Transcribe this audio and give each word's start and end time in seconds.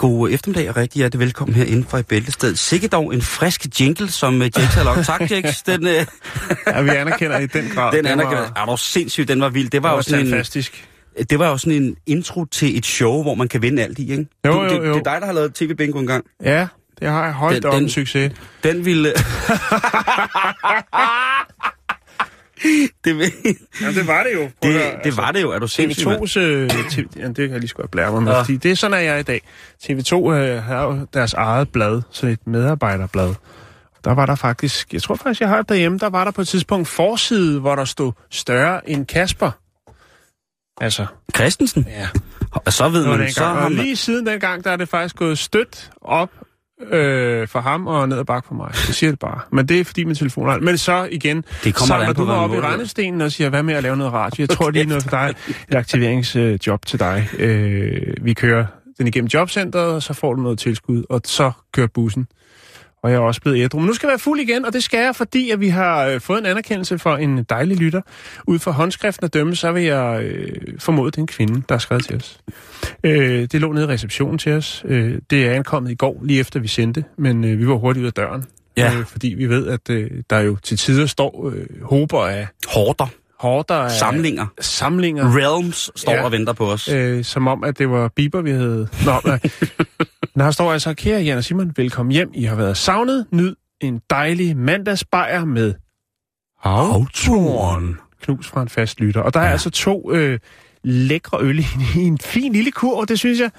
God 0.00 0.30
eftermiddag 0.30 0.68
og 0.70 0.76
rigtig 0.76 0.98
hjertelig 0.98 1.20
velkommen 1.20 1.54
herinde 1.54 1.86
fra 1.88 1.98
i 1.98 2.02
Bæltested. 2.02 2.56
Sikke 2.56 2.88
dog 2.88 3.14
en 3.14 3.22
frisk 3.22 3.80
jingle, 3.80 4.10
som 4.10 4.34
uh, 4.34 4.40
Jakes 4.40 4.64
har 4.74 4.84
lagt. 4.84 5.06
Tak, 5.06 5.30
Jakes. 5.30 5.62
Den, 5.66 5.82
uh, 5.86 5.90
Ja, 6.66 6.82
vi 6.82 6.88
anerkender 6.88 7.38
i 7.38 7.46
den 7.46 7.70
grad. 7.74 7.92
den 7.96 8.04
Det 8.04 8.10
anerkender. 8.10 8.38
var, 8.40 8.52
Er 8.62 8.66
du 8.66 8.76
sindssygt, 8.76 9.28
den 9.28 9.40
var 9.40 9.48
vild. 9.48 9.70
Det 9.70 9.82
var, 9.82 9.96
det 10.00 10.10
jo 10.10 10.16
var 10.16 10.22
en, 10.22 10.30
fantastisk. 10.30 10.88
det 11.30 11.38
var 11.38 11.48
jo 11.48 11.56
sådan 11.58 11.82
en 11.82 11.96
intro 12.06 12.44
til 12.44 12.78
et 12.78 12.86
show, 12.86 13.22
hvor 13.22 13.34
man 13.34 13.48
kan 13.48 13.62
vinde 13.62 13.82
alt 13.82 13.98
i, 13.98 14.10
ikke? 14.10 14.26
Jo, 14.46 14.52
du, 14.52 14.62
jo, 14.62 14.68
det, 14.68 14.76
jo. 14.76 14.82
det, 14.94 15.06
er 15.06 15.12
dig, 15.12 15.16
der 15.20 15.26
har 15.26 15.32
lavet 15.32 15.54
tv-bingo 15.54 15.98
engang. 15.98 16.24
Ja, 16.44 16.66
det 17.00 17.08
har 17.08 17.24
jeg 17.24 17.32
højt 17.32 17.56
Den- 17.56 17.64
op 17.64 17.72
den- 17.74 17.82
en 17.82 17.90
succes. 17.90 18.32
Den 18.62 18.84
ville... 18.84 19.08
det, 23.04 23.20
Ja, 23.80 23.90
det 23.92 24.06
var 24.06 24.22
det 24.22 24.34
jo. 24.34 24.50
Det, 24.62 24.72
høre, 24.72 24.92
det 25.04 25.16
var 25.16 25.32
det 25.32 25.42
jo, 25.42 25.50
er 25.50 25.58
du 25.58 25.66
sindssygt, 25.68 26.06
mand? 26.06 26.20
TV2's... 26.22 26.38
Øh, 26.38 26.70
TV, 26.90 27.06
ja, 27.16 27.26
det 27.26 27.36
kan 27.36 27.50
jeg 27.50 27.60
lige 27.60 27.68
så 27.68 27.74
godt 27.74 27.90
blære 27.90 28.12
mig 28.12 28.22
med, 28.22 28.32
Ja. 28.32 28.40
fordi 28.40 28.56
det 28.56 28.70
er 28.70 28.74
sådan, 28.76 28.94
er 28.94 29.00
jeg 29.00 29.20
i 29.20 29.22
dag. 29.22 29.40
TV2 29.84 30.30
øh, 30.32 30.62
har 30.62 30.82
jo 30.84 31.06
deres 31.14 31.34
eget 31.34 31.68
blad, 31.68 32.02
sådan 32.10 32.32
et 32.32 32.46
medarbejderblad. 32.46 33.34
Der 34.04 34.14
var 34.14 34.26
der 34.26 34.34
faktisk, 34.34 34.92
jeg 34.92 35.02
tror 35.02 35.14
faktisk, 35.14 35.40
jeg 35.40 35.48
har 35.48 35.56
det 35.56 35.68
derhjemme, 35.68 35.98
der 35.98 36.08
var 36.10 36.24
der 36.24 36.30
på 36.30 36.40
et 36.40 36.48
tidspunkt 36.48 36.88
forside, 36.88 37.60
hvor 37.60 37.74
der 37.76 37.84
stod 37.84 38.12
større 38.30 38.90
end 38.90 39.06
Kasper. 39.06 39.50
Altså, 40.80 41.06
Christensen? 41.36 41.86
ja. 41.88 42.08
Og 42.52 42.72
så 42.72 42.88
ved 42.88 43.06
man, 43.06 43.30
så 43.32 43.44
har 43.44 43.68
man... 43.68 43.72
lige 43.72 43.96
siden 43.96 44.26
den 44.26 44.40
gang, 44.40 44.64
der 44.64 44.70
er 44.70 44.76
det 44.76 44.88
faktisk 44.88 45.16
gået 45.16 45.38
stødt 45.38 45.90
op 46.00 46.30
øh, 46.90 47.48
for 47.48 47.60
ham 47.60 47.86
og 47.86 48.08
ned 48.08 48.18
ad 48.18 48.24
bakke 48.24 48.48
for 48.48 48.54
mig. 48.54 48.70
Det 48.72 48.94
siger 48.94 49.10
det 49.10 49.18
bare. 49.18 49.40
Men 49.52 49.66
det 49.68 49.80
er 49.80 49.84
fordi 49.84 50.04
min 50.04 50.14
telefon 50.14 50.48
er... 50.48 50.58
Men 50.58 50.78
så 50.78 51.08
igen, 51.10 51.44
Det 51.64 51.74
kommer 51.74 51.94
an 51.94 52.06
på, 52.06 52.12
du 52.12 52.26
mig 52.26 52.34
hvad 52.48 52.58
op 52.58 52.64
i 52.64 52.66
rendestenen 52.66 53.20
og 53.20 53.32
siger, 53.32 53.50
hvad 53.50 53.62
med 53.62 53.74
at 53.74 53.82
lave 53.82 53.96
noget 53.96 54.12
radio? 54.12 54.42
Jeg 54.42 54.48
tror, 54.48 54.70
det 54.70 54.82
er 54.82 54.86
noget 54.86 55.02
for 55.02 55.10
dig. 55.10 55.34
Et 55.68 55.74
aktiveringsjob 55.74 56.86
til 56.86 57.00
dig. 57.00 57.28
Øh, 57.38 58.14
vi 58.22 58.34
kører 58.34 58.66
den 58.98 59.06
igennem 59.06 59.28
jobcentret, 59.34 59.94
og 59.94 60.02
så 60.02 60.12
får 60.12 60.34
du 60.34 60.42
noget 60.42 60.58
tilskud, 60.58 61.04
og 61.10 61.20
så 61.24 61.52
kører 61.72 61.86
bussen. 61.86 62.26
Og 63.02 63.10
jeg 63.10 63.16
er 63.16 63.20
også 63.20 63.40
blevet 63.40 63.58
ædru. 63.58 63.78
Men 63.78 63.86
nu 63.86 63.94
skal 63.94 64.06
jeg 64.06 64.10
være 64.10 64.18
fuld 64.18 64.40
igen, 64.40 64.64
og 64.64 64.72
det 64.72 64.84
skal 64.84 65.00
jeg, 65.00 65.16
fordi 65.16 65.50
at 65.50 65.60
vi 65.60 65.68
har 65.68 66.06
øh, 66.06 66.20
fået 66.20 66.38
en 66.38 66.46
anerkendelse 66.46 66.98
for 66.98 67.16
en 67.16 67.44
dejlig 67.44 67.76
lytter. 67.76 68.00
Ud 68.46 68.58
fra 68.58 68.70
håndskriften 68.70 69.24
at 69.24 69.34
dømme, 69.34 69.56
så 69.56 69.72
vil 69.72 69.82
jeg 69.82 70.22
øh, 70.22 70.78
formode, 70.78 71.10
det 71.10 71.16
er 71.16 71.22
en 71.22 71.26
kvinde, 71.26 71.62
der 71.68 71.74
har 71.74 71.78
skrevet 71.78 72.04
til 72.04 72.16
os. 72.16 72.40
Øh, 73.04 73.48
det 73.52 73.60
lå 73.60 73.72
nede 73.72 73.84
i 73.84 73.88
receptionen 73.88 74.38
til 74.38 74.52
os. 74.52 74.84
Øh, 74.88 75.18
det 75.30 75.46
er 75.46 75.52
ankommet 75.52 75.90
i 75.90 75.94
går, 75.94 76.20
lige 76.22 76.40
efter 76.40 76.60
vi 76.60 76.68
sendte, 76.68 77.04
men 77.18 77.44
øh, 77.44 77.58
vi 77.58 77.68
var 77.68 77.74
hurtigt 77.74 78.02
ud 78.02 78.06
af 78.06 78.12
døren. 78.12 78.44
Ja. 78.76 78.98
Øh, 78.98 79.04
fordi 79.06 79.28
vi 79.28 79.48
ved, 79.48 79.68
at 79.68 79.90
øh, 79.90 80.10
der 80.30 80.38
jo 80.38 80.56
til 80.56 80.76
tider 80.76 81.06
står 81.06 81.52
øh, 81.54 81.82
håber 81.82 82.20
af 82.26 82.46
Hårder, 82.68 83.06
hårder 83.40 83.74
af 83.74 83.90
samlinger, 83.90 84.46
samlinger 84.60 85.36
realms 85.36 85.90
står 85.96 86.12
Ja. 86.12 86.24
og 86.24 86.32
venter 86.32 86.52
på 86.52 86.70
os. 86.72 86.88
øh, 86.88 87.24
som 87.24 87.46
om, 87.48 87.64
at 87.64 87.78
det 87.78 87.90
var 87.90 88.08
Bieber, 88.16 88.40
vi 88.42 88.50
havde... 88.50 88.88
Nå, 89.04 89.12
nej. 89.24 89.40
Nå, 90.36 90.44
her 90.44 90.50
står 90.50 90.72
altså, 90.72 90.94
kære 90.94 91.20
Jan 91.22 91.38
og 91.38 91.44
Simon, 91.44 91.72
velkommen 91.76 92.12
hjem. 92.12 92.30
I 92.34 92.44
har 92.44 92.56
været 92.56 92.76
savnet. 92.76 93.26
Nyd 93.32 93.54
en 93.80 94.00
dejlig 94.10 94.56
mandagsbajer 94.56 95.44
med 95.44 95.74
havtorn. 96.58 97.96
Knus 98.22 98.48
fra 98.48 98.62
en 98.62 98.68
fast 98.68 99.00
lytter. 99.00 99.20
Og 99.20 99.34
der 99.34 99.40
er 99.40 99.44
Ja. 99.44 99.50
altså 99.50 99.70
to 99.70 100.12
øh, 100.12 100.38
lækre 100.84 101.38
øl 101.40 101.58
i, 101.58 101.64
i 101.96 101.98
en 101.98 102.18
fin 102.18 102.52
lille 102.52 102.70
kurv, 102.70 103.06
det 103.06 103.18
synes 103.18 103.40
jeg. 103.40 103.50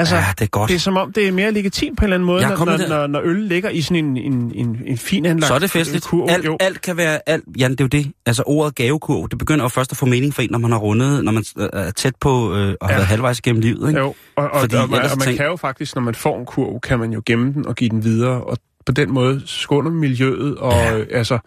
Altså, 0.00 0.16
Ja, 0.16 0.24
det 0.38 0.44
er 0.44 0.48
godt. 0.48 0.68
det 0.68 0.74
er 0.74 0.78
som 0.78 0.96
om, 0.96 1.12
det 1.12 1.28
er 1.28 1.32
mere 1.32 1.52
legitimt 1.52 1.98
på 1.98 2.04
en 2.04 2.06
eller 2.06 2.14
anden 2.16 2.26
måde, 2.26 2.42
når, 2.42 2.64
når, 2.64 2.88
når, 2.88 3.06
når 3.06 3.20
øl 3.24 3.36
ligger 3.36 3.70
i 3.70 3.80
sådan 3.80 4.04
en, 4.04 4.16
en, 4.16 4.52
en, 4.54 4.82
en 4.86 4.98
fin 4.98 5.26
anlagt 5.26 5.48
Så 5.48 5.54
er 5.54 5.58
det 5.58 5.70
festligt. 5.70 6.04
kurv. 6.04 6.30
Alt, 6.30 6.44
jo. 6.44 6.56
alt 6.60 6.80
kan 6.82 6.96
være... 6.96 7.18
Alt, 7.26 7.44
Jan, 7.58 7.70
det 7.70 7.80
er 7.80 7.84
jo 7.84 7.88
det. 7.88 8.12
Altså 8.26 8.42
ordet 8.46 8.74
gavekurv, 8.74 9.28
det 9.30 9.38
begynder 9.38 9.64
jo 9.64 9.68
først 9.68 9.92
at 9.92 9.96
få 9.98 10.06
mening 10.06 10.34
for 10.34 10.42
en, 10.42 10.48
når 10.50 10.58
man 10.58 10.72
har 10.72 10.78
rundet, 10.78 11.24
når 11.24 11.32
man 11.32 11.44
øh, 11.58 11.68
er 11.72 11.90
tæt 11.90 12.14
på 12.20 12.54
øh, 12.54 12.74
og 12.80 12.88
har 12.88 12.92
Ja. 12.92 12.94
været 12.96 13.06
halvvejs 13.06 13.40
gennem 13.40 13.60
livet. 13.62 13.88
Ikke? 13.88 14.00
Jo, 14.00 14.14
og, 14.36 14.50
og, 14.50 14.60
Fordi 14.60 14.74
og, 14.76 14.88
man, 14.90 14.98
ellers 14.98 15.12
og 15.12 15.18
man 15.18 15.24
tænk- 15.26 15.36
kan 15.36 15.46
jo 15.46 15.56
faktisk, 15.56 15.94
når 15.94 16.02
man 16.02 16.14
får 16.14 16.38
en 16.38 16.46
kurv, 16.46 16.80
kan 16.80 16.98
man 16.98 17.12
jo 17.12 17.22
gemme 17.26 17.52
den 17.52 17.66
og 17.66 17.76
give 17.76 17.90
den 17.90 18.04
videre, 18.04 18.40
og 18.44 18.58
på 18.86 18.92
den 18.92 19.10
måde 19.14 19.42
skåner 19.46 19.90
miljøet, 19.90 20.56
og 20.56 20.72
Ja. 20.72 20.96
ja. 20.96 21.04
altså, 21.10 21.38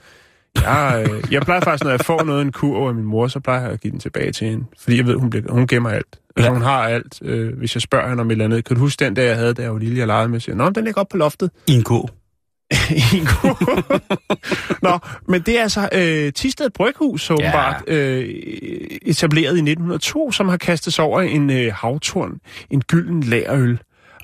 jeg, 0.62 1.08
øh, 1.12 1.24
jeg 1.34 1.42
plejer 1.42 1.62
faktisk, 1.62 1.84
når 1.84 1.92
jeg 1.92 2.00
får 2.00 2.24
noget 2.24 2.42
en 2.42 2.52
kurv 2.52 2.88
af 2.88 2.96
min 2.96 3.06
mor, 3.06 3.28
så 3.28 3.40
plejer 3.40 3.62
jeg 3.62 3.72
at 3.72 3.82
give 3.82 3.92
den 3.92 4.00
tilbage 4.00 4.32
til 4.32 4.48
hende, 4.48 4.66
fordi 4.80 4.98
jeg 4.98 5.06
ved, 5.08 5.16
hun, 5.16 5.30
bliver, 5.30 5.52
hun 5.52 5.68
gemmer 5.68 5.90
alt. 5.90 6.20
Altså, 6.36 6.50
Ja. 6.50 6.54
hun 6.54 6.62
har 6.62 6.84
alt. 6.88 7.20
Øh, 7.22 7.58
hvis 7.58 7.76
jeg 7.76 7.82
spørger 7.82 8.10
hende 8.10 8.22
om 8.22 8.28
et 8.28 8.32
eller 8.32 8.46
andet, 8.46 8.66
kan 8.66 8.76
du 8.76 8.80
huske 8.82 9.06
den 9.06 9.16
der, 9.16 9.24
jeg 9.24 9.36
havde, 9.36 9.54
da 9.54 9.62
jeg 9.62 9.74
var 9.74 9.80
lille, 9.80 9.98
jeg 10.00 10.08
legede 10.08 10.30
med, 10.30 10.40
siger, 10.40 10.56
Nå, 10.56 10.70
den 10.70 10.84
ligger 10.84 11.02
op 11.02 11.08
på 11.10 11.18
loftet. 11.18 11.52
I 11.68 11.74
en 11.74 11.84
kurv. 11.84 12.10
I 13.14 13.18
en 13.18 13.26
kurv. 13.26 14.02
Nå, 14.82 15.00
men 15.28 15.42
det 15.42 15.58
er 15.58 15.62
altså 15.62 15.90
øh, 15.94 16.34
Tisted 16.34 16.70
Bryghus, 16.70 17.22
så 17.22 17.34
åbenbart, 17.34 17.84
øh, 17.88 18.26
etableret 19.02 19.56
i 19.56 19.60
1902, 19.62 20.32
som 20.32 20.50
har 20.50 20.58
kastet 20.58 20.94
sig 20.94 21.06
over 21.06 21.22
en 21.22 21.50
øh, 21.50 21.74
havtorn, 21.74 22.40
en 22.70 22.82
gylden 22.82 23.24
lagerøl, 23.24 23.80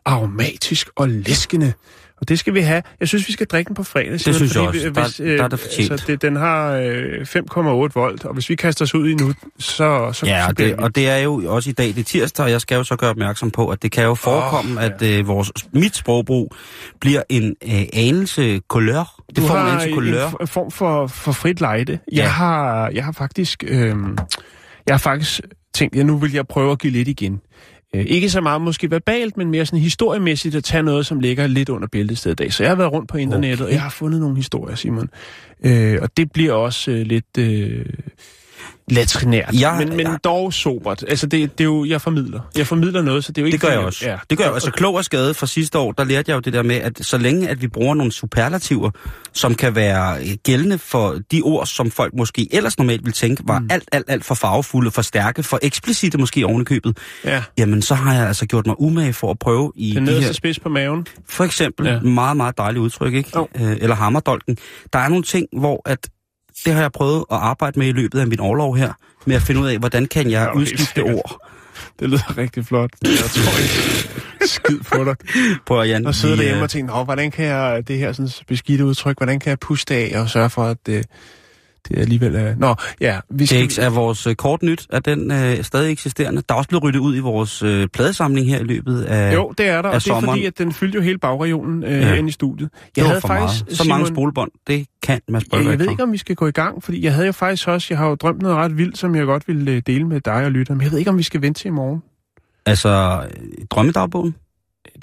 aromatisk 0.06 0.90
og 0.96 1.10
læskende. 1.10 1.74
Og 2.22 2.30
det 2.30 2.40
skal 2.40 2.54
vi 2.54 2.60
have. 2.62 2.84
Jeg 3.00 3.08
synes, 3.08 3.28
vi 3.28 3.34
skal 3.34 3.48
drikke 3.48 3.68
den 3.68 3.76
på 3.76 3.84
fredag. 3.84 4.20
Simon, 4.20 4.34
synes 4.36 4.56
jeg 4.56 4.64
også. 4.64 4.80
vi- 5.24 5.30
Der- 5.30 5.38
der 5.38 5.44
er 5.44 5.48
det 5.48 5.60
fortjent. 5.60 5.92
Altså, 5.92 6.08
det, 6.08 6.22
den 6.22 6.36
har 6.36 6.72
øh, 6.72 7.22
5,8 7.22 7.60
volt, 7.96 8.26
og 8.26 8.34
hvis 8.34 8.50
vi 8.50 8.56
kaster 8.56 8.86
os 8.86 8.96
ud 8.96 9.10
i 9.10 9.14
nu, 9.14 9.34
så, 9.60 10.10
så, 10.14 10.26
Ja, 10.26 10.48
og 10.48 10.58
det, 10.58 10.76
og 10.76 10.96
det 10.96 11.10
er 11.10 11.18
jo 11.18 11.44
også 11.56 11.70
i 11.70 11.74
dag, 11.74 11.88
det 11.88 11.98
er 12.00 12.04
tirsdag, 12.04 12.46
og 12.46 12.52
jeg 12.52 12.62
skal 12.62 12.76
jo 12.76 12.84
så 12.84 12.96
gøre 12.96 13.10
opmærksom 13.10 13.52
på, 13.52 13.68
at 13.70 13.84
det 13.84 13.92
kan 13.92 14.04
jo 14.04 14.16
forekomme, 14.16 14.78
oh, 14.80 14.84
ja. 14.84 14.90
at 14.90 15.20
øh, 15.20 15.28
vores, 15.28 15.52
mit 15.74 15.96
sprogbrug 15.96 16.56
bliver 17.02 17.24
en 17.30 17.56
øh, 17.66 17.82
anelse 17.94 18.60
kulør. 18.68 19.22
Det 19.30 19.38
du 19.38 19.42
får 19.42 19.56
en 19.56 19.62
har 19.62 19.68
anelse 19.70 19.90
en, 19.90 19.94
kulør. 19.96 20.28
en 20.42 20.48
form 20.48 20.72
for, 20.72 21.08
for 21.08 21.32
frit 21.32 21.62
lejde. 21.62 21.92
Jeg, 21.92 22.00
Ja. 22.18 22.28
har, 22.28 22.90
jeg 22.94 23.06
har 23.06 23.12
faktisk... 23.12 23.64
Øh, 23.68 23.96
jeg 24.88 24.94
har 24.94 24.98
faktisk 25.00 25.42
tænkt, 25.74 25.96
at 25.96 26.06
nu 26.06 26.18
vil 26.18 26.34
jeg 26.34 26.48
prøve 26.48 26.72
at 26.72 26.80
give 26.80 26.94
lidt 26.94 27.08
igen. 27.08 27.40
Øh, 27.96 28.06
ikke 28.08 28.30
så 28.30 28.42
meget 28.42 28.62
måske 28.62 28.92
verbalt, 28.92 29.38
men 29.38 29.52
mere 29.52 29.66
sådan 29.66 29.80
historiemæssigt 29.80 30.56
at 30.56 30.64
tage 30.64 30.84
noget, 30.84 31.06
som 31.06 31.20
ligger 31.20 31.48
lidt 31.48 31.70
under 31.70 31.88
bæltestedet 31.88 32.40
i 32.40 32.44
dag. 32.44 32.54
Så 32.54 32.64
jeg 32.64 32.72
har 32.72 32.76
været 32.76 32.92
rundt 32.92 33.10
på 33.10 33.18
internettet, 33.18 33.62
Okay. 33.62 33.66
og 33.68 33.74
jeg 33.74 33.82
har 33.82 33.90
fundet 33.90 34.20
nogle 34.20 34.36
historier, 34.36 34.76
Simon. 34.76 35.10
Øh, 35.64 35.98
og 36.02 36.18
det 36.18 36.32
bliver 36.32 36.54
også 36.54 36.92
øh, 36.92 37.02
lidt... 37.02 37.38
Øh, 37.40 37.86
latrinært, 38.92 39.50
Jeg- 39.60 39.76
men, 39.80 39.90
men 39.98 40.08
jeg- 40.08 40.18
dog 40.24 40.54
sobert. 40.54 41.04
Altså, 41.08 41.28
det, 41.28 41.58
det 41.58 41.64
er 41.64 41.66
jo, 41.66 41.86
jeg 41.86 42.02
formidler. 42.02 42.40
Jeg 42.58 42.68
formidler 42.68 43.02
noget, 43.02 43.24
så 43.26 43.32
det 43.32 43.38
er 43.38 43.42
jo 43.42 43.46
ikke... 43.46 43.56
Det 43.56 43.62
gør 43.62 43.70
jeg 43.70 43.80
også. 43.80 44.06
Ja. 44.10 44.18
Det 44.30 44.38
gør 44.38 44.46
jeg 44.46 44.54
også. 44.54 44.66
Så 44.66 44.72
klog 44.72 44.96
og 44.96 45.06
skade 45.06 45.34
fra 45.34 45.48
sidste 45.48 45.78
år, 45.78 45.92
der 45.92 46.04
lærte 46.04 46.30
jeg 46.32 46.36
jo 46.36 46.40
det 46.40 46.54
der 46.54 46.64
med, 46.64 46.76
at 46.76 46.98
så 47.06 47.18
længe 47.18 47.50
at 47.50 47.62
vi 47.62 47.68
bruger 47.68 47.96
nogle 47.96 48.12
superlativer, 48.12 48.92
som 49.34 49.56
kan 49.56 49.76
være 49.76 50.20
øh, 50.22 50.28
gældende 50.44 50.78
for 50.78 51.16
de 51.32 51.42
ord, 51.42 51.66
som 51.66 51.92
folk 51.92 52.14
måske 52.14 52.48
ellers 52.52 52.78
normalt 52.78 53.02
ville 53.02 53.14
tænke, 53.14 53.44
var 53.48 53.60
mm. 53.60 53.68
alt, 53.72 53.84
alt, 53.92 54.06
alt 54.10 54.26
for 54.26 54.36
farvefulde, 54.36 54.92
for 54.92 55.02
stærke, 55.02 55.44
for 55.44 55.60
eksplicite 55.62 56.18
måske 56.18 56.46
ovenikøbet, 56.46 56.98
ja. 57.26 57.44
jamen 57.58 57.82
så 57.82 57.96
har 57.96 58.14
jeg 58.14 58.28
altså 58.28 58.46
gjort 58.46 58.66
mig 58.68 58.76
umage 58.82 59.14
for 59.14 59.32
at 59.32 59.40
prøve 59.40 59.72
i 59.76 59.90
Den 59.90 59.98
de 59.98 60.02
nederste 60.06 60.26
her... 60.26 60.34
spids 60.34 60.60
på 60.60 60.70
maven. 60.70 61.08
For 61.30 61.44
eksempel, 61.44 61.86
ja. 61.86 61.94
Ja. 61.94 62.00
meget, 62.00 62.38
meget 62.38 62.58
dejligt 62.58 62.82
udtryk, 62.82 63.14
ikke? 63.14 63.30
Jo. 63.36 63.48
Øh, 63.56 63.78
eller 63.82 63.96
hammerdolken. 63.96 64.58
Der 64.94 65.00
er 65.00 65.08
nogle 65.10 65.24
ting, 65.24 65.48
hvor 65.60 65.82
at 65.90 66.10
det 66.66 66.74
har 66.74 66.82
jeg 66.82 66.92
prøvet 66.92 67.26
at 67.32 67.38
arbejde 67.38 67.80
med 67.80 67.88
i 67.88 67.92
løbet 67.92 68.20
af 68.20 68.28
min 68.28 68.40
overlov 68.40 68.78
her, 68.78 68.94
med 69.26 69.36
at 69.36 69.42
finde 69.42 69.62
ud 69.62 69.68
af, 69.68 69.78
hvordan 69.78 70.06
kan 70.06 70.32
jeg 70.32 70.50
Ja, 70.54 70.58
udskifte 70.60 71.04
ord 71.04 71.50
Det 72.00 72.10
lyder 72.10 72.38
rigtig 72.38 72.66
flot. 72.66 72.90
Jeg 73.04 73.12
tror 73.12 73.62
ikke 73.62 74.10
skid 74.48 74.80
på 74.80 75.04
dig. 75.04 75.16
på 75.66 75.82
Jan. 75.82 76.06
Og 76.06 76.16
sidde 76.16 76.34
Vi, 76.34 76.38
derhjemme 76.40 76.60
øh, 76.60 76.64
og 76.64 76.70
tænke, 76.70 76.94
Nå, 76.94 77.04
hvordan 77.04 77.32
kan 77.32 77.46
jeg, 77.46 77.88
det 77.88 77.98
her 77.98 78.12
sådan 78.12 78.30
beskidte 78.48 78.86
udtryk, 78.86 79.18
hvordan 79.18 79.40
kan 79.40 79.50
jeg 79.50 79.60
puste 79.60 79.96
af 79.96 80.20
og 80.22 80.30
sørge 80.30 80.50
for, 80.50 80.64
at 80.64 80.78
det, 80.86 81.06
det 81.90 81.98
alligevel 82.00 82.36
er... 82.36 82.56
Nå, 82.58 82.76
ja, 83.02 83.20
vi 83.30 83.46
skal... 83.46 83.58
Jakes 83.60 83.78
er 83.78 83.90
vores 83.90 84.28
øh, 84.28 84.36
kort 84.36 84.64
nyt, 84.64 84.88
er 84.90 85.00
den 85.00 85.32
øh, 85.32 85.64
stadig 85.64 85.92
eksisterende. 85.92 86.42
Der 86.50 86.56
er 86.56 86.58
også 86.58 86.70
blevet 86.70 86.84
ryddet 86.84 87.00
ud 87.00 87.16
i 87.16 87.20
vores 87.20 87.64
øh, 87.64 87.88
pladesamling 87.88 88.48
her 88.50 88.60
i 88.60 88.64
løbet 88.64 89.02
af... 89.02 89.34
Jo, 89.36 89.54
det 89.58 89.68
er 89.68 89.82
der, 89.82 89.90
og 89.90 90.04
det 90.04 90.12
er 90.12 90.20
fordi, 90.22 90.46
at 90.46 90.58
den 90.58 90.74
fyldte 90.74 90.96
jo 90.96 91.02
hele 91.02 91.18
bagregionen 91.18 91.84
øh, 91.84 91.92
Ja. 91.92 91.98
ja. 92.08 92.14
ind 92.16 92.30
i 92.30 92.32
studiet. 92.32 92.70
det 92.74 92.98
Jeg 92.98 93.04
var 93.04 93.10
havde 93.10 93.22
faktisk, 93.22 93.64
meget. 93.66 93.78
Så 93.78 93.84
mange 93.88 94.06
Simon- 94.06 94.14
spolebånd, 94.14 94.52
det 94.68 94.86
kan 95.04 95.22
Mads 95.30 95.44
Ja, 95.44 95.50
Brygger 95.58 95.72
jeg 95.72 95.80
ved 95.80 95.90
ikke, 95.90 96.04
om 96.04 96.12
vi 96.12 96.18
skal 96.18 96.36
gå 96.36 96.48
i 96.48 96.52
gang, 96.52 96.84
fordi 96.84 97.04
jeg 97.04 97.14
havde 97.14 97.26
jo 97.26 97.32
faktisk 97.32 97.68
også, 97.68 97.88
jeg 97.90 97.98
har 97.98 98.08
jo 98.10 98.16
drømt 98.16 98.42
noget 98.42 98.58
ret 98.58 98.78
vildt, 98.78 98.98
som 98.98 99.16
jeg 99.16 99.26
godt 99.26 99.48
ville 99.48 99.72
øh, 99.72 99.82
dele 99.88 100.08
med 100.08 100.22
dig 100.22 100.34
og 100.46 100.52
lytter, 100.52 100.74
men 100.74 100.82
jeg 100.84 100.92
ved 100.92 101.00
ikke, 101.00 101.12
om 101.12 101.18
vi 101.18 101.24
skal 101.24 101.42
vente 101.42 101.60
til 101.62 101.68
i 101.68 101.72
morgen. 101.72 102.02
Altså, 102.66 103.22
øh, 103.32 103.48
drømmedagbogen? 103.70 104.36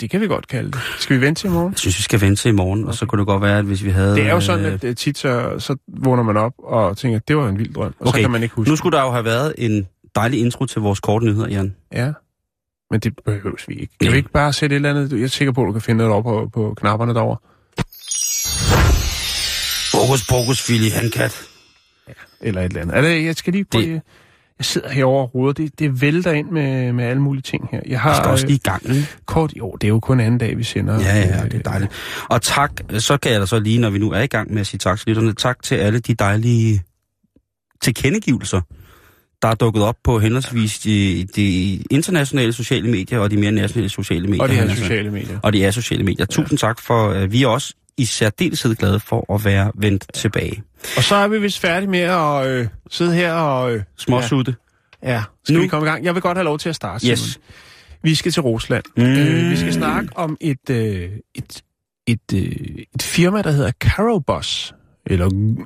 Det 0.01 0.11
kan 0.11 0.21
vi 0.21 0.27
godt 0.27 0.49
kalde 0.49 0.71
det. 0.71 0.81
Skal 0.99 1.17
vi 1.17 1.27
vente 1.27 1.41
til 1.41 1.49
i 1.49 1.53
morgen? 1.53 1.71
Jeg 1.73 1.79
synes, 1.79 1.99
vi 1.99 2.03
skal 2.03 2.21
vente 2.21 2.43
til 2.43 2.49
i 2.49 2.53
morgen, 2.53 2.81
okay. 2.83 2.89
og 2.89 2.95
så 2.95 3.07
kunne 3.07 3.19
det 3.19 3.27
godt 3.27 3.43
være, 3.43 3.59
at 3.59 3.65
hvis 3.65 3.85
vi 3.85 3.91
havde... 3.91 4.15
Det 4.17 4.23
er 4.27 4.31
jo 4.33 4.41
sådan, 4.41 4.65
øh, 4.67 4.73
at 4.73 4.85
øh, 4.85 4.97
tit 4.97 5.19
så, 5.19 5.55
så 5.59 5.77
vågner 5.89 6.23
man 6.23 6.37
op 6.37 6.53
og 6.59 6.97
tænker, 6.97 7.19
det 7.19 7.37
var 7.37 7.49
en 7.49 7.59
vild 7.59 7.75
drøm, 7.75 7.95
og 8.01 8.07
Okay, 8.07 8.19
så 8.19 8.23
kan 8.23 8.31
man 8.31 8.43
ikke 8.43 8.55
huske 8.55 8.71
Nu 8.71 8.77
skulle 8.77 8.97
der 8.99 9.05
jo 9.05 9.11
have 9.11 9.25
været 9.25 9.55
en 9.59 9.87
dejlig 10.15 10.41
intro 10.41 10.65
til 10.67 10.81
vores 10.83 11.01
korte 11.01 11.27
nyheder, 11.27 11.49
Jan. 11.49 11.77
Ja, 11.93 12.13
men 12.91 13.01
det 13.01 13.13
behøves 13.25 13.69
vi 13.69 13.75
ikke. 13.75 13.93
Kan 14.01 14.07
Nej. 14.07 14.13
vi 14.13 14.17
ikke 14.17 14.31
bare 14.31 14.53
sætte 14.53 14.77
et 14.77 14.77
eller 14.77 14.91
andet? 14.91 15.13
Jeg 15.13 15.21
er 15.23 15.27
sikker 15.27 15.53
på, 15.53 15.63
at 15.63 15.67
du 15.67 15.73
kan 15.73 15.81
finde 15.83 15.99
noget 15.99 16.15
op 16.15 16.25
på, 16.25 16.51
på 16.55 16.75
knapperne 16.77 17.15
derovre. 17.15 17.37
Bogus, 19.93 20.27
bogus, 20.29 20.63
Fili, 20.63 20.89
handkat. 20.89 21.43
Eller 22.41 22.61
et 22.61 22.65
eller 22.67 22.81
andet. 22.83 22.95
Altså, 22.95 23.11
jeg 23.11 23.37
skal 23.37 23.53
lige 23.53 23.65
prøve... 23.65 23.85
Det- 23.85 23.93
Det... 23.95 24.03
Jeg 24.59 24.65
sidder 24.65 24.89
herovre 24.89 25.23
og 25.23 25.35
roder. 25.35 25.53
Det, 25.53 25.79
det 25.79 26.01
vælter 26.01 26.33
ind 26.33 26.51
med, 26.51 26.93
med 26.93 27.05
alle 27.05 27.23
mulige 27.23 27.43
ting 27.43 27.69
her. 27.73 27.81
Jeg 27.87 28.01
har 28.01 28.11
Vi 28.11 28.17
skal 28.17 28.31
også 28.31 28.45
øh, 28.45 28.49
lige 28.49 28.57
i 28.57 28.61
gang, 28.65 28.89
ikke? 28.89 29.09
kort... 29.27 29.53
Jo, 29.57 29.77
det 29.81 29.87
er 29.87 29.89
jo 29.89 30.01
kun 30.01 30.21
anden 30.21 30.39
dag, 30.39 30.59
vi 30.59 30.63
sender. 30.63 31.01
Ja, 31.01 31.19
ja, 31.19 31.45
øh, 31.45 31.51
det 31.51 31.55
er 31.55 31.63
dejligt. 31.63 31.93
Og 32.29 32.43
tak, 32.43 32.71
så 32.99 33.17
kan 33.17 33.33
jeg 33.33 33.41
da 33.41 33.47
så 33.47 33.59
lige, 33.59 33.79
når 33.79 33.91
vi 33.91 33.99
nu 33.99 34.11
er 34.11 34.21
i 34.21 34.27
gang 34.27 34.53
med 34.53 34.61
at 34.61 34.67
sige 34.67 34.79
tak 34.79 34.99
til 34.99 35.09
lytterne, 35.09 35.33
tak 35.35 35.63
til 35.63 35.75
alle 35.75 35.99
de 35.99 36.15
dejlige 36.15 36.83
tilkendegivelser, 37.83 38.61
der 39.43 39.49
er 39.49 39.55
dukket 39.55 39.83
op 39.83 39.97
på 40.05 40.19
henholdsvis 40.19 40.79
de, 40.79 41.27
de 41.37 41.77
internationale 41.91 42.53
sociale 42.53 42.91
medier 42.91 43.19
og 43.19 43.31
de 43.31 43.37
mere 43.37 43.53
nationale 43.53 43.89
sociale 43.89 44.29
medier. 44.29 44.43
Og 44.43 44.49
det 44.49 44.57
her 44.57 44.63
Altså, 44.63 44.77
sociale 44.77 45.11
medier. 45.11 45.39
Og 45.43 45.53
de 45.53 45.65
er 45.65 45.71
sociale 45.71 46.05
medier. 46.05 46.27
Tusind 46.27 46.59
tak 46.59 46.81
for, 46.81 47.23
uh, 47.23 47.33
vi 47.33 47.43
er 47.43 47.49
også 47.49 47.75
i 47.99 48.05
særdeleshed 48.05 48.75
glade 48.77 49.01
for 49.01 49.35
at 49.35 49.45
være 49.45 49.73
vendt 49.75 50.05
tilbage. 50.15 50.63
Og 50.97 51.03
så 51.03 51.15
er 51.15 51.29
vi 51.29 51.39
vist 51.39 51.59
færdige 51.59 51.91
med 51.91 52.01
at 52.01 52.47
øh, 52.47 52.69
sidde 52.91 53.15
her 53.15 53.33
og... 53.33 53.75
Øh, 53.75 53.83
Småsutte. 53.97 54.55
ja, 55.03 55.23
skal 55.45 55.55
Nu- 55.55 55.61
vi 55.61 55.67
komme 55.69 55.87
i 55.87 55.91
gang? 55.91 56.05
Jeg 56.05 56.15
vil 56.15 56.23
godt 56.23 56.39
have 56.39 56.45
lov 56.45 56.59
til 56.59 56.69
at 56.69 56.75
starte, 56.75 57.07
Yes. 57.07 57.39
Vi 58.03 58.15
skal 58.15 58.33
til 58.33 58.43
Rusland. 58.43 58.85
Mm. 58.97 59.03
Øh, 59.03 59.51
vi 59.51 59.57
skal 59.57 59.73
snakke 59.73 60.09
om 60.17 60.37
et, 60.41 60.71
øh, 60.71 61.11
et, 61.35 61.63
et, 62.07 62.21
øh, 62.35 62.41
et 62.95 63.03
firma, 63.03 63.43
der 63.43 63.51
hedder 63.51 63.71
Karobos. 63.81 64.75
Eller, 65.07 65.25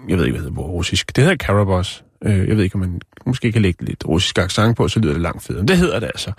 jeg 0.08 0.18
ved 0.18 0.24
ikke, 0.24 0.38
hvad 0.38 0.44
det 0.44 0.50
hedder 0.50 0.54
på 0.54 0.62
russisk. 0.62 1.16
Det 1.16 1.24
hedder 1.24 1.36
Karobos. 1.36 2.04
Øh, 2.24 2.48
jeg 2.48 2.56
ved 2.56 2.64
ikke, 2.64 2.74
om 2.74 2.80
man 2.80 3.00
måske 3.26 3.52
kan 3.52 3.62
lægge 3.62 3.84
lidt 3.84 4.04
russisk 4.08 4.38
accent 4.38 4.76
på, 4.76 4.88
så 4.88 5.00
lyder 5.00 5.12
det 5.12 5.22
langt 5.22 5.42
federe. 5.42 5.60
Men 5.62 5.68
det 5.68 5.76
hedder 5.76 6.00
det 6.00 6.06
altså. 6.06 6.32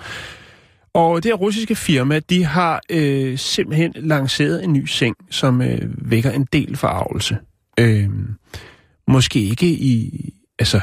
Og 0.94 1.24
det 1.24 1.32
her 1.32 1.36
russiske 1.36 1.76
firma, 1.76 2.20
de 2.20 2.44
har 2.44 2.82
øh, 2.90 3.38
simpelthen 3.38 3.94
lanceret 3.96 4.64
en 4.64 4.74
ny 4.74 4.86
seng, 4.86 5.16
som 5.30 5.62
øh, 5.62 6.12
vækker 6.12 6.32
en 6.32 6.48
del 6.54 6.78
forarvelse. 6.78 7.38
Øh, 7.80 8.10
måske 9.08 9.40
ikke 9.40 9.68
i, 9.68 10.12
altså, 10.60 10.82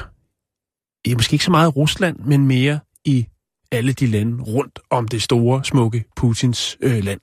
ja, 1.07 1.15
måske 1.15 1.35
ikke 1.35 1.45
så 1.45 1.51
meget 1.51 1.69
i 1.69 1.71
Rusland, 1.71 2.19
men 2.19 2.47
mere 2.47 2.81
i 3.05 3.27
alle 3.73 3.93
de 3.93 4.07
lande 4.07 4.43
rundt 4.43 4.79
om 4.91 5.09
det 5.09 5.23
store, 5.23 5.65
smukke 5.65 6.05
Putins 6.17 6.79
øh, 6.81 7.05
land. 7.05 7.21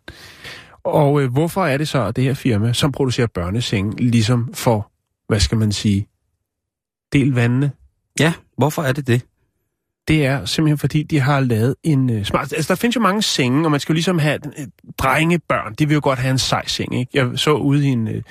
Og 0.84 1.22
øh, 1.22 1.32
hvorfor 1.32 1.66
er 1.66 1.78
det 1.78 1.88
så, 1.88 2.04
at 2.04 2.16
det 2.16 2.24
her 2.24 2.34
firma, 2.34 2.74
som 2.74 2.92
producerer 2.92 3.28
børnesenge, 3.28 4.04
ligesom 4.04 4.54
for, 4.54 4.92
hvad 5.28 5.40
skal 5.40 5.58
man 5.58 5.72
sige, 5.72 6.08
del 7.14 7.34
vandene? 7.34 7.72
Ja, 8.20 8.34
hvorfor 8.58 8.82
er 8.84 8.92
det 8.94 9.08
det? 9.08 9.26
Det 10.08 10.26
er 10.26 10.46
simpelthen 10.46 10.78
fordi, 10.78 11.04
de 11.04 11.20
har 11.20 11.40
lavet 11.40 11.76
en 11.84 12.10
øh, 12.10 12.26
smart... 12.26 12.54
Altså, 12.54 12.74
der 12.74 12.76
findes 12.76 12.96
jo 12.96 13.02
mange 13.02 13.22
senge, 13.22 13.66
og 13.68 13.72
man 13.72 13.80
skal 13.80 13.94
jo 13.94 13.96
ligesom 13.96 14.20
have... 14.20 14.40
Øh, 14.60 14.66
drengebørn, 14.98 15.74
de 15.80 15.88
vil 15.88 15.94
jo 15.96 16.00
godt 16.04 16.20
have 16.20 16.32
en 16.32 16.38
sej 16.38 16.64
seng, 16.68 17.00
ikke? 17.00 17.12
Jeg 17.14 17.28
så 17.36 17.52
ude 17.54 17.86
i 17.86 17.88
en 17.88 18.08
øh, 18.08 18.22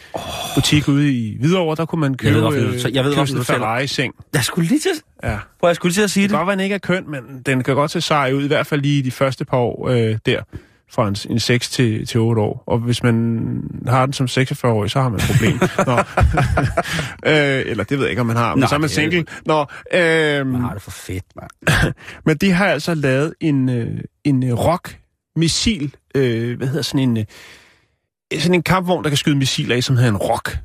butik 0.55 0.89
ude 0.89 1.13
i 1.13 1.37
Hvidovre, 1.41 1.77
der 1.77 1.85
kunne 1.87 2.01
man 2.01 2.15
købe, 2.15 2.35
ved, 2.35 2.41
hvorfor 2.41 2.59
du- 2.59 2.79
så 2.79 2.89
jeg 2.93 3.05
ved, 3.05 3.15
købe 3.15 3.39
en. 3.39 3.45
Ferrari-seng. 3.45 4.15
Jeg 4.35 4.45
skulle 4.45 4.69
lige 4.69 4.81
til, 4.81 4.91
Ja. 5.25 5.39
prøv, 5.61 5.69
jeg 5.69 5.77
skulle 5.77 5.91
lige 5.91 5.97
til 5.97 6.03
at 6.03 6.11
sige 6.11 6.23
Det 6.23 6.31
det. 6.31 6.37
godt 6.39 6.47
være, 6.47 6.57
den 6.57 6.63
ikke 6.65 6.75
er 6.75 6.79
køn, 6.79 7.11
men 7.11 7.21
den 7.47 7.63
kan 7.63 7.75
godt 7.75 7.91
se 7.91 8.01
sej 8.01 8.33
ud, 8.33 8.45
i 8.45 8.47
hvert 8.47 8.67
fald 8.67 8.81
lige 8.81 9.03
de 9.03 9.11
første 9.11 9.45
par 9.45 9.57
år 9.57 9.89
øh, 9.89 10.19
der, 10.27 10.43
fra 10.91 11.09
en, 11.09 11.17
en 11.31 11.41
6 11.41 11.71
til, 11.71 12.07
til 12.07 12.21
8 12.21 12.43
år. 12.43 12.65
Og 12.67 12.79
hvis 12.79 13.03
man 13.03 13.81
har 13.87 14.07
den 14.07 14.13
som 14.13 14.27
46-årig, 14.27 14.91
så 14.91 15.01
har 15.01 15.09
man 15.09 15.21
et 15.21 15.27
problem. 15.33 15.59
Nå. 15.91 15.99
øh, 17.31 17.71
eller 17.71 17.85
det 17.85 17.99
ved 17.99 18.05
jeg 18.05 18.11
ikke, 18.11 18.21
om 18.21 18.27
man 18.27 18.37
har, 18.37 18.55
men 18.55 18.61
Nej, 18.61 18.69
så 18.69 18.75
er 18.75 18.79
man 18.79 18.89
single. 18.89 19.25
Nå, 19.47 19.61
øh, 19.95 20.47
Man 20.47 20.61
har 20.61 20.73
det 20.73 20.83
for 20.83 20.91
fedt, 20.91 21.25
mand. 21.37 21.95
men 22.27 22.37
de 22.37 22.53
har 22.53 22.67
altså 22.67 22.95
lavet 22.95 23.35
en, 23.41 23.69
øh, 23.69 24.01
en 24.25 24.45
øh, 24.45 24.53
rock-missil, 24.53 25.97
øh, 26.15 26.57
hvad 26.57 26.69
hedder 26.69 26.83
sådan 26.83 27.09
en, 27.09 27.17
øh, 27.17 28.41
sådan 28.41 28.55
en 28.55 28.63
kampvogn, 28.63 29.05
der 29.05 29.11
kan 29.11 29.17
skyde 29.17 29.37
missiler 29.37 29.77
i, 29.77 29.81
som 29.81 29.97
hedder 29.97 30.11
en 30.11 30.17
rock. 30.17 30.59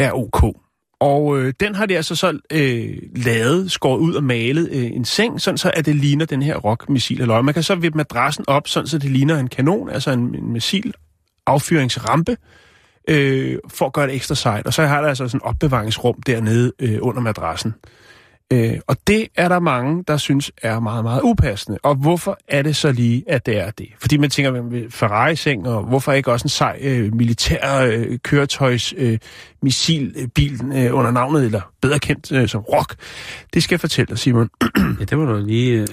R-O-K. 0.00 0.56
Og 1.02 1.38
øh, 1.38 1.54
den 1.60 1.74
har 1.74 1.86
de 1.86 1.96
altså 1.96 2.16
så 2.16 2.38
øh, 2.52 2.96
lavet, 3.16 3.72
skåret 3.72 3.98
ud 3.98 4.14
og 4.14 4.24
malet 4.24 4.68
øh, 4.72 4.84
en 4.84 5.04
seng, 5.04 5.40
sådan 5.40 5.58
så 5.58 5.70
at 5.74 5.86
det 5.86 5.96
ligner 5.96 6.24
den 6.24 6.42
her 6.42 6.56
rock-missil. 6.56 7.20
Eller 7.20 7.42
man 7.42 7.54
kan 7.54 7.62
så 7.62 7.74
vippe 7.74 7.96
madrassen 7.96 8.44
op, 8.48 8.68
sådan 8.68 8.86
så 8.86 8.98
det 8.98 9.10
ligner 9.10 9.38
en 9.38 9.48
kanon, 9.48 9.90
altså 9.90 10.10
en, 10.10 10.34
en 10.34 10.52
missil 10.52 10.94
affyringsrampe, 11.46 12.36
øh, 13.08 13.58
for 13.68 13.86
at 13.86 13.92
gøre 13.92 14.06
det 14.06 14.14
ekstra 14.14 14.34
sejt. 14.34 14.66
Og 14.66 14.74
så 14.74 14.82
har 14.82 15.00
der 15.00 15.08
altså 15.08 15.28
sådan 15.28 15.38
et 15.38 15.42
opbevaringsrum 15.42 16.22
dernede 16.26 16.72
øh, 16.78 16.98
under 17.00 17.20
madrassen. 17.20 17.74
Øh, 18.52 18.78
og 18.86 18.96
det 19.06 19.28
er 19.36 19.48
der 19.48 19.60
mange, 19.60 20.04
der 20.08 20.16
synes 20.16 20.52
er 20.62 20.80
meget, 20.80 21.04
meget 21.04 21.20
upassende. 21.22 21.78
Og 21.82 21.94
hvorfor 21.94 22.38
er 22.48 22.62
det 22.62 22.76
så 22.76 22.92
lige, 22.92 23.24
at 23.26 23.46
det 23.46 23.58
er 23.58 23.70
det? 23.70 23.88
Fordi 24.00 24.16
man 24.16 24.30
tænker, 24.30 24.86
Ferrari-seng, 24.90 25.68
og 25.68 25.84
hvorfor 25.84 26.12
ikke 26.12 26.32
også 26.32 26.44
en 26.44 26.48
sej 26.48 26.78
øh, 26.80 27.14
militær 27.14 27.80
øh, 27.80 28.18
køretøjs 28.18 28.94
øh, 28.96 29.18
missilbil 29.62 30.60
øh, 30.74 30.96
under 30.96 31.10
navnet, 31.10 31.44
eller 31.44 31.60
bedre 31.82 31.98
kendt 31.98 32.32
øh, 32.32 32.48
som 32.48 32.60
Rock? 32.60 32.94
Det 33.54 33.62
skal 33.62 33.74
jeg 33.74 33.80
fortælle 33.80 34.08
dig, 34.08 34.18
Simon. 34.18 34.50
Ja, 35.00 35.04
det 35.04 35.18
var 35.18 35.24
du 35.24 35.46
lige... 35.46 35.80
Øh... 35.80 35.86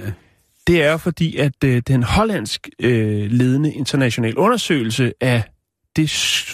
Det 0.67 0.83
er 0.83 0.97
fordi, 0.97 1.37
at 1.37 1.63
øh, 1.65 1.81
den 1.87 2.03
hollandsk 2.03 2.69
øh, 2.79 3.31
ledende 3.31 3.73
international 3.73 4.37
undersøgelse 4.37 5.13
af 5.21 5.43
det 5.95 6.09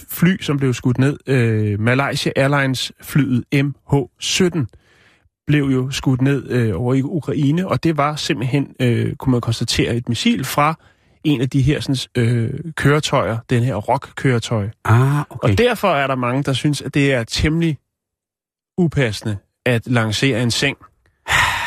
fly, 0.09 0.41
som 0.41 0.57
blev 0.57 0.73
skudt 0.73 0.97
ned, 0.97 1.17
øh, 1.27 1.79
Malaysia 1.79 2.31
Airlines 2.35 2.91
flyet 3.01 3.43
MH17, 3.55 4.65
blev 5.47 5.63
jo 5.63 5.91
skudt 5.91 6.21
ned 6.21 6.49
øh, 6.49 6.81
over 6.81 6.93
i 6.93 7.01
Ukraine, 7.01 7.67
og 7.67 7.83
det 7.83 7.97
var 7.97 8.15
simpelthen, 8.15 8.75
øh, 8.79 9.15
kunne 9.15 9.31
man 9.31 9.41
konstatere, 9.41 9.95
et 9.95 10.09
missil 10.09 10.43
fra 10.45 10.75
en 11.23 11.41
af 11.41 11.49
de 11.49 11.61
her 11.61 11.79
sådan, 11.79 12.23
øh, 12.23 12.59
køretøjer, 12.75 13.37
den 13.49 13.63
her 13.63 13.75
rock-køretøj. 13.75 14.69
Ah, 14.85 15.19
okay. 15.29 15.49
Og 15.51 15.57
derfor 15.57 15.87
er 15.87 16.07
der 16.07 16.15
mange, 16.15 16.43
der 16.43 16.53
synes, 16.53 16.81
at 16.81 16.93
det 16.93 17.13
er 17.13 17.23
temmelig 17.23 17.77
upassende 18.77 19.37
at 19.65 19.87
lancere 19.87 20.43
en 20.43 20.51
seng 20.51 20.77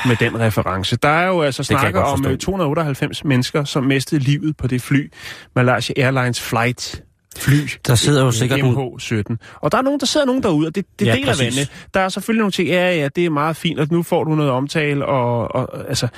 med 0.08 0.16
den 0.16 0.40
reference. 0.40 0.96
Der 0.96 1.08
er 1.08 1.26
jo 1.26 1.42
altså 1.42 1.62
snakker 1.62 2.00
om 2.00 2.18
forstå. 2.18 2.30
øh, 2.30 2.38
298 2.38 3.24
mennesker, 3.24 3.64
som 3.64 3.84
mistede 3.84 4.20
livet 4.20 4.56
på 4.56 4.66
det 4.66 4.82
fly, 4.82 5.12
Malaysia 5.56 5.94
Airlines 6.04 6.40
Flight 6.40 7.02
fly. 7.36 7.68
Der 7.86 7.94
sidder 7.94 8.24
jo 8.24 8.30
sikkert 8.30 8.60
nogle... 8.60 8.78
MH17. 8.78 9.36
Og 9.54 9.72
der 9.72 9.78
er 9.78 9.82
nogen, 9.82 10.00
der 10.00 10.06
sidder 10.06 10.26
nogen 10.26 10.42
derude, 10.42 10.66
og 10.66 10.74
det, 10.74 10.84
det 10.98 11.06
Ja, 11.06 11.14
deler 11.14 11.26
præcis. 11.26 11.44
vandene. 11.44 11.66
Der 11.94 12.00
er 12.00 12.08
selvfølgelig 12.08 12.40
nogle 12.40 12.52
ting, 12.52 12.68
ja, 12.68 12.96
ja, 12.96 13.08
det 13.16 13.26
er 13.26 13.30
meget 13.30 13.56
fint, 13.56 13.80
og 13.80 13.86
nu 13.90 14.02
får 14.02 14.24
du 14.24 14.34
noget 14.34 14.50
omtale, 14.52 15.06
og, 15.06 15.54
og 15.54 15.88
altså, 15.88 16.08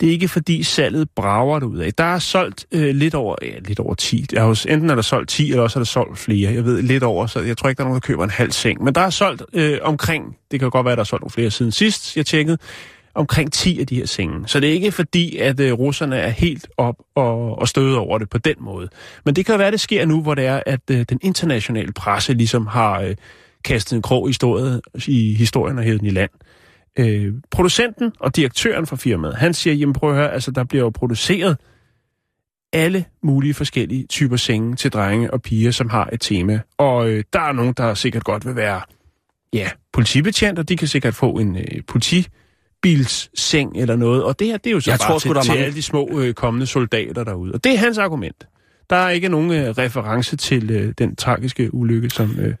det 0.00 0.08
er 0.08 0.12
ikke 0.12 0.28
fordi 0.28 0.62
salget 0.62 1.08
brager 1.16 1.58
det 1.58 1.66
ud 1.66 1.78
af. 1.78 1.94
Der 1.94 2.04
er 2.04 2.18
solgt 2.18 2.66
øh, 2.72 2.94
lidt 2.94 3.14
over, 3.14 3.36
ja, 3.42 3.58
lidt 3.64 3.78
over 3.80 3.94
10. 3.94 4.26
Der 4.30 4.40
er 4.40 4.44
jo, 4.44 4.56
enten 4.68 4.90
er 4.90 4.94
der 4.94 5.02
solgt 5.02 5.28
10, 5.30 5.50
eller 5.50 5.62
også 5.62 5.78
er 5.78 5.80
der 5.80 5.86
solgt 5.86 6.18
flere. 6.18 6.52
Jeg 6.54 6.64
ved 6.64 6.82
lidt 6.82 7.02
over, 7.02 7.26
så 7.26 7.40
jeg 7.40 7.56
tror 7.56 7.68
ikke, 7.68 7.78
der 7.78 7.84
er 7.84 7.88
nogen, 7.88 8.00
der 8.02 8.06
køber 8.06 8.24
en 8.24 8.30
halv 8.30 8.52
seng. 8.52 8.84
Men 8.84 8.94
der 8.94 9.00
er 9.00 9.10
solgt 9.10 9.42
øh, 9.52 9.78
omkring, 9.82 10.36
det 10.50 10.60
kan 10.60 10.70
godt 10.70 10.86
være, 10.86 10.96
der 10.96 11.00
er 11.00 11.04
solgt 11.04 11.22
nogle 11.22 11.30
flere 11.30 11.50
siden 11.50 11.72
sidst, 11.72 12.16
jeg 12.16 12.26
tjekkede, 12.26 12.58
omkring 13.14 13.52
10 13.52 13.80
af 13.80 13.86
de 13.86 13.96
her 13.96 14.06
senge. 14.06 14.48
Så 14.48 14.60
det 14.60 14.68
er 14.68 14.72
ikke 14.72 14.92
fordi, 14.92 15.36
at 15.36 15.60
øh, 15.60 15.72
russerne 15.72 16.16
er 16.16 16.28
helt 16.28 16.68
op 16.76 16.96
og, 17.14 17.58
og 17.58 17.68
støde 17.68 17.98
over 17.98 18.18
det 18.18 18.30
på 18.30 18.38
den 18.38 18.54
måde. 18.60 18.88
Men 19.24 19.36
det 19.36 19.46
kan 19.46 19.58
være, 19.58 19.66
at 19.66 19.72
det 19.72 19.80
sker 19.80 20.06
nu, 20.06 20.22
hvor 20.22 20.34
det 20.34 20.46
er, 20.46 20.62
at 20.66 20.80
øh, 20.90 21.04
den 21.08 21.18
internationale 21.22 21.92
presse 21.92 22.34
ligesom 22.34 22.66
har 22.66 23.00
øh, 23.00 23.16
kastet 23.64 23.96
en 23.96 24.02
krog 24.02 24.28
i 24.28 24.30
historien, 24.30 24.80
i 25.06 25.34
historien 25.34 25.78
og 25.78 25.84
hævet 25.84 26.00
den 26.00 26.06
i 26.06 26.10
land. 26.10 26.30
Øh, 26.98 27.34
producenten 27.50 28.12
og 28.20 28.36
direktøren 28.36 28.86
for 28.86 28.96
firmaet, 28.96 29.36
han 29.36 29.54
siger, 29.54 29.74
jamen 29.74 29.92
prøv 29.92 30.10
at 30.10 30.16
høre, 30.16 30.32
altså 30.32 30.50
der 30.50 30.64
bliver 30.64 30.84
jo 30.84 30.90
produceret 30.90 31.56
alle 32.72 33.04
mulige 33.22 33.54
forskellige 33.54 34.06
typer 34.06 34.36
senge 34.36 34.76
til 34.76 34.92
drenge 34.92 35.32
og 35.32 35.42
piger, 35.42 35.70
som 35.70 35.90
har 35.90 36.08
et 36.12 36.20
tema. 36.20 36.60
Og 36.78 37.08
øh, 37.08 37.24
der 37.32 37.40
er 37.40 37.52
nogen, 37.52 37.74
der 37.76 37.94
sikkert 37.94 38.24
godt 38.24 38.46
vil 38.46 38.56
være 38.56 38.80
ja, 39.52 39.70
politibetjent, 39.92 40.58
og 40.58 40.68
de 40.68 40.76
kan 40.76 40.88
sikkert 40.88 41.14
få 41.14 41.30
en 41.30 41.56
øh, 41.56 41.82
politibilsseng 42.82 43.76
eller 43.76 43.96
noget. 43.96 44.24
Og 44.24 44.38
det 44.38 44.46
her, 44.46 44.56
det 44.56 44.66
er 44.70 44.74
jo 44.74 44.80
så 44.80 44.90
Jeg 44.90 44.98
bare 44.98 45.08
tror 45.08 45.18
til, 45.18 45.28
sgu, 45.28 45.32
der 45.34 45.38
er 45.38 45.42
til 45.42 45.50
mange- 45.50 45.64
alle 45.64 45.74
de 45.76 45.82
små 45.82 46.08
øh, 46.20 46.34
kommende 46.34 46.66
soldater 46.66 47.24
derude. 47.24 47.52
Og 47.52 47.64
det 47.64 47.72
er 47.74 47.78
hans 47.78 47.98
argument. 47.98 48.46
Der 48.90 48.96
er 48.96 49.10
ikke 49.10 49.28
nogen 49.28 49.50
øh, 49.52 49.68
reference 49.68 50.36
til 50.36 50.70
øh, 50.70 50.94
den 50.98 51.16
tragiske 51.16 51.74
ulykke, 51.74 52.10
som... 52.10 52.38
Øh, 52.40 52.54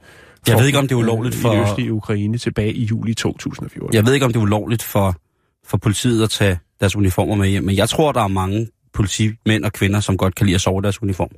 Jeg 0.48 0.58
ved 0.58 0.66
ikke, 0.66 0.78
om 0.78 0.88
det 0.88 0.94
er 0.94 0.98
ulovligt 0.98 1.34
øh, 1.34 1.40
for- 1.40 1.52
I 1.52 1.56
det 1.56 1.62
østlige 1.70 1.92
Ukraine 1.92 2.38
tilbage 2.38 2.72
i 2.72 2.84
juli 2.84 3.14
2014. 3.14 3.94
Jeg 3.94 4.06
ved 4.06 4.14
ikke, 4.14 4.26
om 4.26 4.32
det 4.32 4.38
er 4.38 4.42
ulovligt 4.42 4.82
for, 4.82 5.16
for 5.64 5.76
politiet 5.76 6.22
at 6.22 6.30
tage 6.30 6.58
deres 6.80 6.96
uniformer 6.96 7.34
med 7.34 7.48
hjem, 7.48 7.64
men 7.64 7.76
jeg 7.76 7.88
tror, 7.88 8.12
der 8.12 8.20
er 8.22 8.28
mange 8.28 8.68
politimænd 8.92 9.64
og 9.64 9.72
kvinder, 9.72 10.00
som 10.00 10.16
godt 10.16 10.34
kan 10.34 10.46
lide 10.46 10.54
at 10.54 10.60
sove 10.60 10.82
deres 10.82 11.02
uniform. 11.02 11.30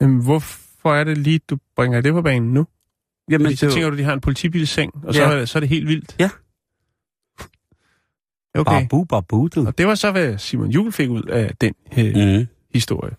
Jamen, 0.00 0.22
hvorfor 0.22 0.94
er 0.94 1.04
det 1.04 1.18
lige, 1.18 1.40
du 1.50 1.56
bringer 1.76 2.00
det 2.00 2.12
på 2.12 2.22
banen 2.22 2.52
nu? 2.54 2.66
Jamen, 3.30 3.44
Fordi 3.46 3.56
så 3.56 3.70
tænker 3.70 3.90
du, 3.90 3.96
de 3.96 4.02
har 4.04 4.12
en 4.12 4.20
politibilseng, 4.20 4.92
og 5.04 5.14
så, 5.14 5.22
Ja. 5.22 5.30
er, 5.30 5.38
det- 5.38 5.48
så 5.48 5.58
er 5.58 5.60
det 5.60 5.68
helt 5.68 5.88
vildt? 5.88 6.16
Ja. 6.20 6.30
Okay. 8.54 8.80
Babu, 8.82 9.04
babu, 9.04 9.48
du. 9.54 9.66
Og 9.66 9.78
det 9.78 9.86
var 9.86 9.94
så, 9.94 10.10
hvad 10.10 10.38
Simon 10.38 10.70
Juhl 10.70 10.92
fik 10.92 11.10
ud 11.10 11.22
af 11.22 11.50
den 11.60 11.74
øh, 11.98 12.38
Mm. 12.38 12.46
historie. 12.74 13.12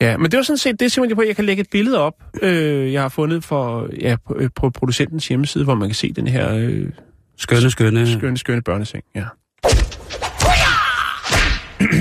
Ja, 0.00 0.16
men 0.16 0.30
det 0.30 0.36
var 0.36 0.42
sådan 0.42 0.58
set 0.58 0.80
det, 0.80 0.98
at 0.98 1.26
jeg 1.26 1.36
kan 1.36 1.44
lægge 1.44 1.60
et 1.60 1.70
billede 1.70 1.98
op, 1.98 2.14
øh, 2.42 2.92
jeg 2.92 3.02
har 3.02 3.08
fundet 3.08 3.44
for, 3.44 3.88
ja, 4.00 4.16
på, 4.26 4.36
øh, 4.38 4.50
på 4.54 4.70
producentens 4.70 5.28
hjemmeside, 5.28 5.64
hvor 5.64 5.74
man 5.74 5.88
kan 5.88 5.94
se 5.94 6.12
den 6.12 6.26
her 6.26 6.54
øh, 6.54 6.88
Skønne, 7.36 7.70
skønne. 7.70 8.12
skønne, 8.12 8.38
skønne 8.38 8.62
børneseng. 8.62 9.04
Ja. 9.14 9.24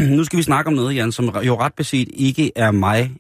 nu 0.18 0.24
skal 0.24 0.38
vi 0.38 0.44
snakke 0.44 0.68
om 0.68 0.74
noget, 0.74 0.96
Jan, 0.96 1.12
som 1.12 1.26
jo 1.44 1.60
ret 1.60 1.74
beset 1.74 2.08
ikke 2.14 2.52
er 2.56 2.72
mig 2.72 3.12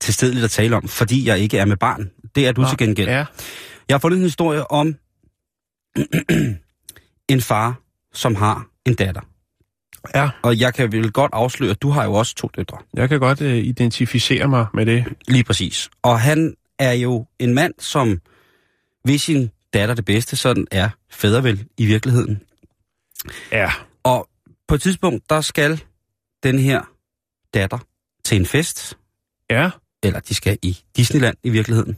til 0.00 0.14
stedet 0.14 0.44
at 0.44 0.50
tale 0.50 0.76
om, 0.76 0.88
fordi 0.88 1.28
jeg 1.28 1.38
ikke 1.38 1.58
er 1.58 1.64
med 1.64 1.76
barn. 1.76 2.10
Det 2.34 2.46
er 2.48 2.52
du 2.52 2.60
Nå, 2.62 2.68
til 2.68 2.78
gengæld. 2.78 3.08
Ja. 3.08 3.24
Jeg 3.88 3.94
har 3.94 3.98
fundet 3.98 4.16
en 4.18 4.22
historie 4.22 4.70
om 4.70 4.94
en 7.34 7.40
far, 7.40 7.80
som 8.12 8.34
har 8.34 8.66
en 8.86 8.94
datter. 8.94 9.20
ja, 10.14 10.30
Og 10.42 10.58
jeg 10.60 10.74
kan 10.74 10.92
vel 10.92 11.12
godt 11.12 11.30
afsløre, 11.34 11.70
at 11.70 11.82
du 11.82 11.90
har 11.90 12.04
jo 12.04 12.12
også 12.12 12.34
to 12.34 12.50
døtre. 12.56 12.78
jeg 12.94 13.08
kan 13.08 13.20
godt 13.20 13.40
øh, 13.40 13.56
identificere 13.56 14.48
mig 14.48 14.66
med 14.74 14.86
det. 14.86 15.04
Lige 15.28 15.44
præcis. 15.44 15.90
Og 16.02 16.20
han 16.20 16.54
er 16.78 16.92
jo 16.92 17.26
en 17.38 17.54
mand, 17.54 17.74
som 17.78 18.20
ved 19.04 19.18
sin 19.18 19.50
datter 19.74 19.94
det 19.94 20.04
bedste, 20.04 20.36
sådan 20.36 20.66
er 20.70 20.90
fædre 21.10 21.42
vel 21.44 21.66
i 21.78 21.86
virkeligheden. 21.86 22.42
Ja. 23.52 23.70
Og 24.02 24.28
på 24.68 24.74
et 24.74 24.82
tidspunkt, 24.82 25.30
der 25.30 25.40
skal 25.40 25.82
den 26.42 26.58
her 26.58 26.82
datter 27.54 27.78
til 28.24 28.36
en 28.40 28.46
fest, 28.46 28.98
Ja. 29.50 29.70
eller 30.02 30.20
de 30.20 30.34
skal 30.34 30.58
i 30.62 30.78
Disneyland 30.96 31.36
i 31.42 31.50
virkeligheden. 31.50 31.96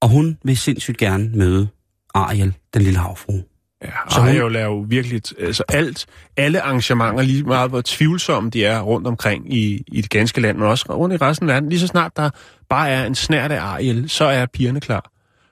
Og 0.00 0.08
hun 0.08 0.38
vil 0.44 0.56
sindssygt 0.56 0.98
gerne 0.98 1.28
møde 1.34 1.68
Ariel, 2.14 2.54
den 2.74 2.82
lille 2.82 2.98
havfrue. 2.98 3.44
Ja, 3.84 3.88
Så 4.08 4.14
så 4.14 4.20
hun- 4.20 4.52
jo 4.54 4.84
virkelig, 4.88 5.22
altså 5.40 5.64
alt, 5.68 6.06
alle 6.36 6.60
arrangementer, 6.62 7.22
lige 7.22 7.42
meget 7.42 7.70
hvor 7.70 7.82
tvivlsomme 7.84 8.50
de 8.50 8.64
er 8.64 8.80
rundt 8.80 9.06
omkring 9.06 9.54
i, 9.54 9.84
i 9.92 10.00
det 10.00 10.10
ganske 10.10 10.40
land, 10.40 10.58
men 10.58 10.66
også 10.66 10.86
rundt 10.90 11.14
i 11.14 11.16
resten 11.16 11.50
af 11.50 11.54
verden, 11.54 11.68
lige 11.68 11.80
så 11.80 11.86
snart 11.86 12.16
der 12.16 12.30
bare 12.68 12.90
er 12.90 13.06
en 13.06 13.14
snært 13.14 13.52
af 13.52 13.60
Ariel, 13.60 14.10
så 14.10 14.24
er 14.24 14.46
pigerne 14.46 14.80
klar. 14.80 15.10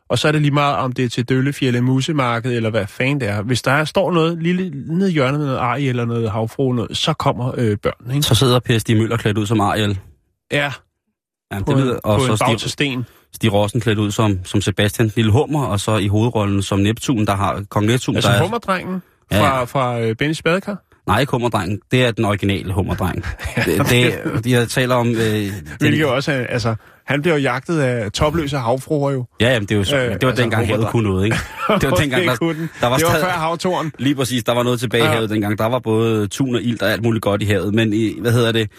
Og 0.08 0.18
så 0.18 0.28
er 0.28 0.32
det 0.32 0.40
lige 0.42 0.50
meget, 0.54 0.76
om 0.76 0.92
det 0.92 1.04
er 1.04 1.08
til 1.08 1.24
Døllefjælde 1.28 1.80
Musemarked, 1.80 2.52
eller 2.56 2.70
hvad 2.70 2.86
fanden 2.86 3.20
det 3.20 3.28
er. 3.28 3.42
Hvis 3.42 3.62
der 3.62 3.70
er, 3.70 3.84
står 3.84 4.12
noget 4.12 4.42
lille 4.42 4.70
nede 4.94 5.10
i 5.10 5.12
hjørnet 5.12 5.38
med 5.40 5.46
noget 5.46 5.58
Ariel 5.60 5.88
eller 5.88 6.04
noget 6.04 6.30
havfrue, 6.30 6.74
noget, 6.76 6.96
så 6.96 7.12
kommer 7.12 7.52
øh, 7.58 7.76
børnene, 7.78 8.14
ikke? 8.14 8.26
Så 8.26 8.34
sidder 8.34 8.58
Per 8.60 8.78
Stig 8.78 8.96
Møller 8.96 9.16
klædt 9.16 9.38
ud 9.38 9.46
som 9.46 9.60
Ariel. 9.60 9.98
Ja, 10.52 10.72
Ja, 11.52 11.62
på, 11.62 11.72
det 11.72 11.80
lyder, 11.80 11.98
og 12.04 12.18
på 12.20 12.36
så 12.36 12.44
en 12.50 12.58
Stig, 12.58 12.70
sten. 12.70 13.04
Stig 13.34 13.52
Rossen 13.52 13.80
klædt 13.80 13.98
ud 13.98 14.10
som, 14.10 14.38
som 14.44 14.60
Sebastian 14.60 15.12
Lille 15.16 15.32
Hummer, 15.32 15.64
og 15.64 15.80
så 15.80 15.96
i 15.96 16.08
hovedrollen 16.08 16.62
som 16.62 16.78
Neptun, 16.78 17.26
der 17.26 17.36
har 17.36 17.62
Kong 17.68 17.86
Neptun, 17.86 18.14
Altså 18.16 18.30
der 18.30 18.36
er... 18.36 18.42
hummerdrengen 18.42 19.02
Ja, 19.32 19.36
ja. 19.36 19.42
fra, 19.42 19.64
fra 19.64 20.00
øh, 20.00 20.16
Bennys 20.16 20.42
badekar. 20.42 20.82
Nej, 21.06 21.20
ikke 21.20 21.30
hummerdreng. 21.30 21.80
Det 21.90 22.04
er 22.04 22.10
den 22.10 22.24
originale 22.24 22.72
hummerdreng. 22.72 23.24
det, 23.66 23.88
det, 24.44 24.50
jeg 24.50 24.68
taler 24.68 24.94
om... 24.94 25.08
Øh, 25.08 25.16
den, 25.16 25.52
Hvilket 25.78 26.00
jo 26.00 26.14
også 26.14 26.32
er, 26.32 26.46
altså, 26.46 26.74
han 27.06 27.22
bliver 27.22 27.36
jo 27.36 27.42
jagtet 27.42 27.78
af 27.80 28.12
topløse 28.12 28.56
havfruer 28.58 29.10
jo. 29.12 29.24
Ja, 29.40 29.52
jamen, 29.52 29.68
det, 29.68 29.74
er 29.74 29.78
jo 29.78 29.84
så, 29.84 29.96
Øh, 29.96 30.02
det 30.02 30.22
var 30.22 30.28
altså, 30.28 30.42
dengang 30.42 30.66
havet 30.66 30.86
kunne 30.86 31.08
noget, 31.10 31.24
ikke? 31.24 31.36
Det 31.80 31.90
var 31.90 31.96
dengang, 31.96 32.24
der, 32.26 32.34
der 32.80 32.86
var 32.86 32.96
det 32.96 33.06
var 33.06 33.12
før 33.12 33.28
havtoren. 33.30 33.92
Lige 33.98 34.14
præcis, 34.14 34.44
der 34.44 34.52
var 34.54 34.62
noget 34.62 34.80
tilbage 34.80 35.02
i 35.02 35.06
Ja. 35.06 35.12
havet 35.12 35.30
dengang. 35.30 35.58
Der 35.58 35.66
var 35.66 35.78
både 35.78 36.26
tun 36.26 36.54
og 36.54 36.62
ild 36.62 36.82
og 36.82 36.92
alt 36.92 37.02
muligt 37.02 37.22
godt 37.22 37.42
i 37.42 37.44
havet. 37.44 37.74
Men 37.74 37.92
i, 37.92 38.20
hvad 38.20 38.32
hedder 38.32 38.52
det? 38.52 38.70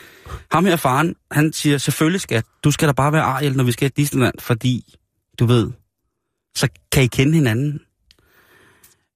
Ham 0.52 0.66
her 0.66 0.76
faren, 0.76 1.16
han 1.32 1.54
siger, 1.54 1.78
selvfølgelig 1.78 2.22
skat, 2.22 2.44
du 2.64 2.72
skal 2.72 2.88
da 2.88 2.94
bare 2.94 3.14
være 3.14 3.22
Ariel, 3.24 3.56
når 3.58 3.64
vi 3.64 3.72
skal 3.72 3.86
i 3.86 3.92
Disneyland, 3.98 4.36
fordi, 4.40 4.96
du 5.40 5.46
ved, 5.46 5.72
så 6.56 6.68
kan 6.92 7.04
I 7.04 7.08
kende 7.08 7.34
hinanden. 7.34 7.80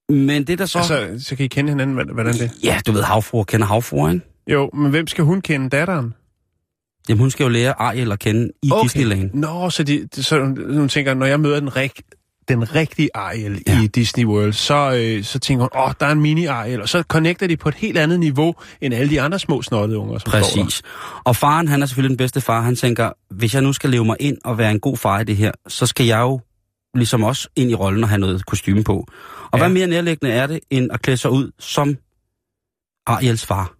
Men 0.08 0.44
det 0.44 0.58
der 0.58 0.66
så... 0.66 0.78
Altså, 0.78 1.28
så 1.28 1.36
kan 1.36 1.44
I 1.44 1.48
kende 1.48 1.70
hinanden, 1.70 1.94
hvordan- 1.94 2.14
hvordan 2.14 2.32
det 2.34 2.50
Ja, 2.64 2.80
du 2.86 2.92
ved, 2.92 3.02
havfruer 3.02 3.44
kender 3.44 3.66
havfruer, 3.66 4.10
ikke? 4.12 4.26
Jo, 4.46 4.70
men 4.74 4.90
hvem 4.90 5.06
skal 5.06 5.24
hun 5.24 5.40
kende? 5.40 5.68
Datteren? 5.68 6.14
Jamen, 7.10 7.20
hun 7.20 7.30
skal 7.30 7.44
jo 7.44 7.48
lære 7.48 7.80
Ariel 7.80 8.12
at 8.12 8.18
kende 8.18 8.50
i 8.62 8.70
okay. 8.72 8.82
Disneyland. 8.82 9.30
Nå, 9.34 9.70
så, 9.70 9.82
de, 9.82 10.08
så 10.12 10.38
hun, 10.74 10.88
tænker, 10.88 11.14
når 11.14 11.26
jeg 11.26 11.40
møder 11.40 11.60
den, 11.60 11.76
rig, 11.76 11.90
den 12.48 12.74
rigtige 12.74 13.08
Ariel 13.14 13.62
Ja. 13.66 13.82
i 13.82 13.86
Disney 13.86 14.24
World, 14.24 14.52
så, 14.52 14.92
øh, 14.96 15.24
så 15.24 15.38
tænker 15.38 15.62
hun, 15.62 15.70
åh, 15.82 15.88
oh, 15.88 15.92
der 16.00 16.06
er 16.06 16.12
en 16.12 16.22
mini-Ariel, 16.26 16.82
og 16.82 16.88
så 16.88 17.02
connecter 17.02 17.46
de 17.46 17.56
på 17.56 17.68
et 17.68 17.74
helt 17.74 17.98
andet 17.98 18.20
niveau, 18.20 18.54
end 18.80 18.94
alle 18.94 19.10
de 19.10 19.20
andre 19.20 19.38
små 19.38 19.62
snottede 19.62 19.98
unger, 19.98 20.18
som. 20.18 20.30
Præcis. 20.30 20.82
Og 21.24 21.36
faren, 21.36 21.68
han 21.68 21.82
er 21.82 21.86
selvfølgelig 21.86 22.10
den 22.10 22.16
bedste 22.16 22.40
far. 22.40 22.60
Han 22.60 22.76
tænker, 22.76 23.12
hvis 23.30 23.54
jeg 23.54 23.62
nu 23.62 23.72
skal 23.72 23.90
leve 23.90 24.04
mig 24.04 24.16
ind 24.20 24.38
og 24.44 24.58
være 24.58 24.70
en 24.70 24.80
god 24.80 24.96
far 24.96 25.20
i 25.20 25.24
det 25.24 25.36
her, 25.36 25.52
så 25.68 25.86
skal 25.86 26.06
jeg 26.06 26.20
jo 26.20 26.40
ligesom 26.94 27.22
også 27.22 27.48
ind 27.56 27.70
i 27.70 27.74
rollen 27.74 28.02
og 28.02 28.08
have 28.08 28.18
noget 28.18 28.46
kostume 28.46 28.84
på. 28.84 29.06
Og. 29.52 29.58
Ja. 29.58 29.58
hvad 29.58 29.68
mere 29.68 29.86
nærliggende 29.86 30.32
er 30.34 30.46
det, 30.46 30.60
end 30.70 30.92
at 30.92 31.02
klæde 31.02 31.16
sig 31.16 31.30
ud 31.30 31.50
som 31.58 31.96
Ariels 33.06 33.46
far, 33.46 33.74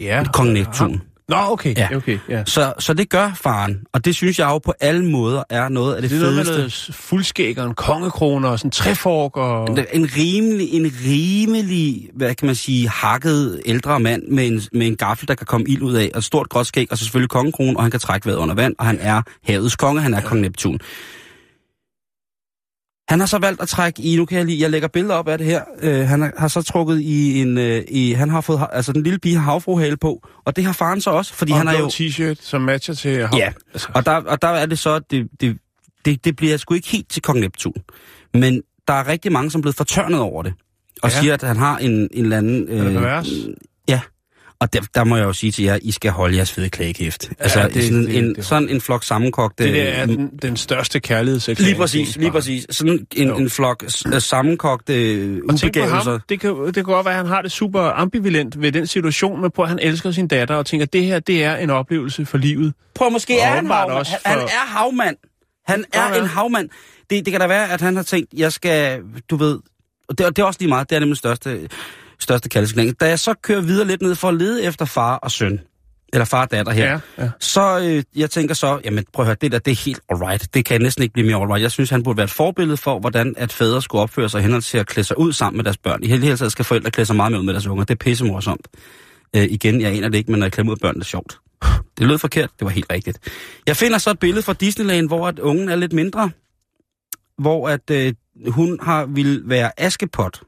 Ja. 0.00 0.24
kong 0.32 0.52
Neptun. 0.52 1.02
Nå, 1.28 1.36
okay, 1.36 1.74
Ja. 1.76 1.96
okay, 1.96 2.18
ja. 2.28 2.42
Så, 2.44 2.72
så 2.78 2.94
det 2.94 3.10
gør 3.10 3.32
faren, 3.42 3.80
og 3.92 4.04
det 4.04 4.14
synes 4.14 4.38
jeg 4.38 4.46
jo 4.46 4.58
på 4.58 4.72
alle 4.80 5.04
måder 5.10 5.42
er 5.50 5.68
noget 5.68 5.94
af 5.94 6.02
det, 6.02 6.10
Det 6.10 6.16
er 6.16 6.20
noget 6.20 6.36
med 6.36 6.44
fedeste. 6.44 6.60
noget 6.90 6.96
fuldskæg 7.00 7.58
og 7.58 7.66
en 7.66 7.74
kongekrone 7.74 8.48
og 8.48 8.58
sådan 8.58 8.66
en 8.68 8.72
træfork 8.72 9.36
og... 9.36 9.68
En 9.92 10.08
rimelig, 10.16 10.72
en 10.72 10.92
rimelig, 11.06 12.08
hvad 12.14 12.34
kan 12.34 12.46
man 12.46 12.54
sige, 12.54 12.88
hakket 12.88 13.62
ældre 13.66 14.00
mand 14.00 14.22
med 14.28 14.46
en, 14.46 14.60
med 14.72 14.86
en 14.86 14.96
gaffel, 14.96 15.28
der 15.28 15.34
kan 15.34 15.46
komme 15.46 15.66
ild 15.68 15.82
ud 15.82 15.94
af, 15.94 16.10
og 16.14 16.18
et 16.18 16.24
stort 16.24 16.48
gråt 16.48 16.66
skæg, 16.66 16.86
og 16.90 16.98
så 16.98 17.04
selvfølgelig 17.04 17.30
kongekronen, 17.30 17.76
og 17.76 17.82
han 17.82 17.90
kan 17.90 18.00
trække 18.00 18.26
vejret 18.26 18.38
under 18.38 18.54
vand, 18.54 18.74
og 18.78 18.86
han 18.86 18.98
er 19.00 19.22
havets 19.44 19.76
konge, 19.76 20.00
han 20.02 20.14
er 20.14 20.20
ja. 20.20 20.28
kong 20.28 20.40
Neptun. 20.40 20.78
Han 23.08 23.20
har 23.20 23.26
så 23.26 23.38
valgt 23.38 23.62
at 23.62 23.68
trække 23.68 24.02
i, 24.02 24.16
nu 24.16 24.24
kan 24.24 24.38
jeg 24.38 24.46
lige, 24.46 24.60
jeg 24.60 24.70
lægger 24.70 24.88
billeder 24.88 25.14
op 25.14 25.28
af 25.28 25.38
det 25.38 25.46
her, 25.46 25.62
øh, 25.82 26.08
han 26.08 26.20
har, 26.22 26.32
har 26.38 26.48
så 26.48 26.62
trukket 26.62 27.00
i 27.00 27.40
en, 27.40 27.58
øh, 27.58 27.82
i, 27.88 28.12
han 28.12 28.30
har 28.30 28.40
fået, 28.40 28.60
altså 28.72 28.92
den 28.92 29.02
lille 29.02 29.18
pige 29.18 29.34
har 29.36 29.42
havfruhale 29.42 29.96
på, 29.96 30.28
og 30.44 30.56
det 30.56 30.64
har 30.64 30.72
faren 30.72 31.00
så 31.00 31.10
også, 31.10 31.34
fordi 31.34 31.52
og 31.52 31.58
han 31.58 31.66
blå 31.68 31.78
jo, 31.78 31.86
t-shirt, 31.86 32.36
som 32.40 32.60
matcher 32.60 32.94
til... 32.94 33.26
hav- 33.26 33.36
Ja, 33.36 33.52
altså, 33.72 33.88
og 33.94 34.06
der, 34.06 34.12
og 34.12 34.42
der 34.42 34.48
er 34.48 34.66
det 34.66 34.78
så, 34.78 34.90
at 34.94 35.02
det, 35.10 35.28
det, 35.40 35.56
det, 36.04 36.24
det 36.24 36.36
bliver 36.36 36.56
sgu 36.56 36.74
ikke 36.74 36.88
helt 36.88 37.10
til 37.10 37.22
kong 37.22 37.40
Neptun. 37.40 37.72
Men 38.34 38.62
der 38.88 38.94
er 38.94 39.08
rigtig 39.08 39.32
mange, 39.32 39.50
som 39.50 39.58
er 39.58 39.62
blevet 39.62 39.76
fortørnet 39.76 40.20
over 40.20 40.42
det. 40.42 40.52
Og 41.02 41.10
ja. 41.10 41.20
Siger, 41.20 41.34
at 41.34 41.42
han 41.42 41.56
har 41.56 41.78
en, 41.78 41.90
en 41.92 42.08
eller 42.24 42.38
anden... 42.38 42.68
Er 42.78 42.84
det 42.84 42.92
pervers? 42.92 43.28
ja. 43.88 44.00
Og 44.64 44.72
der, 44.72 44.80
der 44.94 45.04
må 45.04 45.16
jeg 45.16 45.24
jo 45.24 45.32
sige 45.32 45.52
til 45.52 45.64
jer, 45.64 45.78
I 45.82 45.90
skal 45.92 46.10
holde 46.10 46.36
jeres 46.36 46.52
fede 46.52 46.68
klægekæft. 46.70 47.30
Altså, 47.38 47.68
det- 47.74 47.84
sådan, 47.84 48.06
det- 48.06 48.16
en, 48.18 48.34
det- 48.34 48.44
sådan 48.44 48.68
en 48.68 48.80
flok 48.80 49.04
sammenkogte... 49.04 49.64
det 49.64 49.74
der 49.74 49.82
er 49.82 50.06
den, 50.06 50.30
den 50.42 50.56
største 50.56 51.00
kærlighedserklæring. 51.00 51.68
Lige 51.68 51.78
præcis, 51.80 52.16
lige 52.16 52.30
præcis. 52.30 52.66
Sådan 52.70 53.06
en, 53.16 53.28
Jo. 53.28 53.36
en 53.36 53.50
flok 53.50 53.84
øh, 54.14 54.20
sammenkogte 54.20 54.92
ubegavelser. 55.44 56.18
det 56.28 56.40
kan, 56.40 56.56
det 56.66 56.74
kan 56.74 56.84
godt 56.84 57.04
være, 57.04 57.14
at 57.14 57.18
han 57.18 57.26
har 57.26 57.42
det 57.42 57.52
super 57.52 57.80
ambivalent 57.80 58.60
ved 58.62 58.72
den 58.72 58.86
situation, 58.86 59.40
men 59.40 59.50
på 59.50 59.62
at 59.62 59.68
han 59.68 59.78
elsker 59.82 60.10
sin 60.10 60.28
datter, 60.28 60.54
og 60.54 60.66
tænker, 60.66 60.86
at 60.86 60.92
det 60.92 61.04
her, 61.04 61.18
det 61.20 61.44
er 61.44 61.56
en 61.56 61.70
oplevelse 61.70 62.26
for 62.26 62.38
livet. 62.38 62.72
Prøv, 62.94 63.10
måske 63.10 63.34
Og 63.34 63.40
er 63.40 63.46
han 63.46 63.66
havmand. 63.66 63.98
også 63.98 64.12
Han, 64.24 64.38
han 64.38 64.40
for- 64.40 64.46
er 64.48 64.66
havmand. 64.66 65.16
Han 65.66 65.84
er 65.92 66.14
en 66.22 66.26
havmand. 66.26 66.68
Det, 67.10 67.24
det 67.24 67.30
kan 67.32 67.40
da 67.40 67.46
være, 67.46 67.70
at 67.72 67.80
han 67.80 67.96
har 67.96 68.02
tænkt, 68.02 68.28
jeg 68.36 68.52
skal, 68.52 69.00
du 69.30 69.36
ved... 69.36 69.58
Og 70.08 70.18
det, 70.18 70.26
og 70.26 70.36
det 70.36 70.42
er 70.42 70.46
også 70.46 70.60
lige 70.60 70.68
meget, 70.68 70.90
det 70.90 70.96
er 70.96 71.00
nemlig 71.00 71.16
største, 71.18 71.68
største 72.20 72.48
kaldeskning. 72.48 73.00
Da 73.00 73.08
jeg 73.08 73.18
så 73.18 73.34
kører 73.42 73.60
videre 73.60 73.86
lidt 73.86 74.02
ned 74.02 74.14
for 74.14 74.28
at 74.28 74.34
lede 74.34 74.62
efter 74.62 74.84
far 74.84 75.16
og 75.16 75.30
søn, 75.30 75.60
eller 76.12 76.24
far 76.24 76.42
og 76.42 76.50
datter 76.50 76.72
her, 76.72 76.90
Ja, 76.90 77.00
ja. 77.24 77.30
så 77.40 77.80
øh, 77.80 78.02
jeg 78.16 78.30
tænker 78.30 78.54
så, 78.54 78.80
jamen 78.84 79.04
prøv 79.12 79.22
at 79.22 79.26
høre, 79.26 79.36
det 79.40 79.52
der, 79.52 79.58
det 79.58 79.70
er 79.70 79.84
helt 79.84 80.00
alright. 80.10 80.54
Det 80.54 80.64
kan 80.64 80.80
næsten 80.80 81.02
ikke 81.02 81.12
blive 81.12 81.26
mere 81.26 81.36
alright. 81.42 81.62
Jeg 81.62 81.70
synes, 81.70 81.90
han 81.90 82.02
burde 82.02 82.16
være 82.16 82.24
et 82.24 82.30
forbillede 82.30 82.76
for, 82.76 82.98
hvordan 82.98 83.34
at 83.36 83.52
fædre 83.52 83.82
skulle 83.82 84.02
opføre 84.02 84.28
sig 84.28 84.42
henhold 84.42 84.62
til 84.62 84.78
at 84.78 84.86
klæde 84.86 85.06
sig 85.06 85.18
ud 85.18 85.32
sammen 85.32 85.56
med 85.56 85.64
deres 85.64 85.76
børn. 85.78 86.02
I 86.02 86.06
hele 86.08 86.36
taget 86.36 86.52
skal 86.52 86.64
forældre 86.64 86.90
klæde 86.90 87.06
sig 87.06 87.16
meget 87.16 87.32
mere 87.32 87.40
ud 87.40 87.44
med 87.46 87.54
deres 87.54 87.66
unger. 87.66 87.84
Det 87.84 87.94
er 87.94 87.98
pissemorsomt. 87.98 88.68
Øh, 89.36 89.42
igen, 89.42 89.80
jeg 89.80 89.92
aner 89.92 90.08
det 90.08 90.18
ikke, 90.18 90.30
men 90.30 90.38
når 90.40 90.46
jeg 90.46 90.52
klemmer 90.52 90.72
ud 90.72 90.76
af 90.76 90.80
børn, 90.80 90.94
det 90.94 91.00
er 91.00 91.04
sjovt. 91.04 91.38
Det 91.98 92.06
lød 92.06 92.18
forkert, 92.18 92.50
det 92.58 92.64
var 92.64 92.70
helt 92.70 92.92
rigtigt. 92.92 93.18
Jeg 93.66 93.76
finder 93.76 93.98
så 93.98 94.10
et 94.10 94.18
billede 94.18 94.42
fra 94.42 94.52
Disneyland, 94.52 95.06
hvor 95.06 95.28
at 95.28 95.38
ungen 95.38 95.68
er 95.68 95.76
lidt 95.76 95.92
mindre. 95.92 96.30
Hvor 97.38 97.68
at 97.68 97.90
øh, 97.90 98.14
hun 98.48 98.78
har 98.82 99.06
vil 99.06 99.42
være 99.44 99.80
Askepot. 99.80 100.40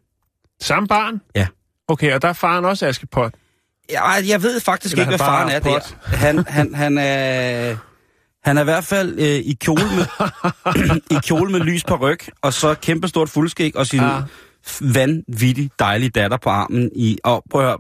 Samme 0.61 0.89
barn? 0.89 1.21
Ja. 1.35 1.47
Okay, 1.89 2.13
og 2.15 2.23
der 2.23 2.29
er 2.29 2.33
faren 2.33 2.65
også 2.65 2.87
Askepot. 2.87 3.33
Ja, 3.91 4.11
jeg 4.11 4.43
ved 4.43 4.61
faktisk 4.61 4.93
Eller 4.95 5.03
ikke, 5.03 5.11
hvad 5.11 5.19
faren 5.19 5.49
er 5.51 5.61
bare 5.61 5.75
der. 5.75 6.17
Han, 6.17 6.45
han, 6.49 6.75
han 6.75 6.99
er... 6.99 7.77
Han 8.45 8.57
er 8.57 8.61
i 8.61 8.65
hvert 8.65 8.85
fald 8.85 9.19
øh, 9.19 9.27
i, 9.27 9.57
kjole 9.61 9.83
med, 9.97 10.07
i 11.17 11.21
kjole 11.25 11.53
med 11.53 11.61
lys 11.61 11.85
på 11.85 11.97
ryg, 11.97 12.19
og 12.43 12.53
så 12.53 12.75
kæmpestort 12.75 13.29
fuldskæg, 13.29 13.77
og 13.77 13.87
sin 13.87 14.01
Ja. 14.01 14.21
vanvittig 14.81 15.71
dejlige 15.79 16.11
datter 16.11 16.37
på 16.37 16.51
armen. 16.51 16.91
I, 16.97 17.19
og 17.25 17.45
prøv 17.51 17.61
at 17.61 17.67
høre, 17.67 17.79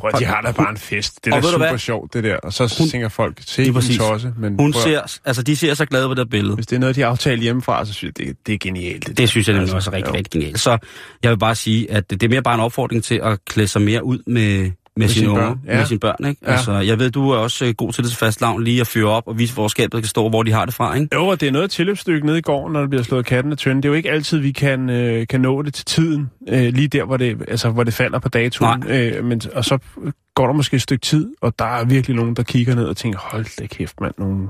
Prøv, 0.00 0.10
de 0.18 0.24
har 0.24 0.40
da 0.40 0.52
bare 0.52 0.70
en 0.70 0.76
fest. 0.76 1.24
Det 1.24 1.32
er 1.34 1.40
da 1.40 1.46
super 1.50 1.68
hvad? 1.68 1.78
sjovt, 1.78 2.14
det 2.14 2.24
der. 2.24 2.36
Og 2.36 2.52
så 2.52 2.74
Hun- 2.78 2.88
tænker 2.88 3.08
folk, 3.08 3.36
se 3.46 3.64
en 3.66 3.74
præcis. 3.74 3.98
tosse. 3.98 4.32
Men 4.38 4.56
hun 4.58 4.72
prøv, 4.72 4.82
ser, 4.82 5.18
altså 5.24 5.42
de 5.42 5.56
ser 5.56 5.74
så 5.74 5.86
glade 5.86 6.08
på 6.08 6.14
det 6.14 6.30
billede. 6.30 6.54
Hvis 6.54 6.66
det 6.66 6.76
er 6.76 6.80
noget, 6.80 6.96
de 6.96 7.00
har 7.00 7.08
aftalt 7.08 7.42
hjemmefra, 7.42 7.84
så 7.84 7.92
synes 7.92 8.12
jeg, 8.18 8.26
det, 8.26 8.36
det 8.46 8.54
er 8.54 8.58
genialt. 8.58 9.06
Det 9.06 9.18
der. 9.18 9.26
synes 9.26 9.48
jeg 9.48 9.52
nemlig 9.54 9.62
Altså, 9.74 9.76
også 9.76 9.90
er 9.90 9.94
rigtig, 9.94 10.10
jo. 10.12 10.16
rigtig 10.18 10.32
genialt. 10.32 10.60
Så 10.60 10.78
jeg 11.22 11.30
vil 11.30 11.38
bare 11.38 11.54
sige, 11.54 11.90
at 11.92 12.10
det 12.10 12.22
er 12.22 12.28
mere 12.28 12.42
bare 12.42 12.54
en 12.54 12.60
opfordring 12.60 13.04
til 13.04 13.20
at 13.24 13.38
klæde 13.44 13.68
sig 13.68 13.82
mere 13.82 14.04
ud 14.04 14.18
med, 14.26 14.70
med, 15.00 15.08
sine, 15.08 15.20
sine 15.20 15.30
unger, 15.30 15.42
børn, 15.48 15.60
ja. 15.66 15.72
ja. 15.72 15.78
med 15.78 15.86
sine 15.86 16.00
børn, 16.00 16.24
ikke? 16.28 16.40
Ja. 16.46 16.50
Altså, 16.52 16.72
jeg 16.72 16.98
ved, 16.98 17.10
du 17.10 17.30
er 17.30 17.36
også 17.36 17.64
øh, 17.64 17.74
god 17.74 17.92
til 17.92 18.04
det 18.04 18.10
til 18.10 18.18
fast 18.18 18.40
lavn, 18.40 18.64
lige 18.64 18.80
at 18.80 18.86
fyre 18.86 19.08
op 19.08 19.22
og 19.26 19.38
vise, 19.38 19.54
hvor 19.54 19.68
skabet 19.68 20.02
kan 20.02 20.08
stå, 20.08 20.28
hvor 20.28 20.42
de 20.42 20.52
har 20.52 20.64
det 20.64 20.74
fra, 20.74 20.94
ikke? 20.94 21.08
Jo, 21.14 21.26
og 21.26 21.40
det 21.40 21.48
er 21.48 21.52
noget 21.52 21.70
tilløbsstykke 21.70 22.26
nede 22.26 22.38
i 22.38 22.42
går, 22.42 22.70
når 22.70 22.80
der 22.80 22.88
bliver 22.88 23.02
slået 23.02 23.26
katten 23.26 23.52
af 23.52 23.58
tønden. 23.58 23.82
Det 23.82 23.88
er 23.88 23.90
jo 23.90 23.94
ikke 23.96 24.10
altid, 24.10 24.38
vi 24.38 24.52
kan, 24.52 24.90
øh, 24.90 25.26
kan 25.26 25.40
nå 25.40 25.62
det 25.62 25.74
til 25.74 25.84
tiden, 25.84 26.30
øh, 26.48 26.62
lige 26.74 26.88
der, 26.88 27.04
hvor 27.04 27.16
det, 27.16 27.36
altså, 27.48 27.70
hvor 27.70 27.84
det 27.84 27.94
falder 27.94 28.18
på 28.18 28.28
datoen. 28.28 28.82
Øh, 28.88 29.24
men, 29.24 29.40
og 29.54 29.64
så 29.64 29.78
går 30.34 30.46
der 30.46 30.52
måske 30.52 30.74
et 30.74 30.82
stykke 30.82 31.02
tid, 31.02 31.28
og 31.40 31.54
der 31.58 31.64
er 31.64 31.84
virkelig 31.84 32.16
nogen, 32.16 32.36
der 32.36 32.42
kigger 32.42 32.74
ned 32.74 32.84
og 32.84 32.96
tænker, 32.96 33.18
hold 33.18 33.46
da 33.60 33.66
kæft, 33.66 34.00
mand, 34.00 34.14
nogle, 34.18 34.48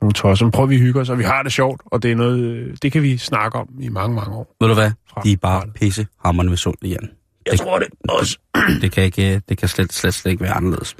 nogle 0.00 0.12
tosser. 0.12 0.44
Men 0.46 0.52
prøv, 0.52 0.70
vi 0.70 0.78
hygger 0.78 1.00
os, 1.00 1.08
og 1.08 1.18
vi 1.18 1.24
har 1.24 1.42
det 1.42 1.52
sjovt, 1.52 1.80
og 1.86 2.02
det 2.02 2.10
er 2.12 2.16
noget, 2.16 2.38
øh, 2.40 2.76
det 2.82 2.92
kan 2.92 3.02
vi 3.02 3.16
snakke 3.18 3.58
om 3.58 3.68
i 3.80 3.88
mange, 3.88 4.14
mange 4.16 4.30
år. 4.36 4.56
Ved 4.60 4.68
du 4.68 4.74
hvad? 4.74 4.90
Fra- 5.10 5.20
De 5.24 5.32
er 5.32 5.36
bare 5.36 5.62
pisse 5.74 6.06
hammerne 6.24 6.50
ved 6.50 6.56
sund 6.56 6.76
igen. 6.82 7.08
Jeg 7.50 7.58
tror 7.58 7.78
det 7.78 7.88
også. 8.08 8.38
Det 8.82 8.92
kan, 8.92 9.04
ikke, 9.04 9.42
det 9.48 9.58
kan 9.58 9.68
slet, 9.68 9.92
slet, 9.92 10.14
slet 10.14 10.32
ikke 10.32 10.44
være 10.44 10.52
anderledes. 10.52 10.94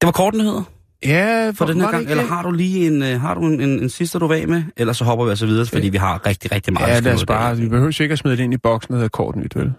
Det 0.00 0.06
var 0.06 0.10
kort 0.12 0.34
nyheder 0.34 0.62
Ja, 1.04 1.50
for 1.50 1.64
den 1.64 1.76
her 1.76 1.82
var 1.82 1.86
det 1.86 1.92
gang. 1.92 2.00
ikke 2.02 2.10
Eller 2.10 2.22
det? 2.24 2.32
har 2.32 2.42
du 2.42 2.50
lige 2.50 2.86
en, 2.86 3.02
øh, 3.02 3.20
har 3.20 3.34
du 3.34 3.40
en, 3.40 3.60
en, 3.60 3.70
en 3.82 3.88
sidste, 3.90 4.18
du 4.18 4.32
af 4.32 4.48
med? 4.48 4.62
Ellers 4.76 4.96
så 4.96 5.04
hopper 5.04 5.24
vi 5.24 5.30
altså 5.30 5.46
videre, 5.46 5.66
fordi 5.66 5.88
vi 5.88 5.96
har 5.96 6.26
rigtig, 6.26 6.52
rigtig 6.52 6.72
meget 6.72 6.88
Ja, 6.88 7.00
lad 7.00 7.14
os 7.14 7.24
bare. 7.26 7.56
Vi 7.56 7.68
behøver 7.68 7.90
sikkert 7.90 8.12
at 8.12 8.18
smide 8.18 8.36
det 8.36 8.42
ind 8.42 8.54
i 8.54 8.56
boksen, 8.56 8.92
der 8.92 8.98
hedder 8.98 9.08
kort 9.08 9.36
nyt, 9.36 9.56
vel? 9.56 9.72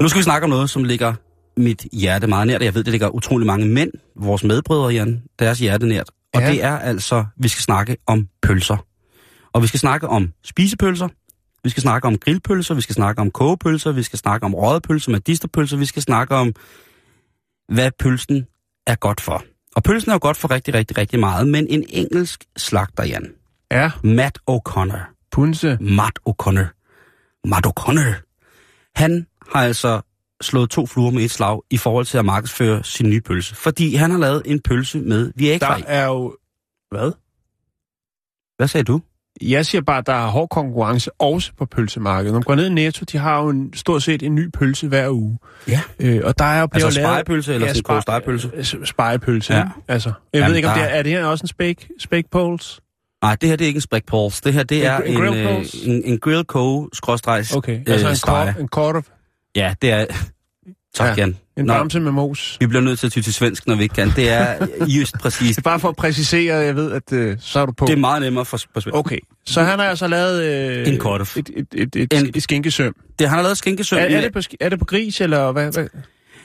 Nu 0.00 0.08
skal 0.08 0.18
vi 0.18 0.22
snakke 0.22 0.44
om 0.44 0.50
noget, 0.50 0.70
som 0.70 0.84
ligger 0.84 1.14
mit 1.56 1.86
hjerte 1.92 2.26
meget 2.26 2.46
nært. 2.46 2.62
Jeg 2.62 2.74
ved, 2.74 2.84
det 2.84 2.90
ligger 2.90 3.08
utrolig 3.08 3.46
mange 3.46 3.66
mænd, 3.66 3.90
vores 4.16 4.44
medbrødre, 4.44 4.88
Jan, 4.88 5.22
deres 5.38 5.58
hjerte 5.58 5.86
nært. 5.86 6.10
Og 6.34 6.40
Ja. 6.40 6.50
det 6.50 6.64
er 6.64 6.78
altså, 6.78 7.24
vi 7.36 7.48
skal 7.48 7.62
snakke 7.62 7.96
om 8.06 8.26
pølser. 8.42 8.76
Og 9.52 9.62
vi 9.62 9.66
skal 9.66 9.80
snakke 9.80 10.08
om 10.08 10.32
spisepølser, 10.44 11.08
vi 11.64 11.70
skal 11.70 11.80
snakke 11.80 12.08
om 12.08 12.18
grillpølser, 12.18 12.74
vi 12.74 12.80
skal 12.80 12.94
snakke 12.94 13.20
om 13.20 13.30
kogepølser, 13.30 13.92
vi 13.92 14.02
skal 14.02 14.18
snakke 14.18 14.46
om 14.46 14.54
røde 14.54 14.80
pølser, 14.80 15.12
medisterpølser, 15.12 15.76
vi 15.76 15.84
skal 15.84 16.02
snakke 16.02 16.34
om, 16.34 16.52
hvad 17.68 17.90
pølsen 17.98 18.46
er 18.86 18.94
godt 18.94 19.20
for. 19.20 19.44
Og 19.76 19.82
pølsen 19.82 20.10
er 20.10 20.14
jo 20.14 20.18
godt 20.22 20.36
for 20.36 20.50
rigtig, 20.50 20.74
rigtig, 20.74 20.98
rigtig 20.98 21.20
meget, 21.20 21.48
men 21.48 21.66
en 21.68 21.84
engelsk 21.88 22.44
slagter, 22.56 23.04
Jan, 23.04 23.34
Ja, 23.70 23.90
Matt 24.04 24.38
O'Connor, 24.50 25.28
punse. 25.30 25.78
Matt 25.80 26.18
O'Connor. 26.28 26.66
Matt 27.44 27.66
O'Connor. 27.66 28.14
Han 28.94 29.26
har 29.52 29.62
altså 29.62 30.00
slået 30.40 30.70
to 30.70 30.86
fluer 30.86 31.10
med 31.10 31.22
et 31.22 31.30
slag 31.30 31.60
i 31.70 31.76
forhold 31.76 32.06
til 32.06 32.18
at 32.18 32.24
markedsføre 32.24 32.84
sin 32.84 33.10
nye 33.10 33.20
pølse. 33.20 33.54
Fordi 33.54 33.94
han 33.94 34.10
har 34.10 34.18
lavet 34.18 34.42
en 34.46 34.60
pølse 34.60 34.98
med 34.98 35.32
Viagra 35.36 35.78
Der 35.78 35.84
er 35.86 36.06
jo... 36.06 36.36
Hvad? 36.90 37.12
Hvad 38.56 38.68
sagde 38.68 38.84
du? 38.84 39.02
Jeg 39.42 39.66
siger 39.66 39.82
bare, 39.82 39.98
at 39.98 40.06
der 40.06 40.12
er 40.12 40.26
hård 40.26 40.48
konkurrence 40.48 41.10
også 41.20 41.52
på 41.58 41.64
pølsemarkedet. 41.66 42.32
Når 42.32 42.38
man 42.38 42.42
går 42.42 42.54
ned 42.54 42.66
i 42.66 42.72
Netto, 42.72 43.04
de 43.12 43.18
har 43.18 43.42
jo 43.42 43.48
en, 43.48 43.72
stort 43.74 44.02
set 44.02 44.22
en 44.22 44.34
ny 44.34 44.50
pølse 44.50 44.88
hver 44.88 45.08
uge. 45.10 45.38
Ja. 45.68 45.80
Øh, 46.00 46.20
og 46.24 46.38
der 46.38 46.44
er 46.44 46.60
jo 46.60 46.68
Altså 46.72 46.90
lavet... 47.00 47.08
spegepølse 47.14 47.54
eller 47.54 47.68
en 47.74 47.82
kogt 47.82 48.02
stegepølse? 48.02 48.50
øh, 48.54 48.64
s- 48.64 48.74
Spegepølse, 48.84 49.52
Ja. 49.54 49.58
ja. 49.58 49.64
Altså, 49.88 50.12
jeg 50.32 50.40
Jamen, 50.40 50.48
ved 50.50 50.56
ikke, 50.56 50.68
om 50.68 50.74
der- 50.78 50.84
det 50.84 50.92
er, 50.92 50.98
er 50.98 51.02
det 51.02 51.12
her 51.12 51.24
også 51.24 51.42
en 51.44 51.48
spake, 51.48 51.88
spake 52.00 52.28
poles? 52.32 52.80
Nej, 53.22 53.36
det 53.40 53.48
her 53.48 53.56
det 53.56 53.64
er 53.64 53.66
ikke 53.66 53.76
en 53.78 53.80
spræk 53.82 54.06
Pauls. 54.06 54.40
Det 54.40 54.52
her 54.52 54.62
det 54.62 54.78
En 54.78 54.84
er 54.86 54.98
gr- 54.98 55.02
en 55.02 55.10
en, 55.12 55.16
grill 55.20 55.36
øh, 55.36 55.46
Pauls? 55.48 55.74
en, 55.74 56.02
en 56.04 56.18
grill 56.18 56.44
co 56.44 56.88
skråstrejs 56.92 57.56
Okay, 57.56 57.80
altså 57.86 58.06
øh, 58.06 58.12
en, 58.12 58.18
kort, 58.22 58.60
en 58.60 58.68
quarter, 58.74 59.00
Ja, 59.56 59.74
det 59.82 59.90
er... 59.92 60.06
Tak, 60.94 61.08
Ja. 61.18 61.22
Jan. 61.22 61.36
En 61.58 61.64
Nå, 61.66 61.72
bamse 61.72 62.00
med 62.00 62.12
mos. 62.12 62.56
vi 62.60 62.66
bliver 62.66 62.82
nødt 62.82 62.98
til 62.98 63.06
at 63.06 63.12
ty 63.12 63.20
til 63.20 63.34
svensk, 63.34 63.66
når 63.66 63.74
vi 63.74 63.82
ikke 63.82 63.94
kan. 63.94 64.12
Det 64.16 64.30
er 64.30 64.66
just 64.86 65.14
præcis. 65.18 65.48
Det 65.56 65.58
er 65.58 65.62
bare 65.70 65.80
for 65.80 65.88
at 65.88 65.96
præcisere, 65.96 66.56
jeg 66.56 66.76
ved, 66.76 66.92
at 66.92 67.12
øh, 67.12 67.36
så 67.40 67.60
er 67.60 67.66
du 67.66 67.72
på. 67.72 67.86
Det 67.86 67.92
er 67.92 67.96
meget 67.96 68.22
nemmere 68.22 68.44
for, 68.44 68.56
for 68.72 68.80
svensk. 68.80 68.96
Okay, 68.96 69.18
så 69.46 69.62
han 69.62 69.78
har 69.78 69.86
altså 69.86 70.06
lavet 70.06 70.42
øh, 70.44 70.88
En 70.88 70.98
kortef. 70.98 71.36
et, 71.36 71.50
et, 71.56 71.66
et, 71.74 71.96
et, 71.96 72.12
En- 72.12 72.30
et, 72.34 72.42
skinkesøm. 72.42 72.94
Det, 73.18 73.28
han 73.28 73.36
har 73.36 73.42
lavet 73.42 73.58
skinkesøm 73.58 73.98
Er, 73.98 74.02
er, 74.02 74.20
det 74.20 74.32
på, 74.32 74.40
er 74.60 74.68
det 74.68 74.78
på 74.78 74.84
gris, 74.84 75.20
eller 75.20 75.52
hvad? 75.52 75.72
hvad? 75.72 75.88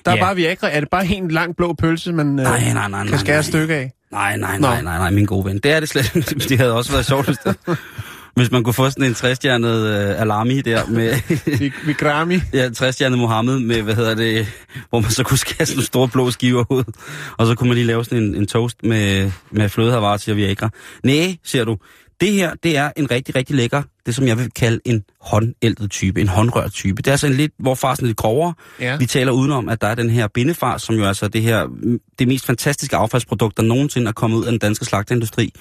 Der 0.05 0.11
er 0.11 0.15
Ja. 0.15 0.21
bare 0.23 0.35
Viagra. 0.35 0.69
Er 0.71 0.79
det 0.79 0.89
bare 0.89 1.07
en 1.07 1.31
lang 1.31 1.55
blå 1.55 1.73
pølse, 1.73 2.13
man 2.13 2.27
øh, 2.39 2.43
Nej, 2.45 2.59
nej, 2.59 2.73
nej, 2.73 2.87
nej, 2.89 3.07
kan 3.07 3.19
skære 3.19 3.35
nej. 3.35 3.41
stykke 3.41 3.73
af? 3.75 3.91
Nej, 4.11 4.37
nej, 4.37 4.57
nej, 4.59 4.81
nej, 4.81 4.97
nej, 4.97 5.09
min 5.11 5.25
gode 5.25 5.45
ven. 5.45 5.57
Det 5.59 5.71
er 5.71 5.79
det 5.79 5.89
slet 5.89 6.15
ikke. 6.15 6.29
Det 6.49 6.57
havde 6.57 6.73
også 6.73 6.91
været 6.91 7.05
sjovt, 7.05 7.29
hvis, 8.35 8.51
man 8.51 8.63
kunne 8.63 8.73
få 8.73 8.89
sådan 8.89 9.05
en 9.05 9.13
træstjernet 9.13 9.87
øh, 9.87 10.21
alarmi 10.21 10.61
der 10.61 10.85
med 10.87 11.15
Vi, 11.59 11.71
vi 11.85 11.93
grami. 11.93 12.39
ja, 12.53 12.69
træstjernet 12.69 13.19
Mohammed 13.19 13.59
med, 13.59 13.81
hvad 13.81 13.95
hedder 13.95 14.15
det, 14.15 14.47
hvor 14.89 14.99
man 14.99 15.11
så 15.11 15.23
kunne 15.23 15.37
skære 15.37 15.65
sådan 15.65 15.75
nogle 15.75 15.85
store 15.85 16.07
blå 16.07 16.31
skiver 16.31 16.63
ud. 16.69 16.83
Og 17.37 17.47
så 17.47 17.55
kunne 17.55 17.67
man 17.67 17.75
lige 17.75 17.87
lave 17.87 18.05
sådan 18.05 18.23
en, 18.23 18.35
en 18.35 18.47
toast 18.47 18.83
med, 18.83 19.31
med 19.51 19.69
flødehavar 19.69 20.17
til 20.17 20.35
Viagra. 20.35 20.69
Nej, 21.03 21.37
ser 21.43 21.63
du. 21.63 21.77
Det 22.21 22.31
her, 22.31 22.53
det 22.63 22.77
er 22.77 22.91
en 22.97 23.11
rigtig, 23.11 23.35
rigtig 23.35 23.55
lækker, 23.55 23.81
det 24.05 24.15
som 24.15 24.27
jeg 24.27 24.37
vil 24.37 24.51
kalde 24.51 24.79
en 24.85 25.03
håndældet 25.21 25.91
type, 25.91 26.21
en 26.21 26.27
håndrørt 26.27 26.71
type. 26.71 26.95
Det 27.01 27.07
er 27.07 27.11
altså 27.11 27.27
en 27.27 27.33
lidt, 27.33 27.51
hvor 27.59 27.75
far 27.75 27.95
sådan 27.95 28.07
lidt 28.07 28.17
grovere. 28.17 28.53
Ja. 28.79 28.97
Vi 28.97 29.05
taler 29.05 29.31
udenom, 29.31 29.69
at 29.69 29.81
der 29.81 29.87
er 29.87 29.95
den 29.95 30.09
her 30.09 30.27
bindefar, 30.27 30.77
som 30.77 30.95
jo 30.95 31.05
altså 31.05 31.27
det 31.27 31.41
her, 31.41 31.67
det 32.19 32.27
mest 32.27 32.45
fantastiske 32.45 32.95
affaldsprodukt, 32.95 33.57
der 33.57 33.63
nogensinde 33.63 34.07
er 34.07 34.11
kommet 34.11 34.37
ud 34.37 34.45
af 34.45 34.51
den 34.51 34.59
danske 34.59 34.85
slagteindustri. 34.85 35.53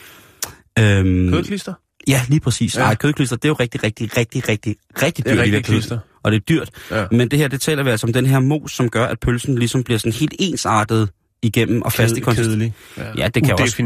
Øhm, 0.78 1.32
Kødklister? 1.32 1.74
Ja, 2.08 2.20
lige 2.28 2.40
præcis. 2.40 2.76
Ja. 2.76 2.80
Ja. 2.82 2.86
Ej, 2.86 2.94
kødklister, 2.94 3.36
det 3.36 3.44
er 3.44 3.48
jo 3.48 3.54
rigtig, 3.54 3.82
rigtig, 3.84 4.16
rigtig, 4.16 4.48
rigtig, 4.48 4.74
rigtig 5.02 5.24
Det 5.24 5.30
er 5.30 5.34
dyrt 5.36 5.44
rigtig 5.44 5.64
klister. 5.64 5.98
Og 6.22 6.32
det 6.32 6.36
er 6.36 6.40
dyrt. 6.48 6.70
Ja. 6.90 7.04
Men 7.12 7.28
det 7.28 7.38
her, 7.38 7.48
det 7.48 7.60
taler 7.60 7.82
vi 7.82 7.90
altså 7.90 8.06
om 8.06 8.12
den 8.12 8.26
her 8.26 8.40
mos, 8.40 8.72
som 8.72 8.88
gør, 8.90 9.04
at 9.04 9.20
pølsen 9.20 9.58
ligesom 9.58 9.84
bliver 9.84 9.98
sådan 9.98 10.12
helt 10.12 10.34
ensartet 10.38 11.08
igennem 11.44 11.82
og 11.82 11.92
fast 11.92 12.16
i 12.16 12.20
konsistens. 12.20 12.54
kedelig. 12.54 12.74
Ja, 13.18 13.28
det 13.28 13.44
kan 13.44 13.52
også-. 13.52 13.76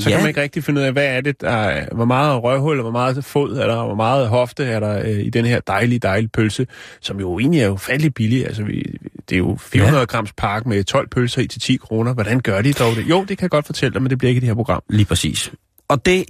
Så 0.00 0.10
Ja. 0.10 0.14
kan 0.16 0.22
man 0.22 0.28
ikke 0.28 0.42
rigtig 0.42 0.64
finde 0.64 0.80
ud 0.80 0.86
af, 0.86 0.92
hvad 0.92 1.06
er 1.06 1.20
det, 1.20 1.40
der 1.40 1.50
er, 1.50 1.86
hvor 1.94 2.04
meget 2.04 2.42
røghul, 2.42 2.76
og 2.76 2.82
hvor 2.82 2.90
meget 2.90 3.24
fod 3.24 3.56
er 3.56 3.66
der, 3.66 3.84
hvor 3.84 3.94
meget 3.94 4.28
hofte 4.28 4.64
er 4.64 4.80
der 4.80 4.98
øh, 5.04 5.20
i 5.26 5.30
den 5.30 5.44
her 5.44 5.60
dejlige, 5.60 5.98
dejlige 5.98 6.28
pølse, 6.28 6.66
som 7.00 7.20
jo 7.20 7.38
egentlig 7.38 7.60
er 7.60 7.68
ufattelig 7.68 8.14
billig. 8.14 8.46
Altså, 8.46 8.62
vi, 8.62 8.82
det 9.28 9.34
er 9.34 9.38
jo 9.38 9.58
400 9.60 10.00
ja. 10.00 10.04
grams 10.04 10.32
pakke 10.36 10.68
med 10.68 10.84
12 10.84 11.08
pølser 11.08 11.42
i 11.42 11.46
til 11.46 11.60
10 11.60 11.76
kroner. 11.76 12.14
Hvordan 12.14 12.40
gør 12.40 12.62
de 12.62 12.72
dog 12.72 12.96
det? 12.96 13.06
Jo, 13.08 13.20
det 13.28 13.38
kan 13.38 13.42
jeg 13.42 13.50
godt 13.50 13.66
fortælle 13.66 13.92
dig, 13.94 14.02
men 14.02 14.10
det 14.10 14.18
bliver 14.18 14.28
ikke 14.28 14.38
i 14.38 14.40
det 14.40 14.48
her 14.48 14.54
program. 14.54 14.82
Lige 14.90 15.04
præcis. 15.06 15.52
Og 15.88 16.06
det, 16.06 16.24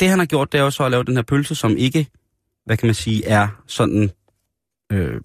det 0.00 0.08
han 0.08 0.18
har 0.18 0.26
gjort, 0.26 0.52
det 0.52 0.58
er 0.58 0.62
jo 0.62 0.70
så 0.70 0.84
at 0.84 0.90
lave 0.90 1.04
den 1.04 1.16
her 1.16 1.22
pølse, 1.22 1.54
som 1.54 1.76
ikke, 1.76 2.06
hvad 2.66 2.76
kan 2.76 2.86
man 2.86 2.94
sige, 2.94 3.26
er 3.26 3.48
sådan... 3.66 4.10
Øh, 4.92 5.20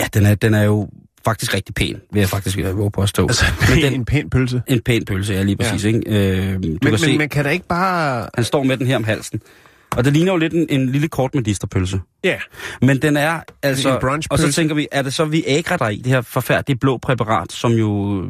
ja, 0.00 0.06
den 0.14 0.26
er, 0.26 0.34
den 0.34 0.54
er 0.54 0.62
jo 0.62 0.88
faktisk 1.24 1.54
rigtig 1.54 1.74
pæn, 1.74 2.00
vil 2.12 2.20
jeg 2.20 2.28
faktisk 2.28 2.58
øh, 2.58 2.78
våge 2.78 2.90
på 2.90 3.02
at 3.02 3.08
stå. 3.08 3.22
Altså, 3.22 3.44
Men 3.68 3.82
den, 3.82 3.92
en 3.92 4.04
pæn 4.04 4.30
pølse. 4.30 4.62
En 4.66 4.80
pæn 4.80 5.04
pølse, 5.04 5.32
ja, 5.32 5.42
lige 5.42 5.56
præcis. 5.56 5.84
Ja. 5.84 5.88
Ikke? 5.88 6.00
Øh, 6.06 6.54
du 6.54 6.58
Men, 6.58 6.78
kan 6.78 6.90
men 6.90 6.98
se, 6.98 7.18
man 7.18 7.28
kan 7.28 7.44
da 7.44 7.50
ikke 7.50 7.66
bare... 7.66 8.28
han 8.34 8.44
står 8.44 8.62
med 8.62 8.76
den 8.76 8.86
her 8.86 8.96
om 8.96 9.04
halsen. 9.04 9.40
Og 9.96 10.04
det 10.04 10.12
ligner 10.12 10.32
jo 10.32 10.38
lidt 10.38 10.52
en, 10.52 10.66
en 10.70 10.88
lille 10.88 11.08
kort 11.08 11.34
medisterpølse. 11.34 12.00
Ja, 12.24 12.38
Men 12.82 13.02
den 13.02 13.16
er 13.16 13.40
altså... 13.62 13.98
En 13.98 14.22
og 14.30 14.38
så 14.38 14.52
tænker 14.52 14.74
vi, 14.74 14.88
er 14.92 15.02
det 15.02 15.14
så 15.14 15.24
Viagra 15.24 15.76
der 15.76 15.84
er 15.84 15.88
i, 15.88 15.96
det 15.96 16.06
her 16.06 16.20
forfærdelige 16.20 16.78
blå 16.78 16.98
præparat, 16.98 17.52
som 17.52 17.72
jo 17.72 18.22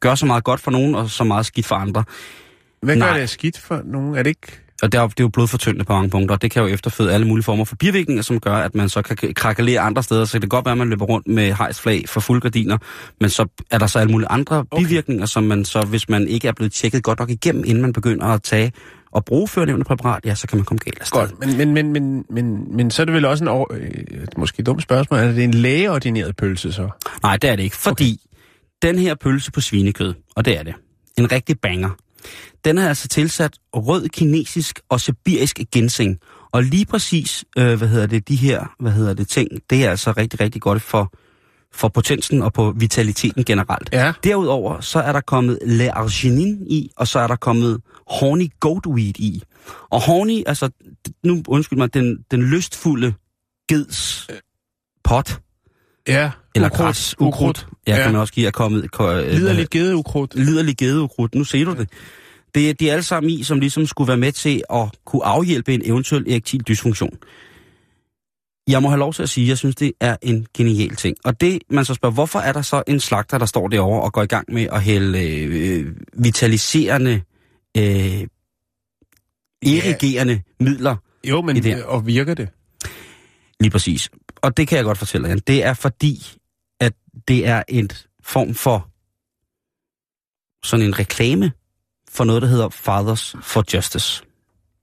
gør 0.00 0.14
så 0.14 0.26
meget 0.26 0.44
godt 0.44 0.60
for 0.60 0.70
nogen, 0.70 0.94
og 0.94 1.10
så 1.10 1.24
meget 1.24 1.46
skidt 1.46 1.66
for 1.66 1.74
andre. 1.74 2.04
Hvad 2.84 2.96
gør 2.96 3.06
Nej. 3.06 3.18
det 3.18 3.30
skidt 3.30 3.58
for 3.58 3.82
nogen? 3.84 4.14
Er 4.14 4.22
det 4.22 4.30
ikke... 4.30 4.60
Og 4.82 4.92
det 4.92 4.98
er, 4.98 5.02
jo, 5.02 5.08
det 5.08 5.20
er 5.20 5.24
jo 5.24 5.28
blodfortyndende 5.28 5.84
på 5.84 5.92
mange 5.92 6.10
punkter, 6.10 6.34
og 6.34 6.42
det 6.42 6.50
kan 6.50 6.62
jo 6.62 6.68
efterføde 6.68 7.12
alle 7.12 7.26
mulige 7.26 7.44
former 7.44 7.64
for 7.64 7.76
bivirkninger, 7.76 8.22
som 8.22 8.40
gør, 8.40 8.54
at 8.54 8.74
man 8.74 8.88
så 8.88 9.02
kan 9.02 9.34
krakalere 9.34 9.80
andre 9.80 10.02
steder. 10.02 10.24
Så 10.24 10.32
det 10.32 10.42
kan 10.42 10.48
godt 10.48 10.64
være, 10.64 10.72
at 10.72 10.78
man 10.78 10.88
løber 10.88 11.04
rundt 11.04 11.28
med 11.28 11.52
hejsflag 11.52 12.08
for 12.08 12.20
fuld 12.20 12.40
gardiner, 12.40 12.78
men 13.20 13.30
så 13.30 13.46
er 13.70 13.78
der 13.78 13.86
så 13.86 13.98
alle 13.98 14.12
mulige 14.12 14.28
andre 14.28 14.64
okay. 14.70 14.82
Bivirkninger, 14.82 15.26
som 15.26 15.42
man 15.42 15.64
så, 15.64 15.82
hvis 15.82 16.08
man 16.08 16.28
ikke 16.28 16.48
er 16.48 16.52
blevet 16.52 16.72
tjekket 16.72 17.02
godt 17.02 17.18
nok 17.18 17.30
igennem, 17.30 17.64
inden 17.66 17.82
man 17.82 17.92
begynder 17.92 18.26
at 18.26 18.42
tage 18.42 18.72
og 19.12 19.24
bruge 19.24 19.48
førnævnte 19.48 19.84
præparat, 19.84 20.26
ja, 20.26 20.34
så 20.34 20.46
kan 20.46 20.58
man 20.58 20.64
komme 20.64 20.78
galt 20.78 20.98
af. 21.00 21.06
Godt, 21.10 21.40
men, 21.40 21.56
men, 21.56 21.74
men, 21.74 21.92
men, 21.92 22.24
men, 22.30 22.76
men 22.76 22.90
så 22.90 23.02
er 23.02 23.04
det 23.04 23.14
vel 23.14 23.24
også 23.24 23.44
en 23.44 23.48
over, 23.48 23.66
øh, 23.70 23.88
måske 24.36 24.60
et 24.60 24.66
dumt 24.66 24.82
spørgsmål. 24.82 25.20
Er 25.20 25.32
det 25.32 25.44
en 25.44 25.54
lægeordineret 25.54 26.36
pølse 26.36 26.72
så? 26.72 26.88
Nej, 27.22 27.36
det 27.36 27.50
er 27.50 27.56
det 27.56 27.62
ikke, 27.62 27.76
fordi 27.76 28.20
okay. 28.82 28.88
den 28.88 28.98
her 28.98 29.14
pølse 29.14 29.52
på 29.52 29.60
svinekød, 29.60 30.14
og 30.36 30.44
det 30.44 30.58
er 30.58 30.62
det, 30.62 30.74
en 31.18 31.32
rigtig 31.32 31.60
banger, 31.60 31.90
den 32.64 32.78
er 32.78 32.88
altså 32.88 33.08
tilsat 33.08 33.58
rød 33.74 34.08
kinesisk 34.08 34.80
og 34.88 35.00
sibirisk 35.00 35.60
ginseng. 35.72 36.18
Og 36.52 36.62
lige 36.62 36.86
præcis, 36.86 37.44
øh, 37.58 37.78
hvad 37.78 37.88
hedder 37.88 38.06
det, 38.06 38.28
de 38.28 38.36
her, 38.36 38.74
hvad 38.80 38.92
hedder 38.92 39.14
det, 39.14 39.28
ting, 39.28 39.48
det 39.70 39.84
er 39.84 39.90
altså 39.90 40.12
rigtig, 40.12 40.40
rigtig 40.40 40.62
godt 40.62 40.82
for, 40.82 41.12
for 41.72 41.88
potensen 41.88 42.42
og 42.42 42.52
på 42.52 42.74
vitaliteten 42.76 43.44
generelt. 43.44 43.88
Ja. 43.92 44.12
Derudover, 44.24 44.80
så 44.80 44.98
er 44.98 45.12
der 45.12 45.20
kommet 45.20 45.58
L-arginin 45.66 46.66
i, 46.66 46.90
og 46.96 47.08
så 47.08 47.18
er 47.18 47.26
der 47.26 47.36
kommet 47.36 47.80
horny 48.06 48.48
goatweed 48.60 49.20
i. 49.20 49.42
Og 49.90 50.00
horny, 50.00 50.42
altså, 50.46 50.70
nu 51.24 51.42
undskyld 51.48 51.78
mig, 51.78 51.94
den, 51.94 52.18
den 52.30 52.42
lystfulde 52.42 53.14
geds 53.68 54.28
pot, 55.04 55.40
Ja. 56.08 56.30
Eller 56.54 56.68
ukrudt. 56.68 56.78
græs, 56.78 57.14
ukrudt, 57.20 57.66
ja, 57.86 57.96
ja. 57.96 58.02
kan 58.02 58.12
man 58.12 58.20
også 58.20 58.32
give, 58.32 58.46
er 58.46 58.50
kommet... 58.50 58.90
ko- 58.90 59.10
øh, 59.12 59.30
Liderligt 59.32 59.70
gedeunkrudt. 59.70 60.34
liderlig 60.34 60.76
gedeukrud. 60.76 61.28
Nu 61.34 61.44
ser 61.44 61.64
du 61.64 61.74
det. 61.74 61.88
Det 62.54 62.70
er 62.70 62.74
de 62.74 62.88
er 62.88 62.92
alle 62.92 63.02
sammen 63.02 63.30
i, 63.30 63.42
som 63.42 63.60
ligesom 63.60 63.86
skulle 63.86 64.08
være 64.08 64.16
med 64.16 64.32
til 64.32 64.62
at 64.72 64.88
kunne 65.06 65.24
afhjælpe 65.24 65.74
en 65.74 65.82
eventuel 65.84 66.30
erektil 66.30 66.60
dysfunktion. 66.68 67.18
Jeg 68.68 68.82
må 68.82 68.88
have 68.88 68.98
lov 68.98 69.12
til 69.12 69.22
at 69.22 69.28
sige, 69.28 69.44
at 69.44 69.48
jeg 69.48 69.58
synes, 69.58 69.76
det 69.76 69.92
er 70.00 70.16
en 70.22 70.46
genial 70.56 70.96
ting. 70.96 71.16
Og 71.24 71.40
det, 71.40 71.58
man 71.70 71.84
så 71.84 71.94
spørger, 71.94 72.12
hvorfor 72.14 72.38
er 72.38 72.52
der 72.52 72.62
så 72.62 72.82
en 72.86 73.00
slagter, 73.00 73.38
der 73.38 73.46
står 73.46 73.68
derovre 73.68 74.02
og 74.02 74.12
går 74.12 74.22
i 74.22 74.26
gang 74.26 74.52
med 74.52 74.66
at 74.72 74.82
hælde 74.82 75.30
øh, 75.42 75.86
vitaliserende, 76.12 77.22
øh, 77.76 78.26
erigerende 79.66 80.42
midler 80.60 80.96
Jo, 81.24 81.42
men 81.42 81.62
det 81.62 81.84
og 81.84 82.06
virker 82.06 82.34
det? 82.34 82.48
Lige 83.60 83.70
præcis. 83.70 84.10
Og 84.36 84.56
det 84.56 84.68
kan 84.68 84.76
jeg 84.76 84.84
godt 84.84 84.98
fortælle 84.98 85.28
jer. 85.28 85.36
Det 85.36 85.64
er 85.64 85.74
fordi, 85.74 86.26
det 87.28 87.46
er 87.46 87.62
en 87.68 87.90
form 88.24 88.54
for 88.54 88.88
sådan 90.66 90.86
en 90.86 90.98
reklame 90.98 91.52
for 92.10 92.24
noget, 92.24 92.42
der 92.42 92.48
hedder 92.48 92.68
Fathers 92.68 93.36
for 93.42 93.64
Justice. 93.74 94.22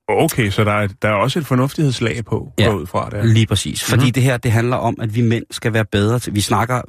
Okay, 0.07 0.49
så 0.49 0.63
der 0.63 0.71
er, 0.71 0.87
der 1.01 1.09
er 1.09 1.13
også 1.13 1.39
et 1.39 1.45
fornuftighedslag 1.45 2.25
på, 2.25 2.53
Ja. 2.59 2.73
ud 2.73 2.85
fra 2.87 3.09
det. 3.09 3.25
Lige 3.29 3.45
præcis. 3.45 3.83
Fordi 3.83 4.03
Mhm. 4.03 4.13
det 4.13 4.23
her, 4.23 4.37
det 4.37 4.51
handler 4.51 4.75
om, 4.77 4.95
at 5.01 5.15
vi 5.15 5.21
mænd 5.21 5.45
skal 5.51 5.73
være 5.73 5.85
bedre 5.85 6.19
til... 6.19 6.35
Vi 6.35 6.41
snakker 6.41 6.81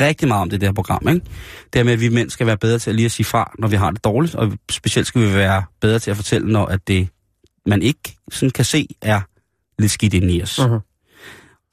rigtig 0.00 0.28
meget 0.28 0.42
om 0.42 0.50
det, 0.50 0.62
her 0.62 0.72
program, 0.72 1.08
ikke? 1.08 1.20
Det 1.64 1.74
her 1.74 1.82
med, 1.84 1.92
at 1.92 2.00
vi 2.00 2.08
mænd 2.08 2.30
skal 2.30 2.46
være 2.46 2.56
bedre 2.58 2.78
til 2.78 2.90
at 2.90 2.96
lige 2.96 3.06
at 3.06 3.12
sige 3.12 3.26
fra, 3.26 3.52
når 3.58 3.68
vi 3.68 3.76
har 3.76 3.90
det 3.90 4.04
dårligt, 4.04 4.34
og 4.34 4.52
specielt 4.70 5.06
skal 5.08 5.20
vi 5.20 5.34
være 5.34 5.64
bedre 5.80 5.98
til 5.98 6.10
at 6.10 6.16
fortælle, 6.16 6.52
når 6.52 6.66
at 6.66 6.88
det, 6.88 7.08
man 7.66 7.82
ikke 7.82 8.16
sådan 8.32 8.50
kan 8.50 8.64
se, 8.64 8.86
er 9.02 9.20
lidt 9.78 9.92
skidt 9.92 10.14
inde 10.14 10.32
i 10.32 10.42
os. 10.42 10.60
Mhm. 10.68 10.78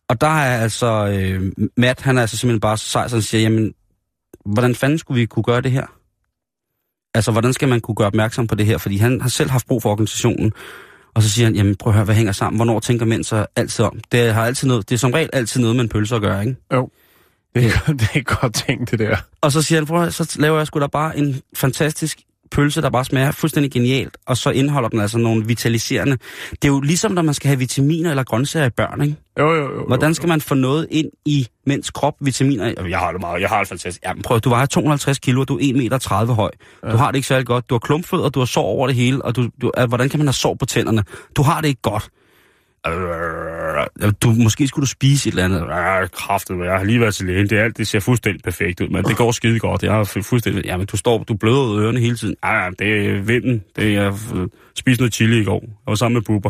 Og 0.10 0.22
der 0.22 0.28
er 0.28 0.62
altså... 0.62 1.08
Øh, 1.08 1.52
Matt, 1.78 2.02
han 2.02 2.18
er 2.18 2.22
altså 2.22 2.38
simpelthen 2.38 2.60
bare 2.60 2.78
så 2.78 2.86
sej, 2.90 3.08
så 3.08 3.16
han 3.16 3.22
siger, 3.22 3.42
jamen, 3.42 3.74
hvordan 4.46 4.76
fanden 4.76 4.98
skulle 4.98 5.20
vi 5.20 5.26
kunne 5.26 5.44
gøre 5.44 5.62
det 5.62 5.72
her? 5.72 5.86
Altså, 7.14 7.32
hvordan 7.32 7.54
skal 7.54 7.68
man 7.68 7.82
kunne 7.82 7.96
gøre 7.96 8.08
opmærksom 8.08 8.48
på 8.48 8.56
det 8.56 8.66
her? 8.66 8.78
Fordi 8.78 8.98
han 8.98 9.22
har 9.22 9.30
selv 9.30 9.50
haft 9.50 9.68
brug 9.68 9.82
for 9.82 9.90
organisationen. 9.90 10.52
Og 11.14 11.24
så 11.24 11.30
siger 11.30 11.46
han, 11.46 11.56
jamen 11.56 11.76
prøv 11.76 11.92
at 11.92 11.96
høre, 11.96 12.06
hvad 12.06 12.16
hænger 12.16 12.32
sammen? 12.32 12.58
Hvornår 12.58 12.80
tænker 12.80 13.06
mænd 13.06 13.24
så 13.24 13.46
altid 13.56 13.86
om? 13.86 14.00
Det, 14.12 14.34
har 14.34 14.46
altid 14.46 14.68
noget, 14.68 14.90
det 14.90 14.96
er 14.96 15.00
som 15.00 15.12
regel 15.12 15.30
altid 15.34 15.62
noget 15.62 15.76
med 15.76 15.84
en 15.84 15.90
pølse 15.90 16.16
at 16.16 16.22
gøre, 16.22 16.42
ikke? 16.42 16.56
Det, 17.56 17.66
er, 17.66 17.94
det 17.94 18.10
er 18.16 18.42
godt 18.42 18.54
tænkt, 18.54 18.92
det 18.92 19.00
der. 19.00 19.18
Og 19.42 19.52
så 19.52 19.62
siger 19.62 19.80
han, 19.80 19.86
prøv 19.86 20.04
at 20.04 20.14
så 20.14 20.36
laver 20.40 20.58
jeg 20.58 20.68
sgu 20.68 20.80
da 20.80 20.88
bare 20.88 21.18
en 21.18 21.42
fantastisk 21.56 22.20
pølse, 22.52 22.82
der 22.82 22.90
bare 22.90 23.06
smager 23.06 23.32
fuldstændig 23.32 23.72
genialt, 23.72 24.18
og 24.26 24.38
så 24.38 24.50
indeholder 24.50 24.90
den 24.90 25.00
altså 25.00 25.18
nogle 25.18 25.46
vitaliserende. 25.46 26.18
Det 26.52 26.66
er 26.66 26.68
jo 26.68 26.80
ligesom, 26.80 27.12
når 27.12 27.22
man 27.22 27.34
skal 27.34 27.48
have 27.48 27.60
vitaminer 27.60 28.10
eller 28.10 28.24
grøntsager 28.24 28.66
i 28.66 28.70
børn, 28.70 29.02
ikke? 29.02 29.16
Jo, 29.40 29.54
jo, 29.54 29.64
jo. 29.64 29.86
Hvordan 29.88 30.14
skal 30.14 30.30
man 30.30 30.42
få 30.42 30.56
noget 30.56 30.88
ind 30.92 31.10
i 31.26 31.48
mænds 31.66 31.92
krop, 31.92 32.14
vitaminer? 32.22 32.88
Jeg 32.90 33.00
har 33.00 33.12
det 33.12 33.22
meget, 33.22 33.42
jeg 33.42 33.50
har 33.50 33.60
det 33.60 33.68
fantastisk. 33.68 34.04
Jamen 34.06 34.24
prøv, 34.24 34.40
du 34.40 34.50
vejer 34.50 34.66
250 34.66 35.20
kilo, 35.20 35.42
og 35.42 35.48
du 35.48 35.58
er 35.58 35.62
1,30 35.62 35.74
meter 35.78 36.34
høj. 36.34 36.52
Du 36.92 36.98
har 36.98 37.12
det 37.12 37.16
ikke 37.16 37.28
særlig 37.28 37.48
godt. 37.48 37.70
Du 37.70 37.76
har 37.76 37.80
klumpfødder, 37.80 38.30
du 38.30 38.40
har 38.40 38.46
sår 38.46 38.64
over 38.64 38.88
det 38.88 38.96
hele, 38.96 39.26
og 39.26 39.36
du, 39.36 39.50
du, 39.62 39.72
hvordan 39.88 40.10
kan 40.10 40.20
man 40.20 40.28
have 40.28 40.34
sår 40.34 40.54
på 40.54 40.66
tænderne? 40.66 41.04
Du 41.36 41.42
har 41.42 41.62
det 41.62 41.68
ikke 41.68 41.82
godt. 41.82 42.10
Du, 44.24 44.30
måske 44.32 44.68
skulle 44.68 44.84
du 44.84 44.90
spise 44.90 45.30
et 45.30 45.32
eller 45.32 45.44
andet. 45.46 45.62
Øh, 45.62 46.10
Kraftet, 46.10 46.58
jeg 46.66 46.78
har 46.78 46.84
lige 46.84 47.00
været 47.00 47.16
til 47.16 47.26
lægen. 47.26 47.50
Det, 47.50 47.60
er 47.60 47.64
alt, 47.64 47.78
det 47.78 47.88
ser 47.88 48.00
fuldstændig 48.00 48.44
perfekt 48.44 48.82
ud, 48.82 48.88
men 48.90 49.04
det 49.04 49.18
går 49.18 49.32
skide 49.32 49.60
godt. 49.60 49.84
Jeg 49.84 49.94
har 49.94 50.04
fu- 50.04 50.22
fuldstændig... 50.22 50.66
Jamen, 50.66 50.86
du 50.88 50.98
står, 50.98 51.24
du 51.24 51.34
bløder 51.34 51.62
ud 51.64 51.78
af 51.80 51.84
ørerne 51.84 52.00
hele 52.00 52.18
tiden. 52.18 52.36
Ja, 52.46 52.70
det 52.80 53.08
er 53.10 53.22
vinden. 53.22 53.64
Det 53.76 53.96
er, 53.98 54.08
øh, 54.36 54.48
spiste 54.76 55.02
noget 55.02 55.14
chili 55.14 55.42
i 55.42 55.44
går. 55.44 55.62
Jeg 55.62 55.72
var 55.88 55.96
sammen 55.96 56.14
med 56.14 56.22
buber. 56.22 56.50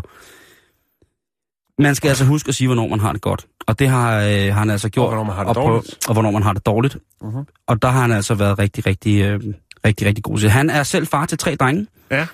Man 1.81 1.95
skal 1.95 2.09
altså 2.09 2.25
huske 2.25 2.49
at 2.49 2.55
sige, 2.55 2.67
hvornår 2.67 2.87
man 2.87 2.99
har 2.99 3.11
det 3.13 3.21
godt. 3.21 3.45
Og 3.67 3.79
det 3.79 3.87
har, 3.87 4.23
øh, 4.23 4.55
han 4.55 4.69
altså 4.69 4.89
gjort. 4.89 5.03
Og 5.03 5.09
hvornår 5.09 5.23
man 5.23 5.35
har 5.35 5.43
det 5.43 5.49
og 5.49 5.55
dårligt. 5.55 6.07
Og 6.07 6.13
hvornår 6.13 6.31
man 6.31 6.43
har 6.43 6.53
det 6.53 6.65
dårligt. 6.65 6.97
Mhm. 7.21 7.43
Og 7.67 7.81
der 7.81 7.87
har 7.87 8.01
han 8.01 8.11
altså 8.11 8.35
været 8.35 8.59
rigtig, 8.59 8.85
rigtig, 8.85 9.21
øh, 9.21 9.39
rigtig, 9.85 10.07
rigtig 10.07 10.23
god. 10.23 10.37
Så 10.37 10.49
han 10.49 10.69
er 10.69 10.83
selv 10.83 11.07
far 11.07 11.25
til 11.25 11.37
tre 11.37 11.55
drenge. 11.55 11.87
Ja. 12.11 12.27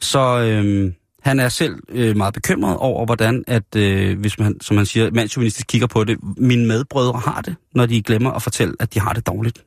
Så 0.00 0.40
øh, 0.40 0.92
han 1.22 1.40
er 1.40 1.48
selv 1.48 1.76
øh, 1.88 2.16
meget 2.16 2.34
bekymret 2.34 2.76
over, 2.76 3.06
hvordan, 3.06 3.44
at 3.46 3.76
øh, 3.76 4.18
hvis 4.18 4.38
man, 4.38 4.60
som 4.60 4.76
han 4.76 4.86
siger, 4.86 5.10
mandsjuvenistisk 5.10 5.66
kigger 5.66 5.86
på 5.86 6.04
det, 6.04 6.18
mine 6.36 6.66
medbrødre 6.66 7.18
har 7.18 7.40
det, 7.40 7.56
når 7.74 7.86
de 7.86 8.02
glemmer 8.02 8.30
at 8.30 8.42
fortælle, 8.42 8.74
at 8.80 8.94
de 8.94 9.00
har 9.00 9.12
det 9.12 9.26
dårligt. 9.26 9.64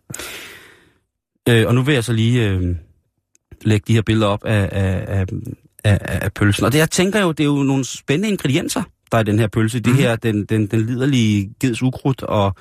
Øh, 1.49 1.67
og 1.67 1.75
nu 1.75 1.81
vil 1.81 1.93
jeg 1.93 2.03
så 2.03 2.13
lige 2.13 2.49
øh, 2.49 2.75
lægge 3.61 3.83
de 3.87 3.93
her 3.93 4.01
billeder 4.01 4.27
op 4.27 4.45
af, 4.45 4.69
af, 4.71 5.19
af, 5.19 5.25
af, 5.83 5.99
af 6.03 6.33
pølsen. 6.33 6.65
Og 6.65 6.71
det, 6.71 6.77
jeg 6.79 6.89
tænker 6.89 7.21
jo, 7.21 7.31
det 7.31 7.43
er 7.43 7.47
jo 7.47 7.63
nogle 7.63 7.85
spændende 7.85 8.29
ingredienser, 8.29 8.83
der 9.11 9.17
er 9.17 9.21
i 9.21 9.25
den 9.25 9.39
her 9.39 9.47
pølse. 9.47 9.79
Det 9.79 9.95
her, 9.95 10.15
den, 10.15 10.45
den, 10.45 10.67
den 10.67 10.81
liderlige 10.81 11.53
geds 11.59 11.81
ukrudt 11.81 12.23
og 12.23 12.55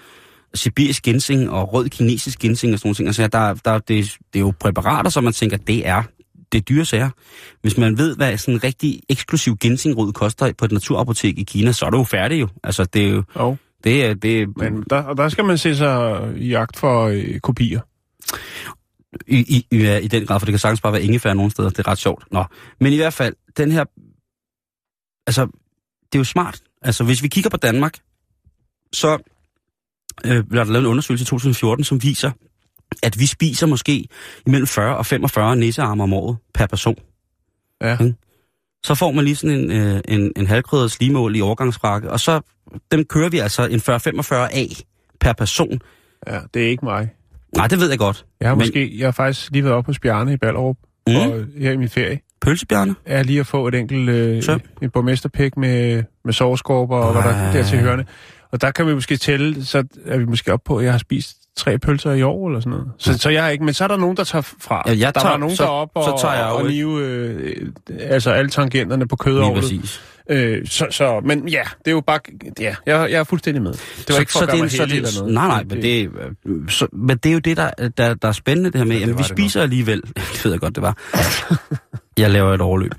sibirisk 0.55 1.03
ginseng 1.03 1.51
og 1.51 1.73
rød 1.73 1.89
kinesisk 1.89 2.39
ginseng 2.39 2.73
og 2.73 2.79
sådan 2.79 2.89
nogle 2.89 2.95
ting. 2.95 3.09
Altså, 3.09 3.27
der, 3.27 3.55
der, 3.55 3.79
det, 3.79 4.17
det 4.33 4.39
er 4.39 4.41
jo 4.41 4.53
præparater, 4.61 5.11
som 5.11 5.25
man 5.25 5.33
tænker, 5.33 5.57
det 5.57 5.87
er 5.89 6.03
det 6.53 6.59
er 6.59 6.63
dyre 6.63 6.85
sager. 6.85 7.11
Hvis 7.63 7.79
man 7.79 7.99
ved, 7.99 8.17
hvad 8.17 8.39
sådan 8.39 8.55
en 8.55 8.65
rigtig 8.65 9.03
eksklusiv 9.09 9.57
ginsengrod 9.57 10.13
koster 10.13 10.53
på 10.53 10.65
et 10.65 10.73
naturapotek 10.73 11.39
i 11.39 11.43
Kina, 11.43 11.73
så 11.73 11.87
er 11.87 11.91
det 11.91 11.99
jo 11.99 12.05
færdigt 12.05 12.41
jo. 12.41 12.49
Altså, 12.65 12.85
det 12.85 13.05
er 13.05 13.09
jo... 13.09 13.23
Jo, 13.39 13.57
Det 13.85 14.05
er, 14.05 14.15
det 14.15 14.43
er, 14.43 14.47
men 14.57 14.85
der, 14.91 15.03
og 15.03 15.17
der 15.17 15.29
skal 15.29 15.45
man 15.45 15.59
se 15.59 15.77
sig 15.77 16.23
i 16.37 16.49
jagt 16.49 16.77
for 16.79 17.07
øh, 17.07 17.41
kopier. 17.41 17.81
I, 19.27 19.65
i, 19.71 19.77
ja, 19.77 19.99
i 19.99 20.09
den 20.09 20.27
grad, 20.27 20.41
for 20.41 20.47
det 20.47 20.53
kan 20.53 20.59
sagtens 20.59 20.81
bare 20.81 20.93
være 20.93 21.03
ingefær 21.03 21.35
nogle 21.35 21.51
steder. 21.51 21.71
Det 21.71 21.79
er 21.79 21.89
ret 21.89 21.99
sjovt. 21.99 22.25
Nå. 22.33 22.45
Men 22.81 22.93
i 22.93 22.97
hvert 22.97 23.13
fald, 23.13 23.35
den 23.57 23.73
her... 23.73 23.85
Altså, 25.27 25.47
det 26.13 26.15
er 26.15 26.19
jo 26.19 26.25
smart. 26.25 26.63
Altså, 26.83 27.05
hvis 27.05 27.23
vi 27.23 27.29
kigger 27.29 27.51
på 27.51 27.57
Danmark, 27.57 27.99
så 28.93 29.19
øh, 30.25 30.45
bliver 30.45 30.65
der 30.65 30.73
lavet 30.73 30.85
en 30.85 30.91
undersøgelse 30.91 31.23
i 31.23 31.27
2014, 31.27 31.85
som 31.85 32.03
viser, 32.03 32.31
at 33.03 33.19
vi 33.21 33.27
spiser 33.27 33.67
måske 33.67 34.09
imellem 34.47 34.67
40 34.67 34.97
og 34.97 35.07
45 35.07 35.57
nissearme 35.57 36.03
om 36.03 36.13
året 36.13 36.37
per 36.55 36.67
person. 36.67 36.97
Ja. 37.83 37.97
Mm. 38.01 38.15
Så 38.87 38.95
får 38.95 39.11
man 39.13 39.25
lige 39.25 39.37
sådan 39.37 39.57
en, 39.61 39.71
øh, 39.73 40.01
en, 40.09 40.33
en 40.37 40.47
halvkrydret 40.47 40.91
slimål 40.91 41.37
i 41.37 41.41
overgangsrakke, 41.41 42.11
og 42.11 42.21
så 42.21 42.41
dem 42.93 43.05
kører 43.05 43.29
vi 43.29 43.39
altså 43.39 43.67
en 43.67 43.81
40-45 43.81 44.35
af 44.35 44.67
per 45.21 45.33
person. 45.33 45.81
Ja, 46.27 46.39
det 46.55 46.65
er 46.65 46.69
ikke 46.69 46.85
mig. 46.85 47.09
Nej, 47.57 47.67
det 47.67 47.81
ved 47.81 47.89
jeg 47.91 47.99
godt. 47.99 48.27
Jeg 48.41 48.49
har 48.49 48.55
Men- 48.55 48.59
måske, 48.63 48.99
jeg 48.99 49.07
har 49.07 49.13
faktisk 49.13 49.51
lige 49.51 49.65
været 49.65 49.77
oppe 49.77 49.89
hos 49.89 49.99
Bjarne 49.99 50.33
i 50.33 50.37
Ballerup, 50.37 50.77
Mm. 51.07 51.17
og 51.17 51.45
her 51.59 51.73
i 51.73 51.77
min 51.77 51.89
ferie. 51.89 52.21
Pølsebjørne? 52.41 52.95
er 53.07 53.23
lige 53.23 53.41
at 53.41 53.47
få 53.47 53.69
et 53.69 53.75
enkelt 53.75 54.09
øh, 54.09 54.43
en 54.83 54.91
borgmesterpæk 54.91 55.57
med, 55.57 56.03
med 56.25 56.33
soveskorper 56.33 56.97
og 56.97 57.13
hvad 57.13 57.23
der 57.23 57.39
Ej. 57.39 57.53
der 57.53 57.63
til 57.65 57.79
hørende. 57.79 58.05
Og 58.53 58.61
der 58.61 58.71
kan 58.71 58.87
vi 58.87 58.95
måske 58.95 59.17
tælle, 59.17 59.65
så 59.65 59.85
er 60.07 60.19
vi 60.19 60.25
måske 60.25 60.53
op 60.53 60.61
på, 60.65 60.77
at 60.79 60.85
jeg 60.85 60.93
har 60.93 60.99
spist 60.99 61.37
tre 61.61 61.79
pølser 61.79 62.13
i 62.13 62.23
år 62.23 62.49
eller 62.49 62.61
sådan 62.61 62.71
noget. 62.71 62.89
Så, 62.99 63.19
så 63.19 63.31
jeg 63.31 63.47
er 63.47 63.49
ikke, 63.51 63.65
men 63.65 63.75
så 63.75 63.85
er 63.85 63.89
der 63.89 63.97
nogen, 63.97 64.17
der 64.17 64.25
tager 64.25 64.43
fra. 64.61 64.83
Ja, 64.87 64.91
jeg 64.99 65.15
der 65.15 65.21
tager- 65.21 65.31
var 65.33 65.39
nogen, 65.39 65.57
så- 65.57 65.63
der 65.63 65.69
er 65.69 65.73
op 65.73 65.91
og, 65.95 66.05
så 66.05 66.19
tager 66.23 66.35
jeg 66.35 66.45
og 66.47 66.65
et- 66.65 66.71
nive, 66.71 67.01
øh, 67.05 67.67
altså 68.01 68.31
alle 68.31 68.51
tangenterne 68.51 69.09
på 69.09 69.17
Lige 69.21 69.25
kødovlet. 69.25 69.63
præcis. 69.63 70.01
Øh, 70.31 70.67
så, 70.67 70.87
så, 70.91 71.21
men 71.25 71.49
ja, 71.49 71.63
det 71.79 71.89
er 71.89 71.93
jo 71.93 72.01
bare, 72.01 72.19
ja, 72.61 72.75
jeg, 72.87 73.11
jeg 73.11 73.19
er 73.21 73.25
fuldstændig 73.25 73.63
med. 73.63 73.73
Det 73.73 73.81
var 74.09 74.15
så, 74.15 74.21
ikke 74.21 74.33
for 74.33 74.39
så 74.39 74.45
at 74.45 74.51
gøre 74.51 74.59
det, 74.69 74.75
er- 74.75 74.83
mig 74.83 74.89
det, 74.91 74.97
eller 74.97 75.21
noget. 75.21 75.35
Nej, 75.35 75.47
nej, 75.49 75.65
men 75.71 75.83
det, 75.83 76.11
øh, 76.47 76.69
så, 76.69 76.87
men 76.93 77.17
det 77.17 77.27
er 77.29 77.33
jo 77.33 77.39
det, 77.39 77.57
der, 77.57 77.71
der, 77.97 78.15
der 78.15 78.29
er 78.29 78.33
spændende 78.33 78.71
det 78.71 78.79
her 78.79 78.85
med, 78.85 78.93
Ja, 78.95 79.01
det 79.01 79.07
jamen, 79.07 79.19
vi 79.19 79.23
spiser 79.25 79.63
alligevel, 79.63 80.03
det 80.33 80.45
ved 80.45 80.53
jeg 80.53 80.61
godt, 80.61 80.75
det 80.75 80.83
var. 80.83 80.97
jeg 82.19 82.31
laver 82.31 82.55
et 82.55 82.61
overløb. 82.61 82.93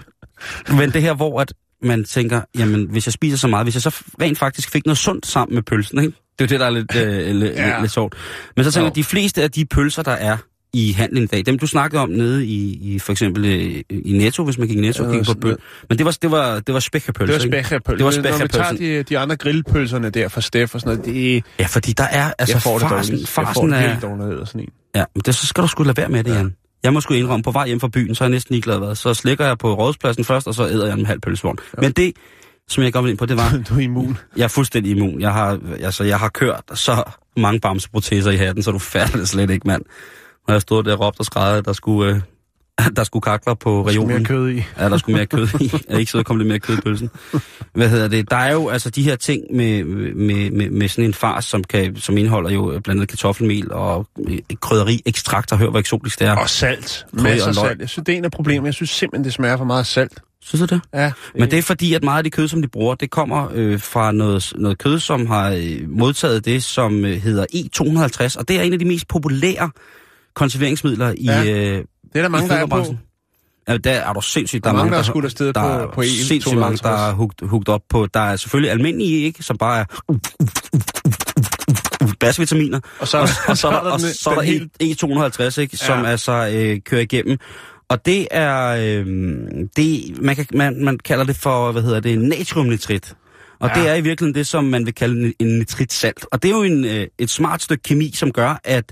Men 0.70 0.92
det 0.92 1.02
her, 1.02 1.14
hvor 1.14 1.42
at 1.42 1.54
man 1.84 2.04
tænker, 2.04 2.42
jamen, 2.58 2.88
hvis 2.90 3.08
jeg 3.08 3.14
spiser 3.14 3.38
så 3.38 3.48
meget, 3.48 3.66
hvis 3.66 3.76
jeg 3.76 3.82
så 3.82 4.04
rent 4.22 4.38
faktisk 4.38 4.70
fik 4.72 4.86
noget 4.86 4.98
sundt 4.98 5.26
sammen 5.28 5.56
med 5.56 5.64
pølsen, 5.64 6.00
ikke? 6.00 6.14
Det 6.40 6.42
er 6.42 6.46
jo 6.46 6.48
det, 6.48 6.60
der 6.60 6.66
er 6.66 6.70
lidt, 6.70 6.96
øh, 6.96 7.36
lidt, 7.42 7.56
Ja. 7.56 7.82
lidt, 7.82 7.92
sjovt. 7.92 8.16
Men 8.56 8.66
så 8.66 8.72
tænker 8.72 8.88
jeg, 8.88 8.96
de 8.96 9.04
fleste 9.04 9.44
af 9.44 9.52
de 9.52 9.66
pølser, 9.66 10.04
der 10.04 10.12
er 10.12 10.38
i 10.74 10.92
handlen 10.92 11.24
i 11.24 11.28
dag, 11.28 11.46
dem 11.46 11.60
du 11.60 11.68
snakkede 11.68 12.02
om 12.02 12.10
nede 12.10 12.46
i, 12.46 12.80
i 12.94 13.00
for 13.00 13.12
eksempel 13.12 13.46
øh, 13.46 13.84
i 14.06 14.14
Netto, 14.18 14.44
hvis 14.44 14.58
man 14.58 14.68
gik 14.68 14.78
i 14.78 14.82
Netto 14.82 15.04
og 15.04 15.12
kiggede 15.12 15.34
på 15.34 15.40
pøl. 15.40 15.58
Men 15.90 15.98
det 15.98 16.06
var, 16.06 16.18
det 16.22 16.32
var, 16.32 16.60
det 16.60 16.74
var 16.74 16.80
spækhepølse, 16.80 17.34
Det 17.34 17.40
var 17.52 17.58
ikke? 17.58 17.68
spækhepølse. 17.68 17.98
Det 17.98 18.24
var 18.24 18.32
Når 18.38 18.42
vi 18.42 18.48
tager 18.48 18.72
de, 18.72 19.04
de 19.04 19.18
andre 19.18 19.36
grillpølserne 19.36 20.10
der 20.10 20.28
fra 20.28 20.42
Steff 20.42 20.76
og 20.76 20.82
sådan 20.82 20.98
noget, 20.98 21.16
det, 21.16 21.44
Ja, 21.60 21.66
fordi 21.66 21.92
der 21.92 22.04
er, 22.04 22.34
altså, 22.40 22.56
jeg 22.56 22.62
får 22.62 22.80
det 22.80 22.82
farsen, 22.90 23.12
dårligt. 23.14 23.22
Jeg 23.22 23.28
får 23.28 23.44
farsen 23.44 23.72
det 23.72 23.78
er, 23.78 23.82
helt 23.82 24.42
af 24.42 24.48
sådan 24.48 24.62
en. 24.62 24.70
Ja, 24.96 25.04
men 25.16 25.22
det, 25.26 25.36
så 25.36 25.48
skal 25.48 25.62
du 25.62 25.68
sgu 25.68 25.84
lade 25.84 25.98
være 25.98 26.10
med 26.10 26.24
det, 26.24 26.32
Ja. 26.32 26.36
Jan. 26.38 26.56
Jeg 26.84 26.94
må 26.94 27.02
sgu 27.02 27.14
indrømme, 27.14 27.44
på 27.44 27.52
vej 27.52 27.68
hjem 27.68 27.80
fra 27.80 27.88
byen, 27.88 28.16
så 28.16 28.24
er 28.24 28.28
jeg 28.28 28.32
næsten 28.32 28.54
ligeglad 28.54 28.78
hvad. 28.78 28.96
Så 28.96 29.14
slikker 29.14 29.46
jeg 29.46 29.58
på 29.58 29.74
rådspladsen 29.74 30.24
først, 30.24 30.48
og 30.48 30.54
så 30.54 30.68
æder 30.68 30.86
jeg 30.88 31.00
en 31.00 31.06
halv 31.06 31.20
pølsevogn. 31.20 31.58
Ja. 31.78 31.82
Men 31.82 31.92
det, 31.92 32.14
som 32.70 32.84
jeg 32.84 32.94
vil 33.04 33.10
ind 33.10 33.18
på, 33.18 33.26
det 33.26 33.38
var, 33.38 33.50
Du 33.70 33.74
er 33.76 33.80
immun. 33.80 34.18
jeg 34.38 34.44
er 34.44 34.48
fuldstændig 34.48 34.92
immun. 34.92 35.22
Jeg 35.22 35.34
har, 35.34 35.60
altså, 35.80 36.04
jeg 36.04 36.20
har 36.20 36.30
kørt 36.30 36.64
så 36.74 37.04
mange 37.38 37.60
bamseproteser 37.60 38.32
i 38.32 38.36
hatten, 38.36 38.64
så 38.64 38.72
du 38.72 38.80
fatter 38.80 39.18
det 39.18 39.30
slet 39.30 39.50
ikke, 39.50 39.68
mand. 39.68 39.82
Når 40.48 40.54
jeg 40.54 40.62
stod 40.62 40.84
der 40.84 40.94
og 40.94 41.00
råbte 41.00 41.20
og 41.20 41.26
skrædede, 41.26 41.64
der 41.64 41.74
skulle, 41.74 42.16
øh, 42.16 42.22
der 42.96 43.04
skulle 43.04 43.24
kakler 43.24 43.54
på 43.54 43.70
Mere 43.70 43.90
regionen. 43.90 44.26
kød 44.26 44.50
i. 44.50 44.64
Ja, 44.80 44.90
der 44.90 44.98
skulle 44.98 45.16
mere 45.16 45.26
kød 45.26 45.48
i. 45.62 45.72
Jeg 45.90 46.00
ikke 46.00 46.12
så 46.12 46.18
der 46.18 46.24
kom 46.24 46.38
lidt 46.38 46.48
mere 46.48 46.60
kød 46.60 46.78
i 46.78 46.82
pølsen. 46.82 47.10
Hvad 47.74 47.90
hedder 47.90 48.08
det? 48.08 48.30
Der 48.32 48.38
er 48.38 48.54
jo 48.54 48.70
altså 48.70 48.90
de 48.90 49.04
her 49.04 49.16
ting 49.16 49.44
med, 49.54 49.84
med, 49.84 50.52
med, 50.52 50.70
med 50.70 50.88
sådan 50.88 51.06
en 51.06 51.14
fars, 51.14 51.46
som, 51.46 51.64
kan, 51.64 51.96
som 51.96 52.18
indeholder 52.18 52.50
jo 52.52 52.66
blandt 52.66 52.90
andet 52.90 53.10
kartoffelmel 53.10 53.72
og 53.72 54.08
krydderi, 54.62 55.02
ekstrakter. 55.06 55.56
Hør, 55.56 55.70
hvor 55.70 55.80
eksotisk 55.80 56.20
det 56.20 56.28
er. 56.28 56.36
Og 56.36 56.50
salt. 56.50 57.06
Masser 57.14 57.48
af 57.48 57.56
salt. 57.56 57.80
Jeg 57.82 57.90
synes, 57.90 58.06
det 58.06 58.14
er 58.14 58.18
en 58.18 58.26
af 58.26 58.32
problemerne. 58.32 58.66
Jeg 58.66 58.74
synes 58.74 58.90
simpelthen, 58.90 59.24
det 59.24 59.34
smager 59.34 59.58
for 59.58 59.66
meget 59.66 59.86
salt. 59.86 60.20
Synes 60.44 60.70
du 60.70 60.76
det? 60.76 60.82
Ja. 60.94 61.12
Men 61.36 61.52
det 61.52 61.60
er 61.60 61.64
fordi, 61.64 61.94
at 61.94 62.04
meget 62.04 62.18
af 62.18 62.24
det 62.24 62.34
kød, 62.34 62.48
som 62.48 62.62
de 62.62 62.68
bruger, 62.68 62.96
det 62.96 63.10
kommer 63.10 63.50
øh, 63.54 63.80
fra 63.80 64.12
noget, 64.12 64.54
noget 64.56 64.78
kød, 64.78 65.00
som 65.00 65.28
har 65.28 65.50
øh, 65.50 65.90
modtaget 65.90 66.46
det, 66.46 66.64
som 66.64 67.06
øh, 67.06 67.12
hedder 67.12 67.46
E250, 67.56 68.40
og 68.40 68.48
det 68.48 68.58
er 68.58 68.62
en 68.62 68.74
af 68.74 68.80
de 68.80 68.86
mest 68.86 69.08
populære 69.08 69.70
konserveringsmidler 70.36 71.14
i, 71.18 71.26
Ja, 71.26 71.78
øh, 71.78 71.84
det 72.14 72.20
er 72.20 72.22
der 72.22 72.30
mange, 72.30 72.50
der 72.50 72.56
er 72.56 72.66
på. 72.66 72.96
Ja, 73.68 73.78
der 73.78 73.92
er 73.92 74.14
du 74.14 74.22
sindssygt. 74.22 74.64
Der 74.64 74.70
er 74.70 74.74
mange, 74.74 74.92
der 74.92 74.98
er 74.98 75.04
skudt 75.04 75.26
afsted 75.26 75.54
der 75.54 75.86
på, 75.88 75.92
på 75.94 76.02
E 76.02 76.06
sindssygt 76.08 76.58
mange, 76.60 76.78
der 76.78 76.90
er 76.90 77.14
hugt, 77.14 77.42
hugt 77.42 77.70
op 77.70 77.82
på. 77.90 78.08
Der 78.14 78.20
er 78.20 78.36
selvfølgelig 78.36 78.72
almindelige, 78.72 79.22
ikke? 79.26 79.44
Som 79.44 79.58
bare 79.58 79.80
er 79.80 79.86
basvitaminer. 82.20 82.80
Og 83.00 83.08
så, 83.08 83.18
og, 83.18 83.28
og 83.48 83.58
så, 83.58 83.68
er 83.68 83.72
der, 83.72 83.80
og 83.80 84.00
den- 84.00 84.14
så 84.14 84.30
er 84.30 84.36
der 84.36 84.42
helt- 84.42 84.72
E250, 84.84 85.62
ikke? 85.62 85.78
Som 85.78 86.00
Ja. 86.04 86.06
altså 86.10 86.50
øh, 86.54 86.80
kører 86.86 87.02
igennem. 87.02 87.38
Og 87.90 88.06
det 88.06 88.28
er, 88.32 88.68
øh, 88.68 89.06
det, 89.76 90.22
man, 90.22 90.36
kan, 90.36 90.46
man, 90.54 90.84
man 90.84 90.98
kalder 91.06 91.24
det 91.24 91.36
for, 91.36 91.72
hvad 91.72 91.82
hedder 91.82 92.00
det, 92.00 92.20
natriumnitrit. 92.20 93.16
Og 93.60 93.70
ja. 93.76 93.82
Det 93.82 93.90
er 93.90 93.94
i 93.96 94.02
virkeligheden 94.02 94.36
det, 94.36 94.48
som 94.48 94.64
man 94.64 94.86
vil 94.86 94.96
kalde 94.96 95.26
en, 95.26 95.34
en 95.40 95.58
nitritsalt. 95.58 96.26
Og 96.32 96.44
det 96.44 96.52
er 96.52 96.56
jo 96.56 96.64
en, 96.64 96.86
øh, 96.86 97.08
et 97.20 97.30
smart 97.30 97.62
stykke 97.62 97.84
kemi, 97.84 98.12
som 98.16 98.32
gør, 98.32 98.60
at 98.64 98.92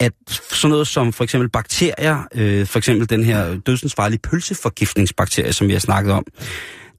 at 0.00 0.12
sådan 0.50 0.70
noget 0.70 0.86
som 0.86 1.12
for 1.12 1.24
eksempel 1.24 1.50
bakterier, 1.50 2.22
øh, 2.34 2.66
for 2.66 2.78
eksempel 2.78 3.10
den 3.10 3.24
her 3.24 3.58
dødsensfarlige 3.58 4.18
pølseforgiftningsbakterie, 4.18 5.52
som 5.52 5.66
vi 5.68 5.72
har 5.72 5.80
snakket 5.80 6.12
om, 6.12 6.24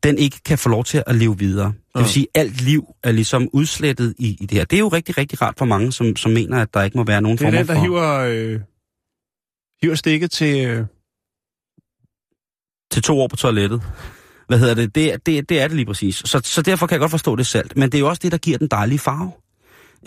den 0.03 0.17
ikke 0.17 0.39
kan 0.45 0.57
få 0.57 0.69
lov 0.69 0.83
til 0.83 1.03
at 1.07 1.15
leve 1.15 1.37
videre. 1.39 1.65
Det 1.67 1.75
vil 1.95 2.01
Ja. 2.01 2.07
sige, 2.07 2.27
at 2.33 2.41
alt 2.41 2.61
liv 2.61 2.85
er 3.03 3.11
ligesom 3.11 3.49
udslettet 3.53 4.15
i, 4.19 4.37
i 4.41 4.45
det 4.45 4.57
her. 4.57 4.65
Det 4.65 4.75
er 4.75 4.79
jo 4.79 4.87
rigtig, 4.87 5.17
rigtig 5.17 5.41
rart 5.41 5.53
for 5.57 5.65
mange, 5.65 5.91
som, 5.91 6.15
som 6.15 6.31
mener, 6.31 6.61
at 6.61 6.73
der 6.73 6.83
ikke 6.83 6.97
må 6.97 7.03
være 7.03 7.21
nogen 7.21 7.37
Det 7.37 7.45
er 7.47 7.51
den, 7.51 7.67
der 7.67 7.73
for... 7.73 7.81
hiver, 7.81 8.19
øh, 8.19 8.59
hiver 9.81 9.95
stikket 9.95 10.31
til... 10.31 10.65
Øh, 10.65 10.85
til 12.91 13.03
to 13.03 13.19
år 13.21 13.27
på 13.27 13.35
toilettet. 13.35 13.81
Hvad 14.47 14.59
hedder 14.59 14.73
det? 14.73 14.95
Det, 14.95 15.25
det, 15.25 15.49
det 15.49 15.61
er 15.61 15.67
det 15.67 15.75
lige 15.75 15.85
præcis. 15.85 16.15
Så, 16.25 16.41
så 16.43 16.61
derfor 16.61 16.87
kan 16.87 16.93
jeg 16.93 16.99
godt 16.99 17.11
forstå 17.11 17.35
det 17.35 17.47
salt. 17.47 17.77
Men 17.77 17.91
det 17.91 17.97
er 17.97 17.99
jo 17.99 18.09
også 18.09 18.19
det, 18.23 18.31
der 18.31 18.37
giver 18.37 18.57
den 18.57 18.67
dejlige 18.67 18.99
farve. 18.99 19.31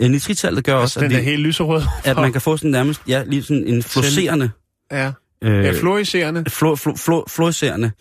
Øh, 0.01 0.09
Nitritsaltet 0.09 0.63
gør 0.65 0.73
også, 0.73 0.99
altså, 0.99 0.99
at, 0.99 1.09
den 1.09 1.17
er 1.17 1.21
vi, 1.21 1.29
helt 1.29 1.41
lyserød. 1.41 1.81
at 2.05 2.15
man 2.17 2.31
kan 2.31 2.41
få 2.41 2.57
sådan 2.57 2.71
nærmest, 2.71 3.01
ja, 3.07 3.23
lige 3.27 3.43
sådan 3.43 3.67
en 3.67 3.83
fluorescerende... 3.83 4.49
Ja, 4.91 5.11
Øh, 5.43 5.65
ja 5.65 5.71
fluoriserende. 5.71 6.43
flu, 6.49 6.75
flu, 6.75 6.95
flu, 6.95 7.23
fluorescerende. 7.29 7.91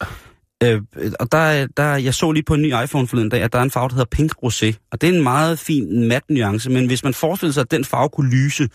Øh, 0.62 0.82
og 1.20 1.32
der, 1.32 1.38
er- 1.38 1.66
der, 1.76 1.96
jeg 1.96 2.14
så 2.14 2.32
lige 2.32 2.42
på 2.44 2.54
en 2.54 2.62
ny 2.62 2.72
iPhone 2.84 3.08
forleden 3.08 3.28
dag, 3.28 3.42
at 3.42 3.52
der 3.52 3.58
er 3.58 3.62
en 3.62 3.70
farve, 3.70 3.88
der 3.88 3.94
hedder 3.94 4.08
pink 4.10 4.32
rosé. 4.44 4.88
Og 4.92 5.00
det 5.00 5.08
er 5.08 5.12
en 5.14 5.22
meget 5.22 5.58
fin 5.58 6.08
mat 6.08 6.22
nuance, 6.28 6.70
men 6.70 6.86
hvis 6.86 7.04
man 7.04 7.14
forestiller 7.14 7.52
sig, 7.52 7.60
at 7.60 7.70
den 7.70 7.84
farve 7.84 8.08
kunne 8.08 8.30
lyse, 8.44 8.68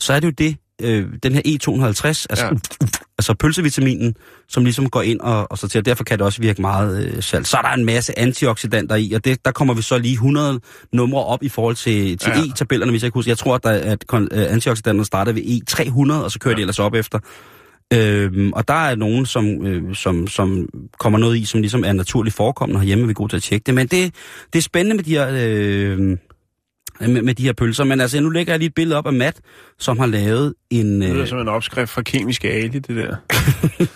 så 0.00 0.12
er 0.12 0.20
det 0.20 0.26
jo 0.26 0.32
det, 0.38 0.56
øh, 0.82 1.06
den 1.22 1.34
her 1.34 1.40
E250, 1.46 2.06
altså, 2.30 2.44
Ja. 2.44 2.50
altså 3.18 3.34
pølsevitaminen, 3.34 4.16
som 4.48 4.64
ligesom 4.64 4.90
går 4.90 5.02
ind 5.02 5.20
og, 5.20 5.50
og 5.52 5.58
sorterer. 5.58 5.82
Derfor 5.82 6.04
kan 6.04 6.18
det 6.18 6.26
også 6.26 6.40
virke 6.40 6.60
meget 6.60 7.04
øh, 7.06 7.22
salt. 7.22 7.48
Så 7.48 7.56
er 7.56 7.62
der 7.62 7.68
en 7.68 7.84
masse 7.84 8.18
antioxidanter 8.18 8.96
i, 8.96 9.12
og 9.12 9.24
det, 9.24 9.44
der 9.44 9.50
kommer 9.50 9.74
vi 9.74 9.82
så 9.82 9.98
lige 9.98 10.12
100 10.12 10.60
numre 10.92 11.24
op 11.24 11.42
i 11.42 11.48
forhold 11.48 11.76
til, 11.76 12.18
til 12.18 12.32
Ja. 12.36 12.40
E-tabellerne, 12.40 12.90
hvis 12.90 13.02
jeg 13.02 13.10
husker. 13.14 13.30
Jeg 13.30 13.38
tror, 13.38 13.54
at, 13.54 13.64
der, 13.64 13.70
at 13.70 14.04
øh, 14.14 14.52
antioxidanterne 14.52 15.04
starter 15.04 15.32
ved 15.32 15.42
E300, 15.42 16.24
og 16.24 16.30
så 16.30 16.38
kører 16.38 16.52
ja. 16.52 16.56
de 16.56 16.60
ellers 16.60 16.78
op 16.78 16.94
efter. 16.94 17.18
Øhm, 17.92 18.52
og 18.52 18.68
der 18.68 18.74
er 18.74 18.94
nogen, 18.94 19.26
som, 19.26 19.66
øh, 19.66 19.94
som, 19.94 20.26
som 20.26 20.68
kommer 20.98 21.18
noget 21.18 21.36
i, 21.38 21.44
som 21.44 21.60
ligesom 21.60 21.84
er 21.84 21.92
naturligt 21.92 22.36
forekommende 22.36 22.80
herhjemme, 22.80 23.04
vi 23.04 23.10
er 23.10 23.14
gode 23.14 23.32
til 23.32 23.36
at 23.36 23.42
tjekke 23.42 23.64
det. 23.64 23.74
Men 23.74 23.86
det, 23.86 24.14
det 24.52 24.58
er 24.58 24.62
spændende 24.62 24.96
med 24.96 25.04
de 25.04 25.10
her... 25.10 25.28
Øh, 25.32 26.16
med, 27.00 27.22
med 27.22 27.34
de 27.34 27.42
her 27.42 27.52
pølser. 27.52 27.84
Men 27.84 28.00
altså, 28.00 28.20
nu 28.20 28.28
lægger 28.28 28.52
jeg 28.52 28.58
lige 28.58 28.66
et 28.68 28.74
billede 28.74 28.98
op 28.98 29.06
af 29.06 29.12
Matt, 29.12 29.40
som 29.78 29.98
har 29.98 30.06
lavet 30.06 30.54
en... 30.70 31.00
Det 31.02 31.10
lyder 31.10 31.22
Øh, 31.22 31.28
som 31.28 31.38
en 31.38 31.48
opskrift 31.48 31.90
fra 31.90 32.02
kemiske 32.02 32.50
ali, 32.50 32.78
det 32.78 32.88
der. 32.88 33.16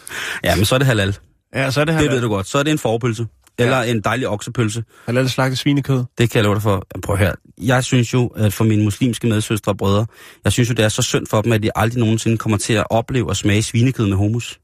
ja, 0.44 0.56
men 0.56 0.64
så 0.64 0.74
er 0.74 0.78
det 0.78 0.86
halal. 0.86 1.16
Ja, 1.54 1.70
så 1.70 1.80
er 1.80 1.84
det 1.84 1.94
Det 1.94 2.02
ved 2.02 2.08
halal, 2.08 2.22
du 2.22 2.28
godt. 2.28 2.46
Så 2.46 2.58
er 2.58 2.62
det 2.62 2.70
en 2.70 2.78
forpølse. 2.78 3.26
Eller 3.58 3.82
en 3.82 4.00
dejlig 4.00 4.28
oksepølse. 4.28 4.84
halal 5.06 5.30
slagtet 5.30 5.58
svinekød. 5.58 6.04
Det 6.18 6.30
kan 6.30 6.36
jeg 6.38 6.44
love 6.44 6.54
dig 6.54 6.62
for. 6.62 6.86
Prøv 7.02 7.16
her. 7.16 7.32
Jeg 7.62 7.84
synes 7.84 8.14
jo, 8.14 8.26
at 8.26 8.52
for 8.52 8.64
mine 8.64 8.84
muslimske 8.84 9.26
medsøstre 9.26 9.72
og 9.72 9.76
brødre, 9.76 10.06
jeg 10.44 10.52
synes 10.52 10.68
jo, 10.68 10.74
det 10.74 10.84
er 10.84 10.88
så 10.88 11.02
synd 11.02 11.26
for 11.26 11.40
dem, 11.42 11.52
at 11.52 11.62
de 11.62 11.70
aldrig 11.74 12.00
nogensinde 12.00 12.38
kommer 12.38 12.58
til 12.58 12.72
at 12.72 12.84
opleve 12.90 13.30
at 13.30 13.36
smage 13.36 13.62
svinekød 13.62 14.06
med 14.06 14.16
hummus. 14.16 14.60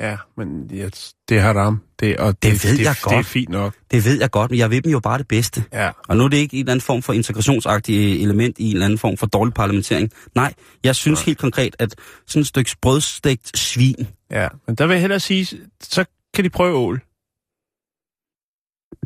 Ja, 0.00 0.16
men 0.36 0.70
ja, 0.72 0.88
det 1.28 1.40
har 1.40 1.54
ram. 1.54 1.80
Det, 2.00 2.16
og 2.16 2.42
Det 2.42 2.64
ved 2.64 2.78
det, 2.78 2.84
jeg 2.84 2.94
det, 2.94 3.02
godt. 3.02 3.12
Det 3.12 3.18
er 3.18 3.22
fint 3.22 3.48
nok. 3.48 3.74
Det 3.90 4.04
ved 4.04 4.20
jeg 4.20 4.30
godt, 4.30 4.50
men 4.50 4.58
jeg 4.58 4.70
ved 4.70 4.82
dem 4.82 4.92
jo 4.92 5.00
bare 5.00 5.18
det 5.18 5.28
bedste. 5.28 5.64
Ja. 5.72 5.90
Og 6.08 6.16
nu 6.16 6.24
er 6.24 6.28
det 6.28 6.36
ikke 6.36 6.54
en 6.56 6.60
eller 6.60 6.72
anden 6.72 6.80
form 6.84 7.02
for 7.02 7.12
integrationsagtig 7.12 8.22
element 8.22 8.58
i 8.58 8.64
en 8.64 8.72
eller 8.72 8.84
anden 8.84 8.98
form 8.98 9.16
for 9.16 9.26
dårlig 9.26 9.54
parlamentering. 9.54 10.10
Nej, 10.34 10.54
jeg 10.84 10.96
synes 10.96 11.18
Nej. 11.20 11.24
helt 11.26 11.38
konkret, 11.38 11.76
at 11.78 11.94
sådan 12.26 12.40
et 12.40 12.46
stykke 12.46 12.70
brødstegt 12.82 13.58
svin, 13.58 14.08
Ja, 14.30 14.48
men 14.66 14.74
der 14.76 14.86
vil 14.86 14.94
jeg 14.94 15.00
hellere 15.00 15.20
sige, 15.20 15.58
så 15.82 16.04
kan 16.34 16.44
de 16.44 16.50
prøve 16.50 16.76
ål. 16.76 17.00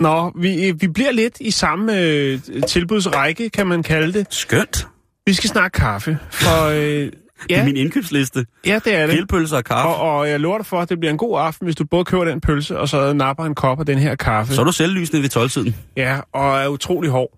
Nå, 0.00 0.32
vi, 0.40 0.72
vi 0.80 0.88
bliver 0.88 1.10
lidt 1.12 1.36
i 1.40 1.50
samme 1.50 2.00
øh, 2.00 2.38
tilbudsrække, 2.68 3.50
kan 3.50 3.66
man 3.66 3.82
kalde 3.82 4.12
det. 4.18 4.26
Skønt. 4.30 4.88
Vi 5.26 5.32
skal 5.32 5.50
snakke 5.50 5.74
kaffe, 5.80 6.18
for 6.30 6.64
øh, 6.66 6.76
Det 7.42 7.50
ja, 7.50 7.60
er 7.60 7.64
min 7.64 7.76
indkøbsliste. 7.76 8.46
ja, 8.66 8.80
det 8.84 8.94
er 8.94 9.06
det. 9.06 9.14
Grillpølser 9.14 9.56
og 9.56 9.64
kaffe. 9.64 9.88
Og, 9.88 10.18
og 10.18 10.28
jeg 10.30 10.40
lover 10.40 10.58
dig 10.58 10.66
for, 10.66 10.80
at 10.80 10.88
det 10.88 10.98
bliver 11.00 11.12
en 11.12 11.18
god 11.18 11.40
aften, 11.40 11.64
hvis 11.66 11.76
du 11.76 11.84
både 11.84 12.04
køber 12.04 12.24
den 12.24 12.40
pølse, 12.40 12.78
og 12.78 12.88
så 12.88 13.12
napper 13.12 13.44
en 13.44 13.54
kop 13.54 13.80
af 13.80 13.86
den 13.86 13.98
her 13.98 14.14
kaffe. 14.14 14.54
Så 14.54 14.60
er 14.60 14.64
du 14.64 14.72
selvlysende 14.72 15.22
ved 15.22 15.36
12-tiden. 15.36 15.76
Ja, 15.96 16.20
og 16.32 16.58
er 16.58 16.68
utrolig 16.68 17.10
hård. 17.10 17.30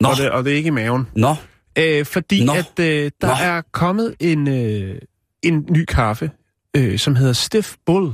Nå, 0.00 0.08
Og 0.08 0.16
det, 0.16 0.30
og 0.30 0.44
det 0.44 0.52
er 0.52 0.56
ikke 0.56 0.66
i 0.66 0.70
maven. 0.70 1.06
nå. 1.16 1.34
Øh, 1.78 2.04
fordi 2.06 2.44
Nå. 2.44 2.52
at 2.52 2.78
øh, 2.80 3.10
der 3.20 3.26
Nå. 3.26 3.32
er 3.40 3.62
kommet 3.72 4.14
en, 4.20 4.48
øh, 4.48 4.94
en 5.42 5.66
ny 5.70 5.84
kaffe, 5.84 6.30
øh, 6.76 6.98
som 6.98 7.16
hedder 7.16 7.32
Stiff 7.32 7.74
Bull. 7.86 8.12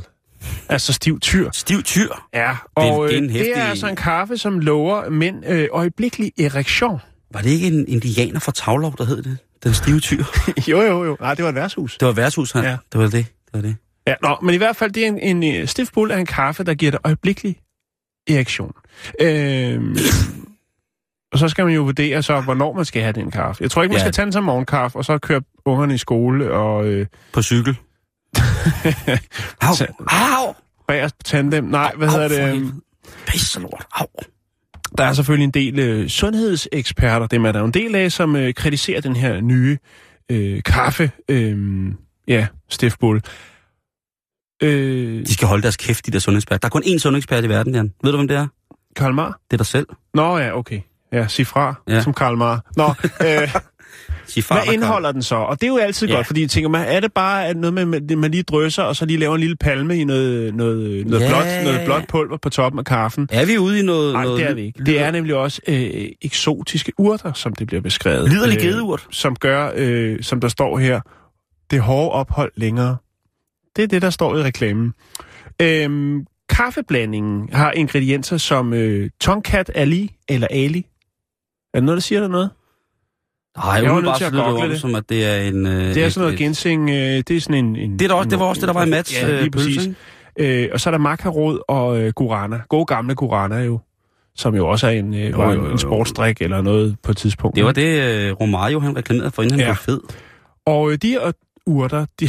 Altså 0.68 0.92
stiv 0.92 1.20
tyr. 1.20 1.50
Stiv 1.52 1.82
tyr. 1.82 2.08
Ja, 2.34 2.56
og 2.74 2.84
det 2.84 2.90
er 2.92 3.00
øh, 3.02 3.14
en 3.16 3.22
det 3.22 3.30
heftig- 3.32 3.52
er 3.56 3.64
altså 3.64 3.86
en 3.88 3.96
kaffe, 3.96 4.36
som 4.38 4.58
lover 4.58 5.10
mænd 5.10 5.44
øh, 5.46 5.68
øjeblikkelig 5.72 6.32
erektion. 6.38 7.00
Var 7.32 7.40
det 7.40 7.50
ikke 7.50 7.66
en 7.66 7.88
indianer 7.88 8.40
fra 8.40 8.52
Tavlov, 8.52 8.94
der 8.98 9.04
hed 9.04 9.22
det? 9.22 9.38
Den 9.64 9.74
stive 9.74 10.00
tyr. 10.00 10.24
jo, 10.70 10.80
jo, 10.82 11.04
jo. 11.04 11.16
Nej, 11.20 11.34
det 11.34 11.42
var 11.44 11.48
et 11.48 11.54
værtshus. 11.54 11.96
Det 12.00 12.06
var 12.06 12.12
værtshus, 12.12 12.52
han. 12.52 12.64
Ja. 12.64 12.76
Det 12.92 13.00
var 13.00 13.06
det. 13.06 13.12
Det 13.12 13.26
var 13.54 13.60
det. 13.60 13.76
Ja, 14.06 14.14
nå, 14.22 14.36
men 14.42 14.54
i 14.54 14.58
hvert 14.58 14.76
fald, 14.76 14.90
det 14.92 15.02
er 15.02 15.06
en, 15.08 15.18
en, 15.18 15.42
en 15.42 15.66
Stiff 15.66 15.90
Bull 15.92 16.10
er 16.10 16.16
en 16.16 16.26
kaffe, 16.26 16.64
der 16.64 16.74
giver 16.74 16.90
dig 16.90 17.00
øjeblikkelig 17.04 17.56
erektion. 18.30 18.72
Øhm, 19.20 19.96
og 21.32 21.38
så 21.38 21.48
skal 21.48 21.64
man 21.64 21.74
jo 21.74 21.82
vurdere 21.82 22.22
så, 22.22 22.40
hvornår 22.40 22.72
man 22.72 22.84
skal 22.84 23.02
have 23.02 23.12
den 23.12 23.30
kaffe. 23.30 23.62
Jeg 23.62 23.70
tror 23.70 23.82
ikke, 23.82 23.92
man 23.92 23.98
Ja. 23.98 24.04
skal 24.04 24.12
tage 24.12 24.24
den 24.24 24.32
som 24.32 24.44
morgenkaffe, 24.44 24.98
og 24.98 25.04
så 25.04 25.18
køre 25.18 25.42
ungerne 25.64 25.94
i 25.94 25.98
skole 25.98 26.50
og 26.52 26.86
øh, 26.86 27.06
På 27.32 27.42
cykel. 27.42 27.76
Au, 29.60 29.74
au, 30.08 30.54
bagerst 30.88 31.18
på 31.18 31.22
tandem. 31.24 31.64
Nej, 31.64 31.92
hvad 31.96 32.08
au, 32.08 32.14
hedder 32.20 32.28
det? 32.28 32.54
øhm. 32.56 32.82
Pisse 33.26 33.60
lort. 33.60 33.86
Au. 33.92 34.06
Der 34.98 35.04
er 35.04 35.12
selvfølgelig 35.12 35.44
en 35.44 35.50
del 35.50 35.78
øh, 35.78 36.08
sundhedseksperter, 36.08 37.26
dem 37.26 37.44
er 37.44 37.52
der 37.52 37.64
en 37.64 37.70
del 37.70 37.94
af, 37.94 38.12
som 38.12 38.36
øh, 38.36 38.54
kritiserer 38.54 39.00
den 39.00 39.16
her 39.16 39.40
nye 39.40 39.78
øh, 40.30 40.62
kaffe, 40.62 41.10
øh, 41.28 41.86
ja, 42.28 42.46
Stiff 42.68 42.96
Bull. 43.00 43.20
Øh, 44.62 45.26
De 45.26 45.34
skal 45.34 45.48
holde 45.48 45.62
deres 45.62 45.76
kæft, 45.76 46.06
de 46.06 46.10
der 46.10 46.18
sundhedsekspert. 46.18 46.62
Der 46.62 46.66
er 46.68 46.70
kun 46.70 46.82
én 46.82 46.98
sundhedsekspert 46.98 47.44
i 47.44 47.48
verden, 47.48 47.74
Jan. 47.74 47.92
Ved 48.04 48.10
du, 48.12 48.16
hvem 48.18 48.28
det 48.28 48.36
er? 48.36 48.46
Karl 48.96 49.14
Mar? 49.14 49.38
Det 49.50 49.52
er 49.52 49.56
dig 49.56 49.66
selv. 49.66 49.86
Nå 50.14 50.38
ja, 50.38 50.56
okay. 50.58 50.80
Ja, 51.12 51.28
sig 51.28 51.46
fra, 51.46 51.74
ja. 51.88 51.94
Ja. 51.94 52.02
som 52.02 52.14
Karl 52.14 52.36
Mar. 52.36 52.64
Nå, 52.76 52.84
øh, 53.26 53.54
Far, 54.42 54.64
hvad 54.64 54.74
indeholder 54.74 55.12
den 55.12 55.22
så? 55.22 55.34
Og 55.36 55.60
det 55.60 55.66
er 55.66 55.70
jo 55.70 55.76
altid 55.76 56.08
Ja. 56.08 56.14
godt, 56.14 56.26
fordi 56.26 56.40
jeg 56.40 56.50
tænker, 56.50 56.68
man, 56.68 56.86
er 56.88 57.00
det 57.00 57.12
bare 57.12 57.54
noget 57.54 57.74
med, 57.88 58.16
man 58.16 58.30
lige 58.30 58.42
drysser, 58.42 58.82
og 58.82 58.96
så 58.96 59.06
lige 59.06 59.18
laver 59.18 59.34
en 59.34 59.40
lille 59.40 59.56
palme 59.56 59.98
i 59.98 60.04
noget, 60.04 60.54
noget, 60.54 61.06
noget, 61.06 61.22
Ja, 61.24 61.28
blåt, 61.28 61.44
ja, 61.46 61.64
noget 61.64 61.78
ja. 61.78 61.84
blåt 61.84 62.02
pulver 62.08 62.36
på 62.36 62.48
toppen 62.50 62.78
af 62.78 62.84
kaffen? 62.84 63.28
Er 63.32 63.46
vi 63.46 63.58
ude 63.58 63.80
i 63.80 63.82
noget... 63.82 64.12
Nej, 64.12 64.24
noget 64.24 64.40
det 64.40 64.50
er 64.50 64.54
vi 64.54 64.60
ikke. 64.62 64.84
Det 64.84 65.00
er 65.00 65.10
nemlig 65.10 65.34
også 65.34 65.60
øh, 65.68 66.08
eksotiske 66.22 66.92
urter, 66.98 67.32
som 67.32 67.52
det 67.54 67.66
bliver 67.66 67.80
beskrevet. 67.80 68.28
Liderlig 68.30 68.56
Øh, 68.56 68.62
gedeurt. 68.62 69.06
som 69.10 69.36
gør, 69.36 69.70
øh, 69.76 70.22
som 70.22 70.40
der 70.40 70.48
står 70.48 70.78
her, 70.78 71.00
det 71.70 71.80
hårde 71.80 72.10
ophold 72.10 72.52
længere. 72.56 72.96
Det 73.76 73.82
er 73.84 73.88
det, 73.88 74.02
der 74.02 74.10
står 74.10 74.36
i 74.38 74.42
reklamen. 74.42 74.92
Øhm, 75.62 76.26
kaffeblandingen 76.48 77.48
har 77.52 77.72
ingredienser 77.72 78.36
som 78.36 78.72
øh, 78.72 79.10
Tonkat 79.20 79.70
Ali, 79.74 80.16
eller 80.28 80.46
Ali. 80.50 80.86
Er 81.74 81.78
det 81.80 81.84
noget, 81.84 81.96
der 81.96 82.00
siger 82.02 82.20
dig 82.20 82.30
noget? 82.30 82.50
Nej, 83.56 83.74
Jeg 83.74 83.90
var 83.94 84.00
nødt 84.00 84.16
til 84.16 84.24
at 84.24 84.32
lyder 84.32 84.66
det 84.68 84.80
som 84.80 84.94
at 84.94 85.04
det 85.08 85.26
er 85.26 85.36
en... 85.48 85.66
Øh, 85.66 85.94
Det 85.94 86.04
er 86.04 86.08
sådan 86.08 86.20
noget 86.20 86.32
et- 86.32 86.38
ginseng, 86.38 86.90
øh, 86.90 86.96
det 86.96 87.30
er 87.30 87.40
sådan 87.40 87.64
en... 87.64 87.76
en 87.76 87.98
Det, 87.98 88.10
er 88.10 88.14
også, 88.14 88.26
en- 88.26 88.30
det 88.30 88.38
var 88.38 88.44
også 88.46 88.60
det, 88.60 88.66
der 88.68 88.74
var 88.74 88.84
i 88.84 88.90
Mats 88.90 89.22
Ja, 89.22 89.28
lige 89.30 89.40
øh, 89.44 89.50
præcis. 89.50 89.88
Øh, 90.38 90.68
og 90.72 90.80
så 90.80 90.88
er 90.88 90.90
der 90.90 90.98
makarod 90.98 91.58
og 91.68 92.00
øh, 92.00 92.12
guarana. 92.16 92.60
Gode 92.68 92.86
gamle 92.86 93.14
guarana 93.14 93.56
jo. 93.62 93.80
Som 94.36 94.54
jo 94.54 94.68
også 94.68 94.86
er 94.86 94.90
en, 94.90 95.14
øh, 95.14 95.30
Jo, 95.30 95.36
var 95.36 95.44
jo, 95.52 95.58
jo, 95.60 95.64
en 95.64 95.70
jo. 95.70 95.76
sportsdrik 95.78 96.40
eller 96.40 96.62
noget 96.62 96.96
på 97.02 97.10
et 97.10 97.16
tidspunkt. 97.16 97.56
Det 97.56 97.64
var 97.64 97.72
det, 97.72 98.00
øh, 98.28 98.32
Romario 98.32 98.80
han 98.80 98.96
reklamerede 98.96 99.30
for, 99.30 99.42
inden 99.42 99.58
han 99.60 99.68
Ja. 99.68 99.72
blev 99.72 99.76
fed. 99.76 100.00
Og 100.66 100.92
øh, 100.92 100.98
de 101.02 101.08
her 101.08 101.32
urter, 101.66 102.06
de, 102.20 102.28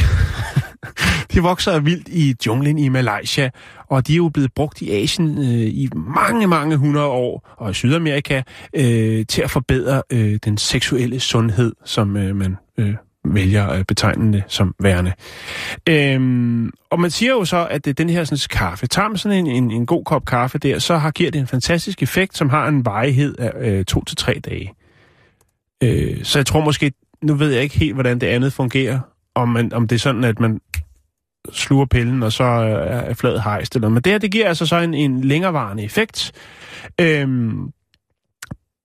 de 1.34 1.42
vokser 1.42 1.80
vildt 1.80 2.08
i 2.08 2.34
junglen 2.46 2.78
i 2.78 2.88
Malaysia, 2.88 3.50
og 3.88 4.06
de 4.06 4.12
er 4.12 4.16
jo 4.16 4.28
blevet 4.28 4.52
brugt 4.54 4.82
i 4.82 4.90
Asien 4.90 5.38
øh, 5.38 5.68
i 5.68 5.88
mange, 5.94 6.46
mange 6.46 6.76
hundrede 6.76 7.06
år, 7.06 7.54
og 7.56 7.70
i 7.70 7.74
Sydamerika, 7.74 8.42
øh, 8.74 9.26
til 9.26 9.42
at 9.42 9.50
forbedre 9.50 10.02
øh, 10.12 10.38
den 10.44 10.58
seksuelle 10.58 11.20
sundhed, 11.20 11.72
som 11.84 12.16
øh, 12.16 12.36
man 12.36 12.56
øh, 12.78 12.94
vælger 13.24 13.70
øh, 13.70 13.80
at 13.80 13.86
betegne 13.86 14.32
det 14.32 14.42
som 14.48 14.74
værende. 14.80 15.12
Øhm, 15.88 16.70
og 16.90 17.00
man 17.00 17.10
siger 17.10 17.32
jo 17.32 17.44
så, 17.44 17.66
at 17.70 17.84
det, 17.84 17.98
den 17.98 18.10
her 18.10 18.24
sådan, 18.24 18.38
kaffe, 18.50 18.86
tager 18.86 19.08
man 19.08 19.18
sådan 19.18 19.38
en, 19.38 19.46
en, 19.46 19.70
en 19.70 19.86
god 19.86 20.04
kop 20.04 20.24
kaffe 20.24 20.58
der, 20.58 20.78
så 20.78 20.96
har, 20.96 21.10
giver 21.10 21.30
det 21.30 21.38
en 21.38 21.46
fantastisk 21.46 22.02
effekt, 22.02 22.36
som 22.36 22.48
har 22.48 22.68
en 22.68 22.84
varighed 22.84 23.34
af 23.38 23.52
øh, 23.70 23.84
to 23.84 24.04
til 24.04 24.16
tre 24.16 24.40
dage. 24.44 24.72
Øh, 25.82 26.24
så 26.24 26.38
jeg 26.38 26.46
tror 26.46 26.64
måske, 26.64 26.92
nu 27.22 27.34
ved 27.34 27.52
jeg 27.52 27.62
ikke 27.62 27.78
helt, 27.78 27.94
hvordan 27.94 28.18
det 28.18 28.26
andet 28.26 28.52
fungerer, 28.52 29.00
om, 29.34 29.48
man, 29.48 29.72
om 29.72 29.88
det 29.88 29.96
er 29.96 30.00
sådan, 30.00 30.24
at 30.24 30.40
man 30.40 30.60
sluger 31.52 31.86
pillen, 31.86 32.22
og 32.22 32.32
så 32.32 32.44
øh, 32.44 33.10
er 33.10 33.14
fladet 33.14 33.42
hejst. 33.42 33.74
Eller, 33.74 33.88
men 33.88 34.02
det 34.02 34.12
her, 34.12 34.18
det 34.18 34.30
giver 34.30 34.48
altså 34.48 34.66
så 34.66 34.76
en, 34.76 34.94
en 34.94 35.24
længerevarende 35.24 35.82
effekt. 35.82 36.32
Øhm, 37.00 37.72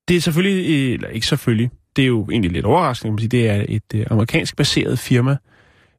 det 0.07 0.17
er 0.17 0.21
selvfølgelig, 0.21 0.69
øh, 0.69 0.93
eller 0.93 1.07
ikke 1.07 1.27
selvfølgelig, 1.27 1.71
det 1.95 2.01
er 2.01 2.07
jo 2.07 2.27
egentlig 2.31 2.51
lidt 2.51 2.65
overraskende, 2.65 3.09
kan 3.09 3.13
man 3.13 3.19
sige, 3.19 3.29
det 3.29 3.49
er 3.49 3.65
et 3.69 3.83
øh, 3.95 4.05
amerikansk 4.09 4.55
baseret 4.55 4.99
firma 4.99 5.31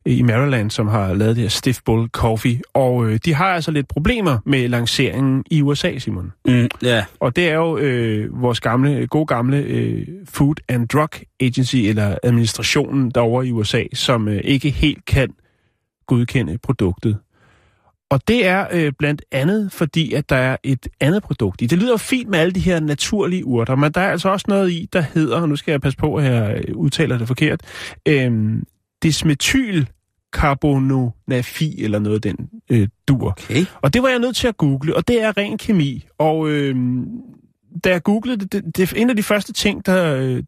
øh, 0.06 0.18
i 0.18 0.22
Maryland, 0.22 0.70
som 0.70 0.88
har 0.88 1.14
lavet 1.14 1.36
det 1.36 1.42
her 1.42 1.48
Stiff 1.48 1.80
Bull 1.84 2.08
Coffee, 2.08 2.60
og 2.74 3.06
øh, 3.06 3.18
de 3.24 3.34
har 3.34 3.44
altså 3.54 3.70
lidt 3.70 3.88
problemer 3.88 4.38
med 4.46 4.68
lanceringen 4.68 5.44
i 5.50 5.62
USA, 5.62 5.98
Simon. 5.98 6.32
Mm, 6.44 6.68
ja. 6.82 7.04
Og 7.20 7.36
det 7.36 7.48
er 7.48 7.54
jo 7.54 7.78
øh, 7.78 8.42
vores 8.42 8.60
gamle, 8.60 9.06
gode 9.06 9.26
gamle 9.26 9.58
øh, 9.58 10.06
Food 10.28 10.54
and 10.68 10.88
Drug 10.88 11.10
Agency, 11.40 11.76
eller 11.76 12.18
administrationen 12.22 13.10
derovre 13.10 13.46
i 13.46 13.52
USA, 13.52 13.84
som 13.92 14.28
øh, 14.28 14.40
ikke 14.44 14.70
helt 14.70 15.04
kan 15.04 15.34
godkende 16.06 16.58
produktet. 16.58 17.18
Og 18.10 18.28
det 18.28 18.46
er 18.46 18.66
øh, 18.72 18.92
blandt 18.98 19.22
andet 19.32 19.72
fordi, 19.72 20.12
at 20.12 20.30
der 20.30 20.36
er 20.36 20.56
et 20.62 20.88
andet 21.00 21.22
produkt 21.22 21.62
i. 21.62 21.66
Det 21.66 21.78
lyder 21.78 21.90
jo 21.90 21.96
fint 21.96 22.28
med 22.28 22.38
alle 22.38 22.52
de 22.52 22.60
her 22.60 22.80
naturlige 22.80 23.46
urter, 23.46 23.76
men 23.76 23.92
der 23.92 24.00
er 24.00 24.10
altså 24.10 24.28
også 24.28 24.44
noget 24.48 24.70
i, 24.70 24.88
der 24.92 25.00
hedder, 25.00 25.40
og 25.40 25.48
nu 25.48 25.56
skal 25.56 25.72
jeg 25.72 25.80
passe 25.80 25.98
på, 25.98 26.14
at 26.14 26.24
jeg 26.24 26.64
udtaler 26.74 27.18
det 27.18 27.28
forkert, 27.28 27.60
øh, 28.08 28.58
dismetyl 29.02 29.84
carbononafi 30.32 31.84
eller 31.84 31.98
noget 31.98 32.24
den 32.24 32.50
øh, 32.70 32.88
dur. 33.08 33.28
Okay. 33.28 33.64
Og 33.82 33.94
det 33.94 34.02
var 34.02 34.08
jeg 34.08 34.18
nødt 34.18 34.36
til 34.36 34.48
at 34.48 34.56
google, 34.56 34.96
og 34.96 35.08
det 35.08 35.22
er 35.22 35.36
ren 35.36 35.58
kemi. 35.58 36.06
Og 36.18 36.50
øh, 36.50 36.76
da 37.84 37.90
jeg 37.90 38.02
googlede 38.02 38.40
det, 38.40 38.52
det, 38.52 38.76
det 38.76 38.92
er 38.92 38.96
en 38.96 39.10
af 39.10 39.16
de 39.16 39.22
første 39.22 39.52
ting, 39.52 39.86
der, 39.86 40.16
øh, 40.16 40.42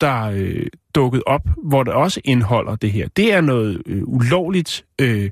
der 0.00 0.22
øh, 0.24 0.66
dukkede 0.94 1.22
op, 1.26 1.48
hvor 1.64 1.82
det 1.82 1.92
også 1.92 2.20
indeholder 2.24 2.76
det 2.76 2.92
her. 2.92 3.08
Det 3.08 3.32
er 3.32 3.40
noget 3.40 3.82
øh, 3.86 4.02
ulovligt... 4.06 4.84
Øh, 5.00 5.30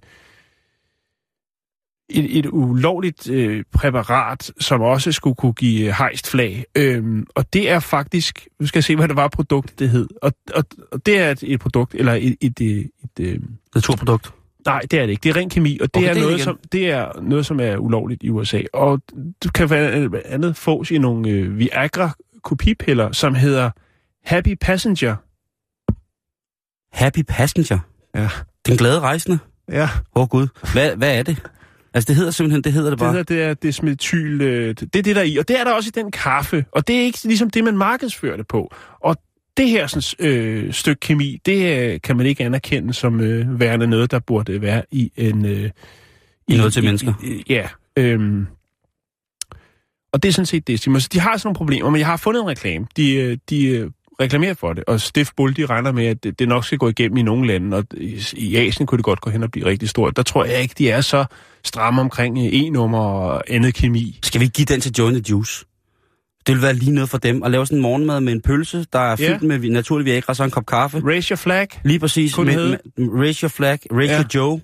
et, 2.12 2.38
et 2.38 2.46
ulovligt 2.46 3.30
øh, 3.30 3.64
præparat, 3.72 4.52
som 4.60 4.80
også 4.80 5.12
skulle 5.12 5.34
kunne 5.36 5.52
give 5.52 5.92
hejst 5.92 6.30
flag. 6.30 6.64
Øhm, 6.74 7.26
og 7.34 7.52
det 7.52 7.70
er 7.70 7.80
faktisk, 7.80 8.48
nu 8.60 8.66
skal 8.66 8.78
jeg 8.78 8.84
se, 8.84 8.96
hvad 8.96 9.08
det 9.08 9.16
var 9.16 9.28
produktet, 9.28 9.78
det 9.78 9.90
hed. 9.90 10.08
Og, 10.22 10.32
og, 10.54 10.64
og 10.92 11.06
det 11.06 11.18
er 11.18 11.30
et, 11.30 11.42
et 11.46 11.60
produkt, 11.60 11.94
eller 11.94 12.12
et, 12.12 12.36
et, 12.40 12.60
et, 12.60 12.90
et, 13.18 13.28
et 13.28 13.42
Naturprodukt. 13.74 14.32
Nej, 14.66 14.80
det 14.80 14.98
er 14.98 15.02
det 15.02 15.10
ikke. 15.10 15.22
Det 15.22 15.30
er 15.30 15.36
ren 15.36 15.50
kemi, 15.50 15.78
og 15.80 15.94
det, 15.94 15.96
Okay, 15.96 16.08
er, 16.08 16.12
det 16.12 16.22
noget, 16.22 16.34
igen. 16.34 16.44
som, 16.44 16.58
det 16.72 16.90
er 16.90 17.20
noget, 17.22 17.46
som 17.46 17.60
er 17.60 17.76
ulovligt 17.76 18.22
i 18.22 18.30
USA. 18.30 18.62
Og 18.72 19.00
du 19.44 19.50
kan 19.54 19.68
blandt 19.68 20.14
andet 20.14 20.56
fås 20.56 20.90
i 20.90 20.98
nogle 20.98 21.28
øh, 21.28 21.58
Viagra-kopipiller, 21.58 23.12
som 23.12 23.34
hedder 23.34 23.70
Happy 24.24 24.54
Passenger. 24.60 25.16
Happy 26.92 27.22
Passenger. 27.28 27.78
Ja. 28.14 28.28
Den 28.66 28.76
glade 28.76 29.00
rejsende. 29.00 29.38
Ja, 29.68 29.88
Åh 30.16 30.22
oh, 30.22 30.28
gud. 30.28 30.46
Hvad, 30.72 30.96
hvad 30.96 31.18
er 31.18 31.22
det? 31.22 31.42
Altså, 31.94 32.08
det 32.08 32.16
hedder 32.16 32.30
simpelthen, 32.30 32.62
det 32.64 32.72
hedder 32.72 32.90
det 32.90 32.98
det, 32.98 33.04
bare. 33.04 33.12
hedder, 33.12 33.34
det 33.34 33.42
er 33.42 33.54
desmetyl, 33.54 34.40
øh, 34.42 34.68
det 34.68 34.96
er 34.96 35.02
det, 35.02 35.16
der 35.16 35.20
er 35.20 35.24
i. 35.24 35.36
Og 35.36 35.48
det 35.48 35.60
er 35.60 35.64
der 35.64 35.72
også 35.72 35.88
i 35.96 36.02
den 36.02 36.10
kaffe. 36.10 36.64
Og 36.72 36.88
det 36.88 36.96
er 36.96 37.00
ikke 37.00 37.18
ligesom 37.24 37.50
det, 37.50 37.64
man 37.64 37.78
markedsfører 37.78 38.36
det 38.36 38.48
på. 38.48 38.74
Og 39.00 39.16
det 39.56 39.68
her 39.68 39.86
sådan, 39.86 40.30
øh, 40.30 40.72
stykke 40.72 41.00
kemi, 41.00 41.40
det 41.46 41.78
øh, 41.78 42.00
kan 42.00 42.16
man 42.16 42.26
ikke 42.26 42.44
anerkende 42.44 42.94
som 42.94 43.20
øh, 43.20 43.60
værende 43.60 43.86
noget, 43.86 44.10
der 44.10 44.18
burde 44.18 44.62
være 44.62 44.82
i 44.90 45.12
en... 45.16 45.46
Øh, 45.46 45.70
I 46.48 46.56
noget 46.56 46.72
til 46.72 46.84
mennesker. 46.84 47.14
I, 47.22 47.26
i, 47.26 47.44
ja. 47.48 47.68
Øhm, 47.96 48.46
og 50.12 50.22
det 50.22 50.28
er 50.28 50.32
sådan 50.32 50.46
set 50.46 50.66
det, 50.66 50.80
Simon. 50.80 51.00
Så 51.00 51.08
de 51.12 51.20
har 51.20 51.36
sådan 51.36 51.48
nogle 51.48 51.56
problemer, 51.56 51.90
men 51.90 51.98
jeg 51.98 52.06
har 52.06 52.16
fundet 52.16 52.40
en 52.40 52.48
reklame. 52.48 52.86
De, 52.96 53.14
øh, 53.14 53.38
de 53.50 53.90
reklamerer 54.20 54.54
for 54.54 54.72
det, 54.72 54.84
og 54.84 55.00
Stiff 55.00 55.30
Bull, 55.36 55.56
de 55.56 55.66
regner 55.66 55.92
med, 55.92 56.06
at 56.06 56.38
det, 56.38 56.48
nok 56.48 56.64
skal 56.64 56.78
gå 56.78 56.88
igennem 56.88 57.16
i 57.16 57.22
nogle 57.22 57.46
lande, 57.46 57.76
og 57.76 57.84
i, 58.36 58.56
Asien 58.56 58.86
kunne 58.86 58.96
det 58.96 59.04
godt 59.04 59.20
gå 59.20 59.30
hen 59.30 59.42
og 59.42 59.50
blive 59.50 59.66
rigtig 59.66 59.88
stort. 59.88 60.16
Der 60.16 60.22
tror 60.22 60.44
jeg 60.44 60.62
ikke, 60.62 60.74
de 60.78 60.90
er 60.90 61.00
så 61.00 61.24
stramme 61.64 62.00
omkring 62.00 62.38
øh, 62.38 62.44
e-nummer 62.44 62.98
og 62.98 63.42
andet 63.48 63.74
kemi. 63.74 64.18
Skal 64.22 64.40
vi 64.40 64.44
ikke 64.44 64.54
give 64.54 64.64
den 64.64 64.80
til 64.80 64.92
Joe 64.98 65.08
and 65.08 65.16
the 65.16 65.30
Juice? 65.30 65.64
Det 66.46 66.54
vil 66.54 66.62
være 66.62 66.74
lige 66.74 66.92
noget 66.92 67.10
for 67.10 67.18
dem. 67.18 67.42
At 67.42 67.50
lave 67.50 67.66
sådan 67.66 67.78
en 67.78 67.82
morgenmad 67.82 68.20
med 68.20 68.32
en 68.32 68.40
pølse, 68.40 68.86
der 68.92 68.98
er 68.98 69.16
fyldt 69.16 69.42
med 69.42 69.58
naturlig 69.70 70.04
Viagra, 70.04 70.24
og 70.28 70.36
så 70.36 70.44
en 70.44 70.50
kop 70.50 70.66
kaffe. 70.66 71.02
Raise 71.04 71.30
your 71.30 71.36
flag. 71.36 71.68
Lige 71.84 71.98
præcis. 71.98 72.34
Kunne 72.34 72.56
med, 72.56 72.76
med, 72.96 73.08
raise 73.20 73.42
your 73.42 73.48
flag. 73.48 73.78
Raise 73.92 74.12
Ja. 74.12 74.20
your 74.20 74.28
Joe. 74.34 74.60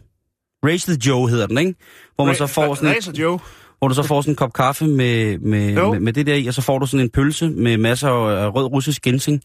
Raise 0.64 0.92
the 0.92 1.08
Joe 1.08 1.30
hedder 1.30 1.46
den, 1.46 1.58
ikke? 1.58 1.74
Hvor 2.14 2.24
man 2.24 2.34
så 2.34 2.46
får 2.46 2.74
sådan, 2.74 2.96
Racer 2.96 3.12
Joe. 3.12 3.38
Hvor 3.86 3.88
du 3.88 3.94
så 3.94 4.02
får 4.02 4.20
sådan 4.20 4.32
en 4.32 4.36
kop 4.36 4.52
kaffe 4.52 4.86
med, 4.86 5.38
med, 5.38 5.74
Jo. 5.74 5.92
med, 5.92 6.00
med 6.00 6.12
det 6.12 6.26
der 6.26 6.34
i, 6.34 6.46
og 6.46 6.54
så 6.54 6.62
får 6.62 6.78
du 6.78 6.86
sådan 6.86 7.04
en 7.04 7.10
pølse 7.10 7.50
med 7.50 7.76
masser 7.78 8.08
af 8.08 8.54
rød 8.54 8.64
russisk 8.64 9.02
ginseng. 9.02 9.40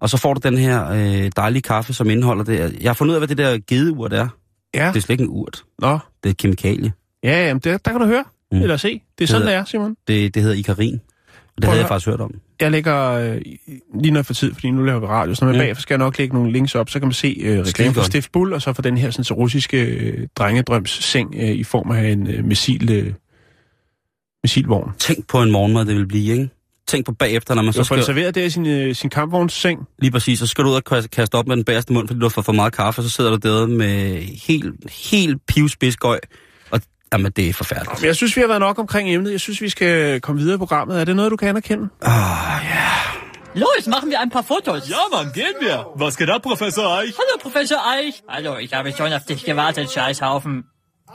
Og 0.00 0.10
så 0.10 0.16
får 0.16 0.34
du 0.34 0.40
den 0.48 0.58
her 0.58 0.90
øh, 0.90 1.30
dejlige 1.36 1.62
kaffe, 1.62 1.92
som 1.92 2.10
indeholder 2.10 2.44
det. 2.44 2.76
Jeg 2.80 2.88
har 2.88 2.94
fundet 2.94 3.12
ud 3.12 3.14
af, 3.14 3.20
hvad 3.20 3.28
det 3.28 3.38
der 3.38 3.58
gedeur 3.68 4.08
det 4.08 4.18
er. 4.18 4.28
Ja. 4.74 4.88
Det 4.88 4.96
er 4.96 5.00
slet 5.00 5.10
ikke 5.10 5.22
en 5.24 5.30
urt. 5.30 5.62
Nå. 5.78 5.92
Det 5.92 5.98
er 6.24 6.30
et 6.30 6.36
kemikalie. 6.36 6.92
Ja, 7.24 7.46
jamen, 7.46 7.60
det, 7.64 7.84
der 7.84 7.90
kan 7.90 8.00
du 8.00 8.06
høre. 8.06 8.24
Mm. 8.52 8.62
Eller 8.62 8.76
se. 8.76 9.00
Det 9.18 9.24
er 9.24 9.28
sådan, 9.28 9.40
Det 9.46 9.48
det 9.48 9.56
er, 9.56 9.64
Simon. 9.64 9.96
Det, 10.08 10.34
det 10.34 10.42
hedder 10.42 10.56
ikarin. 10.56 10.94
Og 10.94 11.00
det 11.56 11.64
Prøv 11.64 11.70
havde 11.70 11.80
jeg 11.80 11.88
faktisk 11.88 12.08
hørt 12.08 12.20
om. 12.20 12.34
Jeg 12.60 12.70
lægger 12.70 13.10
øh, 13.10 13.40
lige 14.00 14.10
noget 14.12 14.26
for 14.26 14.34
tid, 14.34 14.54
fordi 14.54 14.70
nu 14.70 14.82
laver 14.82 15.00
vi 15.00 15.06
radio, 15.06 15.34
så 15.34 15.44
når 15.44 15.52
Mm. 15.52 15.58
bagefter 15.58 15.82
skal 15.82 15.94
jeg 15.94 15.98
nok 15.98 16.18
lægge 16.18 16.34
nogle 16.34 16.52
links 16.52 16.74
op, 16.74 16.90
så 16.90 16.98
kan 16.98 17.08
man 17.08 17.12
se 17.12 17.36
øh, 17.40 17.58
reklame 17.60 17.94
for. 17.94 18.02
Stiff 18.02 18.28
Bull, 18.32 18.52
og 18.52 18.62
så 18.62 18.72
for 18.72 18.82
den 18.82 18.98
her 18.98 19.10
sådan, 19.10 19.24
så 19.24 19.34
russiske 19.34 19.84
øh, 19.84 20.26
drengedrøms 20.36 20.90
seng 21.04 21.34
øh, 21.36 21.48
i 21.50 21.64
form 21.64 21.90
af 21.90 22.08
en 22.10 22.26
øh, 22.26 22.44
missil, 22.44 22.92
øh, 22.92 23.12
missilvogn. 24.44 24.90
Tænk 24.98 25.26
på 25.28 25.42
en 25.42 25.50
morgenmad, 25.50 25.84
det 25.84 25.96
vil 25.96 26.06
blive, 26.08 26.32
ikke? 26.32 26.48
Tænk 26.88 27.06
på 27.06 27.12
bagefter, 27.12 27.54
når 27.54 27.62
man 27.62 27.72
Så 27.72 27.78
det 27.78 27.86
skal... 27.86 28.04
serveret 28.04 28.34
der 28.34 28.44
i 28.44 28.50
sin, 28.50 28.66
øh, 28.66 28.94
sin 28.94 29.10
kampvognsseng. 29.10 29.78
Lige 29.98 30.10
præcis, 30.10 30.38
så 30.38 30.46
skal 30.46 30.64
du 30.64 30.70
ud 30.70 30.74
og 30.74 30.82
kaste- 31.12 31.34
op 31.34 31.46
med 31.46 31.56
den 31.56 31.64
bagerste 31.64 31.92
mund, 31.92 32.08
fordi 32.08 32.20
du 32.20 32.24
har 32.24 32.30
fået 32.30 32.44
for 32.44 32.52
meget 32.52 32.72
kaffe, 32.72 33.00
og 33.00 33.02
så 33.04 33.10
sidder 33.10 33.36
du 33.36 33.48
der 33.48 33.66
med 33.66 34.22
helt, 34.46 34.74
helt 35.10 35.46
pivspidsgøj. 35.46 36.20
Og 36.70 36.80
jamen, 37.12 37.32
det 37.36 37.48
er 37.48 37.52
forfærdeligt. 37.52 38.00
Men 38.00 38.06
jeg 38.06 38.16
synes, 38.16 38.36
vi 38.36 38.40
har 38.40 38.48
været 38.48 38.60
nok 38.60 38.78
omkring 38.78 39.10
emnet. 39.14 39.32
Jeg 39.32 39.40
synes, 39.40 39.60
vi 39.60 39.68
skal 39.68 40.20
komme 40.20 40.40
videre 40.40 40.54
i 40.54 40.58
programmet. 40.58 41.00
Er 41.00 41.04
det 41.04 41.16
noget, 41.16 41.30
du 41.30 41.36
kan 41.36 41.48
anerkende? 41.48 41.88
Los, 43.54 43.86
machen 43.86 44.10
wir 44.10 44.18
ein 44.20 44.30
paar 44.30 44.42
Fotos. 44.42 44.82
Ja, 44.90 45.02
Mann, 45.16 45.32
gehen 45.32 45.56
wir. 45.60 45.76
Was 46.02 46.16
geht 46.16 46.30
ab, 46.30 46.42
Professor 46.42 46.84
Eich? 47.00 47.12
Hallo, 47.20 47.34
Professor 47.42 47.78
Eich. 47.96 48.14
Hallo, 48.28 48.52
ich 48.58 48.72
habe 48.74 48.92
schon 48.98 49.12
auf 49.12 49.24
dich 49.30 49.44
gewartet, 49.44 49.86
Scheißhaufen. 49.92 50.64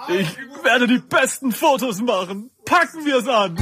Ich 0.08 0.38
werde 0.64 0.88
die 0.88 1.00
besten 1.00 1.52
Fotos 1.52 2.02
machen. 2.02 2.52
Packen 2.66 3.06
wir 3.06 3.18
es 3.18 3.28
an. 3.28 3.58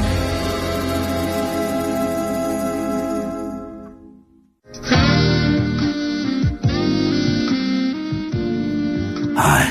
Hej. 9.38 9.68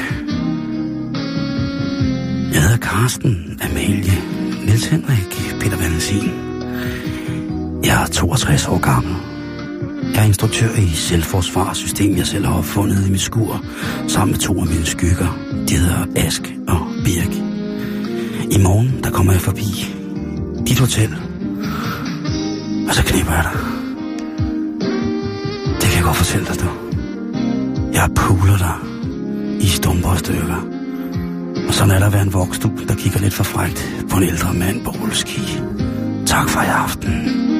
Jeg 2.52 2.62
hedder 2.62 2.78
Carsten, 2.78 3.60
Amalie, 3.62 4.22
Niels 4.64 4.90
Henrik, 4.90 5.58
Peter 5.60 5.78
Valentin. 5.78 6.32
Jeg 7.84 8.02
er 8.02 8.06
62 8.06 8.68
år 8.68 8.78
gammel. 8.80 9.25
Jeg 10.16 10.22
er 10.22 10.26
instruktør 10.26 10.74
i 10.74 10.88
selvforsvarssystem, 10.88 12.16
jeg 12.16 12.26
selv 12.26 12.46
har 12.46 12.58
opfundet 12.58 13.06
i 13.08 13.10
mit 13.10 13.20
skur, 13.20 13.64
sammen 14.08 14.32
med 14.32 14.40
to 14.40 14.60
af 14.60 14.66
mine 14.66 14.86
skygger. 14.86 15.38
De 15.68 15.76
hedder 15.76 16.06
Ask 16.16 16.54
og 16.68 16.80
Birk. 17.04 17.32
I 18.50 18.58
morgen, 18.62 19.00
der 19.04 19.10
kommer 19.10 19.32
jeg 19.32 19.40
forbi 19.40 19.94
dit 20.66 20.78
hotel. 20.78 21.16
Og 22.88 22.94
så 22.94 23.02
knipper 23.04 23.32
jeg 23.32 23.44
dig. 23.44 23.60
Det 25.80 25.88
kan 25.88 25.96
jeg 25.96 26.04
godt 26.04 26.16
fortælle 26.16 26.46
dig, 26.46 26.60
du. 26.60 26.68
Jeg 27.92 28.10
puler 28.16 28.58
dig 28.58 28.76
i 29.60 29.66
stumper 29.66 30.08
og 30.08 30.18
stykker. 30.18 30.66
Og 31.68 31.74
sådan 31.74 31.94
er 31.94 31.98
der 31.98 32.06
at 32.06 32.12
være 32.12 32.22
en 32.22 32.32
vokstue, 32.32 32.86
der 32.88 32.94
kigger 32.94 33.20
lidt 33.20 33.34
for 33.34 33.44
frægt 33.44 33.94
på 34.10 34.16
en 34.16 34.22
ældre 34.22 34.54
mand 34.54 34.84
på 34.84 34.90
rulleski. 34.90 35.58
Tak 36.26 36.48
for 36.48 36.60
i 36.60 36.66
aften. 36.66 37.55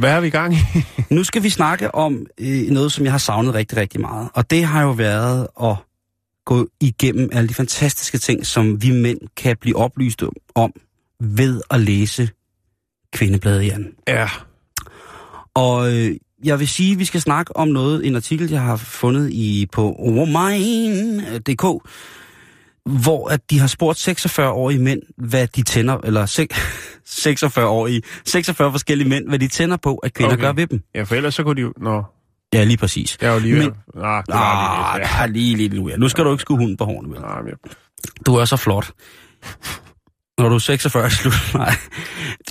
Hvad 0.00 0.10
er 0.10 0.20
vi 0.20 0.26
i 0.26 0.30
gang 0.30 0.54
i? 0.54 0.58
Nu 1.14 1.24
skal 1.24 1.42
vi 1.42 1.50
snakke 1.50 1.94
om 1.94 2.26
øh, 2.38 2.70
noget, 2.70 2.92
som 2.92 3.04
jeg 3.04 3.12
har 3.12 3.18
savnet 3.18 3.54
rigtig, 3.54 3.78
rigtig 3.78 4.00
meget. 4.00 4.28
Og 4.34 4.50
det 4.50 4.64
har 4.64 4.82
jo 4.82 4.90
været 4.90 5.46
at 5.62 5.76
gå 6.44 6.68
igennem 6.80 7.30
alle 7.32 7.48
de 7.48 7.54
fantastiske 7.54 8.18
ting, 8.18 8.46
som 8.46 8.82
vi 8.82 8.90
mænd 8.90 9.18
kan 9.36 9.56
blive 9.60 9.76
oplyst 9.76 10.22
om 10.54 10.72
ved 11.20 11.60
at 11.70 11.80
læse 11.80 12.28
Kvindebladet 13.12 13.66
Jan. 13.66 13.92
ja. 14.08 14.28
Og 15.54 15.92
øh, 15.94 16.16
jeg 16.44 16.58
vil 16.58 16.68
sige, 16.68 16.92
at 16.92 16.98
vi 16.98 17.04
skal 17.04 17.20
snakke 17.20 17.56
om 17.56 17.68
noget, 17.68 18.06
en 18.06 18.16
artikel, 18.16 18.50
jeg 18.50 18.60
har 18.60 18.76
fundet 18.76 19.30
i 19.30 19.66
på 19.72 19.96
Womine.dk, 19.98 21.62
hvor 22.84 23.28
at 23.28 23.50
de 23.50 23.58
har 23.58 23.66
spurgt 23.66 24.08
46-årige 24.08 24.80
mænd, 24.80 25.02
hvad 25.16 25.46
de 25.46 25.62
tænder, 25.62 25.98
eller 26.04 26.26
sek- 27.10 27.46
46-årige, 27.46 28.02
46 28.24 28.70
forskellige 28.70 29.08
mænd, 29.08 29.28
hvad 29.28 29.38
de 29.38 29.48
tænder 29.48 29.76
på, 29.76 29.94
at 29.96 30.14
kvinder 30.14 30.32
okay. 30.32 30.42
Gør 30.44 30.52
ved 30.52 30.66
dem. 30.66 30.82
Ja, 30.94 31.02
for 31.02 31.14
ellers 31.14 31.34
så 31.34 31.42
kunne 31.42 31.56
de 31.56 31.60
jo... 31.60 31.72
Nå. 31.80 32.02
Ja, 32.54 32.64
lige 32.64 32.76
præcis. 32.76 33.18
Jeg 33.20 33.28
er 33.30 33.34
jo 33.34 33.40
lige. 33.40 33.54
Men-. 33.54 33.64
Ah, 34.04 34.22
det 34.26 34.34
var 34.34 35.22
Ah, 35.22 35.30
lige... 35.30 35.56
lidt 35.56 35.72
nu. 35.72 35.90
Nu 35.98 36.08
skal 36.08 36.24
du 36.24 36.32
ikke 36.32 36.40
skue 36.42 36.56
hunden 36.56 36.76
på 36.76 36.84
hårene, 36.84 37.08
vel? 37.10 37.18
Ah, 37.24 37.44
men- 37.44 37.54
Du 38.26 38.34
er 38.34 38.44
så 38.44 38.56
flot. 38.56 38.90
Når 40.38 40.48
du 40.48 40.54
er 40.54 40.58
46 40.58 41.04
er 41.04 41.08
slut. 41.08 41.34
Nej. 41.54 41.74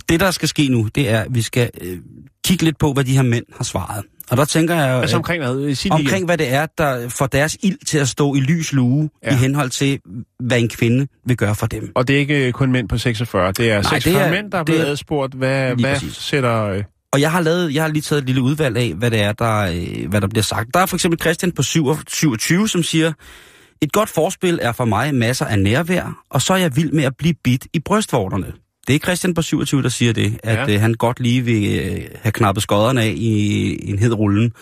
Det, 0.10 0.20
der 0.20 0.32
skal 0.32 0.47
ske 0.49 0.68
nu, 0.68 0.88
det 0.95 1.10
er, 1.10 1.20
at 1.22 1.28
vi 1.36 1.41
skal 1.41 1.70
øh, 1.82 1.97
kigge 2.45 2.64
lidt 2.64 2.78
på, 2.80 2.93
hvad 2.93 3.03
de 3.03 3.16
her 3.16 3.22
mænd 3.22 3.45
har 3.57 3.64
svaret. 3.64 4.03
Og 4.30 4.38
der 4.38 4.45
tænker 4.45 4.75
jeg 4.75 5.01
Altså 5.01 5.15
omkring 5.17 5.43
hvad? 5.43 5.75
Sig 5.75 5.91
det 5.91 5.99
omkring 5.99 6.25
hvad 6.25 6.38
det 6.38 6.53
er, 6.53 6.65
der 6.77 7.09
får 7.09 7.25
deres 7.25 7.57
ild 7.63 7.86
til 7.86 7.97
at 7.97 8.07
stå 8.07 8.36
i 8.36 8.39
lys 8.39 8.73
lue, 8.73 9.09
ja. 9.23 9.32
I 9.34 9.36
henhold 9.38 9.69
til, 9.69 9.99
hvad 10.39 10.59
en 10.59 10.69
kvinde 10.69 11.07
vil 11.25 11.38
gøre 11.38 11.55
for 11.55 11.67
dem. 11.67 11.91
Og 11.95 12.07
det 12.07 12.15
er 12.15 12.19
ikke 12.19 12.51
kun 12.51 12.71
mænd 12.71 12.89
på 12.89 12.97
46, 12.97 13.51
det 13.51 13.71
er 13.71 13.73
Nej, 13.73 13.82
46 13.99 14.13
det 14.13 14.27
er- 14.27 14.32
mænd, 14.32 14.51
der 14.51 14.57
er 14.57 14.61
det 14.63 14.65
blevet 14.65 14.88
er- 14.88 14.91
adspurgt. 14.91 15.34
Hvad, 15.34 15.75
hvad 15.75 15.93
præcis. 15.93 16.15
sætter... 16.15 16.63
Øh, 16.65 16.84
Og 17.13 17.21
jeg 17.21 17.32
har, 17.32 17.41
lavet, 17.41 17.73
jeg 17.73 17.84
har 17.84 17.89
lige 17.89 18.01
taget 18.01 18.19
et 18.21 18.25
lille 18.25 18.41
udvalg 18.41 18.77
af, 18.77 18.93
hvad 18.93 19.11
det 19.11 19.21
er, 19.21 19.32
der, 19.32 19.57
øh, 19.59 20.09
hvad 20.09 20.21
der 20.21 20.27
bliver 20.27 20.43
sagt. 20.43 20.69
Der 20.73 20.80
er 20.80 20.86
for 20.86 20.95
eksempel 20.95 21.19
Christian 21.21 21.51
på 21.51 21.63
27, 21.63 22.67
som 22.69 22.84
siger, 22.84 23.11
et 23.82 23.91
godt 23.91 24.09
forspil 24.09 24.59
er 24.61 24.71
for 24.71 24.86
mig 24.86 25.15
masser 25.15 25.45
af 25.45 25.59
nærvær, 25.59 26.23
og 26.32 26.41
så 26.41 26.53
er 26.53 26.57
jeg 26.57 26.75
vild 26.75 26.91
med 26.91 27.03
at 27.03 27.13
blive 27.17 27.34
bit 27.43 27.67
i 27.73 27.80
brystvorterne. 27.80 28.47
Det 28.89 28.95
er 28.95 28.99
Christian 28.99 29.33
på 29.33 29.41
27, 29.41 29.81
der 29.83 29.89
siger 29.89 30.13
det, 30.13 30.39
at 30.43 30.69
Ja. 30.69 30.73
øh, 30.73 30.81
han 30.81 30.93
godt 30.93 31.19
lige 31.19 31.41
vil 31.41 31.79
øh, 31.79 32.01
have 32.21 32.31
knappet 32.31 32.63
skodderne 32.63 33.01
af 33.01 33.13
i, 33.15 33.89
en 33.89 33.99
hed 33.99 34.13
rullen. 34.13 34.53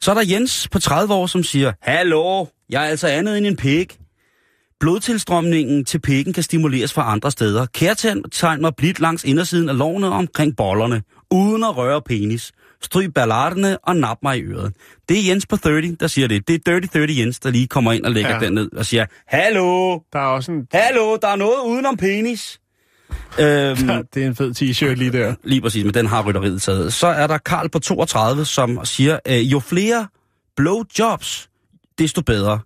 Så 0.00 0.10
er 0.10 0.14
der 0.14 0.24
Jens 0.30 0.68
på 0.72 0.78
30 0.78 1.14
år, 1.14 1.26
som 1.26 1.42
siger, 1.42 1.72
Hallo, 1.82 2.46
jeg 2.70 2.84
er 2.84 2.88
altså 2.88 3.06
andet 3.08 3.38
end 3.38 3.46
en 3.46 3.56
pik. 3.56 3.98
Blodtilstrømningen 4.80 5.84
til 5.84 5.98
pikken 6.00 6.32
kan 6.32 6.42
stimuleres 6.42 6.92
fra 6.92 7.12
andre 7.12 7.30
steder. 7.30 7.66
Kærtegn 7.66 8.60
mig 8.60 8.72
blidt 8.76 9.00
langs 9.00 9.24
indersiden 9.24 9.68
af 9.68 9.78
lårene 9.78 10.06
og 10.06 10.12
omkring 10.12 10.56
bollerne, 10.56 11.02
uden 11.30 11.64
at 11.64 11.76
røre 11.76 12.02
penis. 12.02 12.52
Stryg 12.82 13.14
ballarderne 13.14 13.78
og 13.78 13.96
nap 13.96 14.18
mig 14.22 14.38
i 14.38 14.42
øret. 14.42 14.72
Det 15.08 15.18
er 15.18 15.22
Jens 15.28 15.46
på 15.46 15.56
30, 15.56 15.96
der 16.00 16.06
siger 16.06 16.28
det. 16.28 16.48
Det 16.48 16.54
er 16.66 16.72
Dirty 16.72 16.86
30 16.92 17.18
Jens, 17.20 17.40
der 17.40 17.50
lige 17.50 17.66
kommer 17.66 17.92
ind 17.92 18.04
og 18.04 18.10
lægger. 18.10 18.30
Ja. 18.34 18.38
den 18.40 18.52
ned 18.52 18.72
og 18.72 18.86
siger, 18.86 19.06
Hallo, 19.26 19.98
der 20.12 20.18
er 20.18 20.24
også 20.24 20.52
en... 20.52 20.66
hallo, 20.72 21.16
der 21.22 21.28
er 21.28 21.36
noget 21.36 21.60
udenom 21.66 21.96
penis. 21.96 22.59
Øhm, 23.38 23.76
Det 24.14 24.22
er 24.22 24.26
en 24.26 24.34
fed 24.36 24.54
t-shirt 24.54 24.94
lige 24.94 25.12
der. 25.12 25.34
Lige 25.44 25.60
præcis, 25.60 25.84
men 25.84 25.94
den 25.94 26.06
har 26.06 26.22
rytteriet 26.22 26.62
taget. 26.62 26.92
Så 26.92 27.06
er 27.06 27.26
der 27.26 27.38
Karl 27.38 27.68
på 27.68 27.78
32, 27.78 28.44
som 28.44 28.80
siger, 28.84 29.18
øh, 29.28 29.52
jo 29.52 29.60
flere 29.60 30.06
blowjobs, 30.56 31.48
desto 31.98 32.22
bedre. 32.22 32.58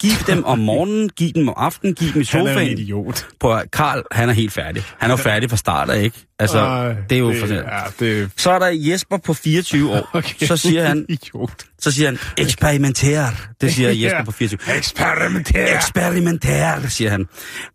Giv 0.00 0.10
dem 0.26 0.44
om 0.44 0.58
morgenen, 0.58 1.08
giv 1.18 1.32
dem 1.32 1.48
om 1.48 1.54
aftenen, 1.56 1.94
giv 1.94 2.12
dem 2.12 2.20
i 2.22 2.24
Han 2.30 2.40
er 2.40 2.50
en 2.50 2.54
sofaen. 2.54 2.78
idiot. 2.78 3.26
På 3.40 3.60
Karl, 3.72 4.02
han 4.12 4.28
er 4.28 4.32
helt 4.32 4.52
færdig. 4.52 4.82
Han 4.98 5.10
er 5.10 5.12
jo 5.12 5.16
færdig 5.22 5.50
fra 5.50 5.56
start 5.56 5.90
af, 5.90 6.02
ikke? 6.02 6.18
Altså, 6.38 6.58
Ej, 6.58 6.94
det 7.10 7.16
er 7.16 7.18
jo 7.20 7.30
det, 7.32 7.40
for 7.40 7.46
ja, 7.46 7.62
det, 8.00 8.30
Så 8.36 8.50
er 8.50 8.58
der 8.58 8.66
Jesper 8.72 9.16
på 9.16 9.34
24 9.34 9.90
år. 9.92 10.08
okay. 10.18 10.46
Så 10.46 10.56
siger 10.56 10.84
han, 10.86 11.06
Idiot. 11.08 11.52
så 11.78 11.90
siger 11.90 12.08
han, 12.08 12.18
eksperimenter. 12.38 13.30
Det 13.60 13.74
siger 13.74 13.90
Jesper 14.02 14.18
Ja. 14.18 14.24
på 14.24 14.32
24. 14.32 14.76
Eksperimenter. 14.76 15.76
Eksperimentær, 15.76 16.80
siger 16.88 17.10
han. 17.10 17.26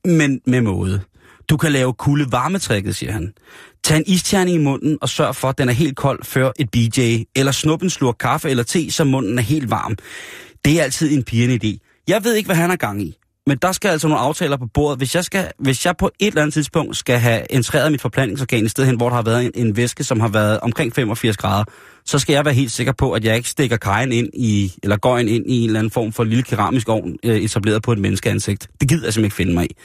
Men 0.05 0.41
med 0.47 0.61
måde. 0.61 1.01
Du 1.49 1.57
kan 1.57 1.71
lave 1.71 1.93
kulde 1.93 2.31
varmetrækket, 2.31 2.95
siger 2.95 3.11
han. 3.11 3.33
Tag 3.83 3.97
en 3.97 4.03
isterning 4.07 4.55
i 4.55 4.63
munden 4.63 4.97
og 5.01 5.09
sørg 5.09 5.35
for, 5.35 5.49
at 5.49 5.57
den 5.57 5.69
er 5.69 5.73
helt 5.73 5.95
kold 5.95 6.23
før 6.23 6.51
et 6.59 6.71
BJ. 6.71 7.23
Eller 7.35 7.51
snup 7.51 7.81
en 7.81 7.89
slurk 7.89 8.15
kaffe 8.19 8.49
eller 8.49 8.63
te, 8.63 8.91
så 8.91 9.03
munden 9.03 9.37
er 9.37 9.43
helt 9.43 9.69
varm. 9.69 9.95
Det 10.65 10.79
er 10.79 10.83
altid 10.83 11.11
en 11.11 11.23
pigerne 11.23 11.59
idé. 11.63 12.03
Jeg 12.07 12.23
ved 12.23 12.33
ikke, 12.33 12.47
hvad 12.47 12.55
han 12.55 12.69
har 12.69 12.77
gang 12.77 13.01
i. 13.01 13.17
Men 13.47 13.57
der 13.57 13.71
skal 13.71 13.89
altså 13.89 14.07
nogle 14.07 14.21
aftaler 14.21 14.57
på 14.57 14.65
bordet. 14.73 14.97
Hvis 14.97 15.15
jeg, 15.15 15.23
skal, 15.23 15.51
hvis 15.59 15.85
jeg 15.85 15.97
på 15.97 16.11
et 16.19 16.27
eller 16.27 16.41
andet 16.41 16.53
tidspunkt 16.53 16.97
skal 16.97 17.19
have 17.19 17.51
entreret 17.51 17.91
mit 17.91 18.01
forplantningsorgan 18.01 18.65
i 18.65 18.67
stedet 18.67 18.87
hen, 18.87 18.97
hvor 18.97 19.09
der 19.09 19.15
har 19.15 19.23
været 19.23 19.45
en, 19.45 19.51
en 19.55 19.77
væske, 19.77 20.03
som 20.03 20.19
har 20.19 20.27
været 20.27 20.59
omkring 20.59 20.95
85 20.95 21.37
grader, 21.37 21.63
så 22.05 22.19
skal 22.19 22.33
jeg 22.33 22.45
være 22.45 22.53
helt 22.53 22.71
sikker 22.71 22.93
på, 22.93 23.11
at 23.11 23.25
jeg 23.25 23.35
ikke 23.35 23.49
stikker 23.49 23.77
kajen 23.77 24.11
ind 24.11 24.29
i, 24.33 24.73
eller 24.83 24.97
går 24.97 25.17
ind 25.17 25.29
i 25.29 25.59
en 25.59 25.69
eller 25.69 25.79
anden 25.79 25.91
form 25.91 26.11
for 26.11 26.23
lille 26.23 26.43
keramisk 26.43 26.89
ovn 26.89 27.17
øh, 27.23 27.35
etableret 27.37 27.83
på 27.83 27.91
et 27.91 27.99
menneskeansigt. 27.99 28.67
Det 28.81 28.89
gider 28.89 29.05
jeg 29.05 29.13
simpelthen 29.13 29.25
ikke 29.25 29.35
finde 29.35 29.53
mig 29.53 29.65
i. 29.65 29.75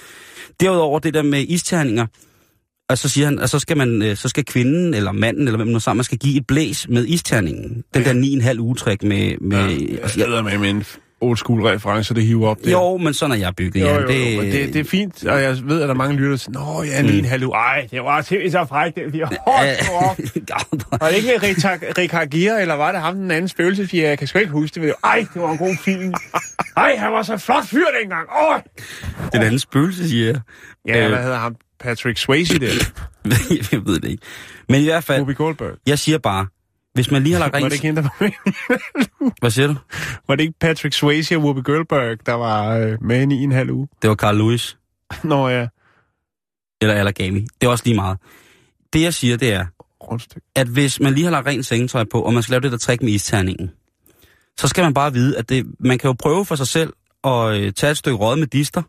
Derudover 0.60 0.98
det 0.98 1.14
der 1.14 1.22
med 1.22 1.44
isterninger, 1.48 2.06
og 2.88 2.98
så 2.98 3.08
siger 3.08 3.24
han, 3.24 3.38
at 3.38 3.50
så 3.50 3.58
skal, 3.58 3.76
man, 3.76 4.02
øh, 4.02 4.16
så 4.16 4.28
skal 4.28 4.44
kvinden 4.44 4.94
eller 4.94 5.12
manden, 5.12 5.48
eller 5.48 5.56
hvem 5.56 5.68
nu 5.68 5.80
sammen, 5.80 5.98
man 5.98 6.04
skal 6.04 6.18
give 6.18 6.36
et 6.36 6.46
blæs 6.46 6.88
med 6.88 7.06
isterningen. 7.06 7.84
Den 7.94 8.04
der 8.04 8.52
9,5 8.52 8.58
ugetræk 8.58 9.02
med... 9.02 9.36
med 9.40 9.70
Ja, 9.70 9.96
altså, 10.02 10.20
jeg 10.20 10.60
med 10.60 10.70
en 10.70 10.84
old 11.20 11.36
school 11.36 11.62
reference, 11.66 12.14
det 12.14 12.26
hiver 12.26 12.48
op 12.48 12.56
der. 12.64 12.70
jo, 12.70 12.96
men 12.96 13.14
sådan 13.14 13.32
er 13.32 13.36
jeg 13.38 13.56
bygget, 13.56 13.80
ja. 13.80 13.94
jo, 13.94 14.00
jo, 14.00 14.40
men 14.42 14.52
det, 14.52 14.72
det 14.74 14.76
er 14.80 14.84
fint, 14.84 15.24
og 15.26 15.42
jeg 15.42 15.56
ved, 15.64 15.82
at 15.82 15.88
der 15.88 15.94
er 15.94 15.98
mange 15.98 16.16
lytter, 16.16 16.30
der 16.30 16.36
siger, 16.36 16.52
Nå, 16.76 16.82
ja, 16.82 17.00
lige 17.00 17.18
en 17.18 17.24
halv. 17.24 17.44
Ej, 17.44 17.88
det 17.90 18.02
var 18.02 18.22
til 18.22 18.52
så 18.52 18.64
frækt, 18.68 18.96
det 18.96 19.10
bliver 19.10 19.26
hårdt. 19.26 20.20
Var 21.00 21.08
det 21.08 21.16
ikke 21.16 21.42
Richard, 21.42 22.28
Gere, 22.30 22.60
eller 22.60 22.74
var 22.74 22.92
det 22.92 23.00
ham, 23.00 23.14
den 23.14 23.30
anden 23.30 23.48
spøgelsesfjer? 23.48 24.08
Jeg 24.08 24.18
kan 24.18 24.26
sgu 24.26 24.38
ikke 24.38 24.50
huske 24.52 24.74
det. 24.74 24.82
men 24.82 24.92
Ej, 25.04 25.26
det 25.34 25.42
var 25.42 25.52
en 25.52 25.58
god 25.58 25.76
film. 25.84 26.14
Ej, 26.76 26.96
han 26.96 27.12
var 27.12 27.22
så 27.22 27.36
flot 27.36 27.64
fyr 27.66 27.84
dengang. 28.02 28.28
Åh! 28.42 28.60
Den 29.32 29.42
anden 29.42 29.58
spøgelse, 29.58 30.08
siger 30.08 30.26
jeg. 30.26 30.40
Ja, 30.88 31.04
Øh. 31.04 31.08
hvad 31.12 31.22
hedder 31.22 31.38
ham? 31.38 31.56
Patrick 31.80 32.18
Swayze 32.18 32.58
der. 32.58 32.66
jeg 33.72 33.86
ved 33.86 34.00
det 34.00 34.08
ikke. 34.10 34.22
Men 34.68 34.80
i 34.80 34.84
hvert 34.84 35.04
fald, 35.04 35.20
Ruby 35.22 35.36
Goldberg. 35.36 35.72
jeg 35.86 35.98
siger 35.98 36.18
bare, 36.18 36.46
hvis 36.94 37.10
man 37.10 37.22
lige 37.22 37.32
har 37.32 37.40
lagt 37.40 37.52
Var 37.52 37.58
det 37.58 37.64
rent... 37.64 37.74
ikke 37.74 37.86
hende, 37.86 38.02
der 38.02 38.08
var? 38.20 39.30
Hvad 39.40 39.50
siger 39.50 39.68
du? 39.68 39.74
Var 40.28 40.34
det 40.34 40.42
ikke 40.42 40.58
Patrick 40.60 40.94
Swayze 40.94 41.36
og 41.36 41.44
Ruby 41.44 41.64
Goldberg, 41.64 42.26
der 42.26 42.32
var 42.32 42.76
øh, 42.76 43.02
med 43.02 43.32
i 43.32 43.42
en 43.42 43.52
halv 43.52 43.70
uge? 43.70 43.88
Det 44.02 44.10
var 44.10 44.16
Carl 44.16 44.36
Lewis. 44.36 44.78
Nå 45.24 45.48
ja, 45.48 45.66
Eller 46.80 46.94
Allergami. 46.94 47.40
Det 47.40 47.66
er 47.66 47.70
også 47.70 47.84
lige 47.84 47.96
meget. 47.96 48.18
Det 48.92 49.02
jeg 49.02 49.14
siger, 49.14 49.36
det 49.36 49.52
er, 49.52 49.66
rundstykke. 50.02 50.46
at 50.54 50.66
hvis 50.66 51.00
man 51.00 51.14
lige 51.14 51.24
har 51.24 51.30
lagt 51.30 51.46
rent 51.46 51.66
sengetøj 51.66 52.04
på, 52.12 52.20
og 52.22 52.34
man 52.34 52.42
skal 52.42 52.52
lave 52.52 52.60
det 52.60 52.72
der 52.72 52.78
trick 52.78 53.02
med 53.02 53.12
isterningen, 53.12 53.70
så 54.58 54.68
skal 54.68 54.84
man 54.84 54.94
bare 54.94 55.12
vide, 55.12 55.38
at 55.38 55.48
det, 55.48 55.66
man 55.80 55.98
kan 55.98 56.08
jo 56.08 56.12
prøve 56.18 56.44
for 56.44 56.54
sig 56.54 56.66
selv 56.66 56.92
at 57.24 57.60
øh, 57.60 57.72
tage 57.72 57.90
et 57.90 57.96
stykke 57.96 58.18
rød 58.18 58.36
med 58.36 58.46
dister, 58.46 58.82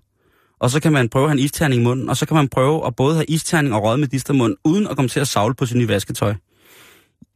og 0.60 0.70
så 0.70 0.80
kan 0.80 0.91
man 0.91 1.10
prøve 1.10 1.24
at 1.24 1.30
have 1.30 1.39
en 1.39 1.43
isterning 1.43 1.82
i 1.82 1.84
munden, 1.84 2.10
og 2.10 2.18
så 2.18 2.26
kan 2.26 2.36
man 2.36 2.47
prøve 2.47 2.88
at 2.88 2.95
både 2.95 3.16
have 3.16 3.26
isterning 3.26 3.74
og 3.74 3.84
rød 3.84 3.97
med 3.97 4.08
dister 4.08 4.34
munden, 4.34 4.58
uden 4.64 4.88
at 4.88 4.95
komme 4.95 5.10
til 5.10 5.20
at 5.20 5.28
savle 5.28 5.56
på 5.56 5.66
sin 5.66 5.78
nye 5.78 5.88
vasketøj. 5.88 6.34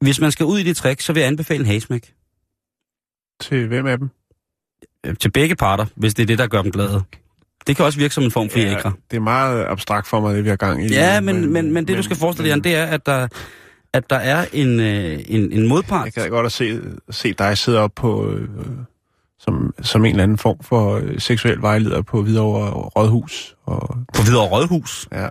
Hvis 0.02 0.20
man 0.22 0.32
skal 0.32 0.46
ud 0.46 0.60
i 0.60 0.64
det 0.64 0.78
trick, 0.78 1.02
så 1.02 1.14
vil 1.14 1.20
jeg 1.20 1.28
anbefale 1.28 1.60
en 1.60 1.66
hagesmæk. 1.66 2.14
Til 3.42 3.68
hvem 3.68 3.86
af 3.88 3.98
dem? 3.98 4.10
Øh, 5.06 5.16
Til 5.18 5.32
begge 5.32 5.56
parter, 5.56 5.86
hvis 5.96 6.14
det 6.14 6.24
er 6.24 6.28
det, 6.28 6.38
der 6.38 6.48
gør 6.48 6.62
dem 6.62 6.72
glade. 6.72 7.04
Det 7.68 7.76
kan 7.76 7.86
også 7.86 8.00
virke 8.00 8.14
som 8.14 8.24
en 8.24 8.32
form 8.32 8.50
for 8.50 8.60
ja, 8.60 8.82
det 9.12 9.18
er 9.18 9.22
meget 9.22 9.66
abstrakt 9.66 10.08
for 10.08 10.20
mig, 10.20 10.36
det 10.36 10.44
vi 10.44 10.50
har 10.50 10.56
gang 10.56 10.86
i. 10.86 10.88
Ja, 10.94 11.22
men, 11.22 11.54
men, 11.54 11.74
men 11.74 11.88
det, 11.88 11.98
du 11.98 12.04
skal 12.04 12.18
forestille 12.18 12.54
dig, 12.56 12.64
det 12.64 12.76
er, 12.76 12.86
at 12.86 13.06
der, 13.06 13.28
at 13.94 14.10
der 14.10 14.16
er 14.16 14.46
en, 14.54 14.80
øh, 14.80 15.20
en, 15.28 15.52
en 15.52 15.68
modpart. 15.68 16.06
Jeg 16.06 16.14
kan 16.14 16.30
godt 16.30 16.46
at 16.46 16.52
se, 16.52 16.82
se 17.10 17.34
dig 17.34 17.58
sidde 17.58 17.80
op 17.80 17.92
på, 17.96 18.30
øh, 18.32 18.50
som, 19.40 19.74
som 19.82 20.06
en 20.06 20.12
eller 20.12 20.24
anden 20.24 20.38
form 20.38 20.58
for 20.62 21.02
seksuel 21.18 21.62
vejleder 21.62 22.02
på 22.02 22.22
Hvidovre 22.22 22.70
Rådhus. 22.72 23.56
Og, 23.66 23.98
På 24.16 24.22
Hvidovre 24.24 24.50
Rådhus. 24.50 25.08
ja. 25.12 25.28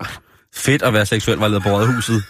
Fedt 0.55 0.82
at 0.82 0.92
være 0.92 1.07
seksuel 1.07 1.38
vejleder 1.38 1.61
på 1.61 1.68
Rådhuset. 1.68 2.22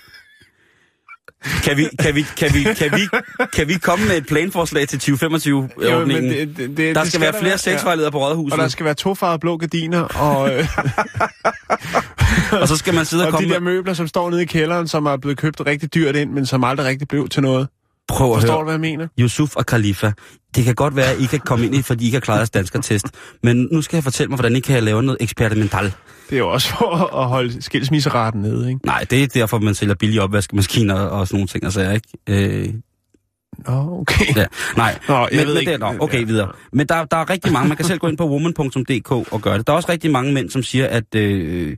Kan 1.64 1.76
vi, 1.76 1.88
kan, 2.00 2.14
vi, 2.14 2.22
kan, 2.36 2.54
vi, 2.54 2.62
kan, 2.62 2.92
vi, 2.92 3.08
kan 3.52 3.68
vi 3.68 3.74
komme 3.74 4.06
med 4.06 4.16
et 4.16 4.26
planforslag 4.26 4.88
til 4.88 4.96
2025-ordningen? 4.96 6.30
det, 6.30 6.56
det, 6.56 6.76
det, 6.76 6.94
Der 6.94 7.04
skal 7.04 7.20
være 7.20 7.34
flere 7.40 7.58
sexvejledere 7.58 8.10
på 8.12 8.18
Ja. 8.18 8.24
Rådhuset, 8.24 8.52
Og 8.52 8.58
der 8.58 8.68
skal 8.68 8.84
være 8.84 8.94
tofarvede 8.94 9.38
blå 9.38 9.56
gardiner, 9.56 10.00
og, 10.00 10.54
øh, 10.54 10.68
og 12.52 12.68
så 12.68 12.76
skal 12.76 12.94
man 12.94 13.04
sidde 13.04 13.22
og 13.22 13.26
og 13.28 13.32
komme 13.32 13.48
de 13.48 13.54
der 13.54 13.60
møbler, 13.60 13.94
som 13.94 14.08
står 14.08 14.30
nede 14.30 14.42
i 14.42 14.46
kælderen, 14.46 14.88
som 14.88 15.06
er 15.06 15.16
blevet 15.16 15.38
købt 15.38 15.60
rigtig 15.66 15.94
dyrt 15.94 16.16
ind, 16.16 16.30
men 16.30 16.46
som 16.46 16.64
aldrig 16.64 16.86
rigtig 16.86 17.08
blev 17.08 17.28
til 17.28 17.42
noget. 17.42 17.68
Prøv 18.08 18.32
at 18.34 18.40
Forstår 18.40 18.52
du, 18.54 18.56
høre. 18.58 18.64
hvad 18.64 18.72
jeg 18.74 18.80
mener? 18.80 19.08
Yusuf 19.20 19.56
og 19.56 19.66
Khalifa. 19.66 20.12
Det 20.56 20.64
kan 20.64 20.74
godt 20.74 20.96
være, 20.96 21.06
at 21.12 21.20
I 21.20 21.26
kan 21.26 21.40
komme 21.40 21.66
ind 21.66 21.74
i, 21.74 21.82
fordi 21.82 22.04
I 22.04 22.06
ikke 22.06 22.16
har 22.16 22.20
klaret 22.20 22.38
jeres 22.38 22.50
danskertest. 22.50 23.06
Men 23.42 23.68
nu 23.72 23.82
skal 23.82 23.96
jeg 23.96 24.04
fortælle 24.04 24.28
mig, 24.28 24.36
hvordan 24.36 24.56
I 24.56 24.60
kan 24.60 24.84
lave 24.84 25.02
noget 25.02 25.16
eksperimental. 25.20 25.84
Det 26.30 26.36
er 26.36 26.38
jo 26.38 26.48
også 26.48 26.68
for 26.68 27.16
at 27.22 27.28
holde 27.28 27.62
skilsmisseraten 27.62 28.42
nede, 28.42 28.68
ikke? 28.68 28.86
Nej, 28.86 29.06
det 29.10 29.22
er 29.22 29.26
derfor, 29.26 29.58
man 29.58 29.74
sælger 29.74 29.94
billige 29.94 30.22
opvaskemaskiner 30.22 30.94
og 30.94 31.28
sådan 31.28 31.36
nogle 31.36 31.48
ting, 31.48 31.66
og 31.66 31.72
så 31.72 31.90
ikke. 31.90 32.08
Øh, 32.66 32.74
Nå, 33.66 33.98
okay. 34.00 34.36
ja. 34.36 34.44
Nej, 34.76 34.98
Nå, 35.08 35.14
jeg 35.14 35.28
men, 35.32 35.38
ved 35.38 35.46
men 35.54 35.60
ikke. 35.60 35.72
det 35.72 35.82
er, 35.82 35.96
okay, 36.00 36.18
Ja. 36.20 36.24
videre. 36.24 36.52
Men 36.72 36.86
der, 36.86 37.04
der 37.04 37.16
er 37.16 37.30
rigtig 37.30 37.52
mange, 37.52 37.68
man 37.68 37.76
kan 37.76 37.86
selv 37.86 37.98
gå 37.98 38.08
ind 38.08 38.18
på 38.18 38.28
woman.dk 38.28 39.10
og 39.10 39.40
gøre 39.40 39.58
det. 39.58 39.66
Der 39.66 39.72
er 39.72 39.76
også 39.76 39.88
rigtig 39.88 40.10
mange 40.10 40.32
mænd, 40.32 40.50
som 40.50 40.62
siger, 40.62 40.86
at, 40.86 41.14
øh, 41.14 41.76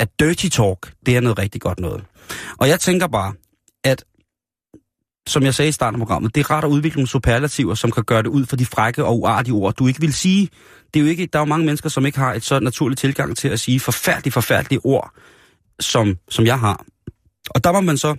at 0.00 0.08
dirty 0.20 0.48
talk, 0.48 0.92
det 1.06 1.16
er 1.16 1.20
noget 1.20 1.38
rigtig 1.38 1.60
godt 1.60 1.80
noget. 1.80 2.04
Og 2.58 2.68
jeg 2.68 2.80
tænker 2.80 3.06
bare, 3.06 3.32
at 3.84 4.04
som 5.26 5.42
jeg 5.42 5.54
sagde 5.54 5.68
i 5.68 5.72
starten 5.72 6.00
af 6.00 6.06
programmet, 6.06 6.34
det 6.34 6.40
er 6.40 6.50
rart 6.50 6.64
at 6.64 6.68
udvikle 6.68 6.96
nogle 6.96 7.08
superlativer, 7.08 7.74
som 7.74 7.90
kan 7.90 8.04
gøre 8.04 8.22
det 8.22 8.28
ud 8.28 8.46
for 8.46 8.56
de 8.56 8.66
frække 8.66 9.04
og 9.04 9.18
uartige 9.20 9.54
ord, 9.54 9.74
du 9.74 9.86
ikke 9.86 10.00
vil 10.00 10.12
sige. 10.12 10.48
Det 10.94 11.00
er 11.00 11.04
jo 11.04 11.10
ikke, 11.10 11.26
der 11.26 11.38
er 11.38 11.40
jo 11.40 11.44
mange 11.46 11.66
mennesker, 11.66 11.88
som 11.88 12.06
ikke 12.06 12.18
har 12.18 12.34
et 12.34 12.42
så 12.42 12.60
naturligt 12.60 13.00
tilgang 13.00 13.36
til 13.36 13.48
at 13.48 13.60
sige 13.60 13.80
forfærdelige, 13.80 14.32
forfærdelige 14.32 14.80
ord, 14.84 15.10
som, 15.80 16.16
som 16.28 16.46
jeg 16.46 16.58
har. 16.60 16.84
Og 17.50 17.64
der 17.64 17.72
må 17.72 17.80
man 17.80 17.98
så 17.98 18.16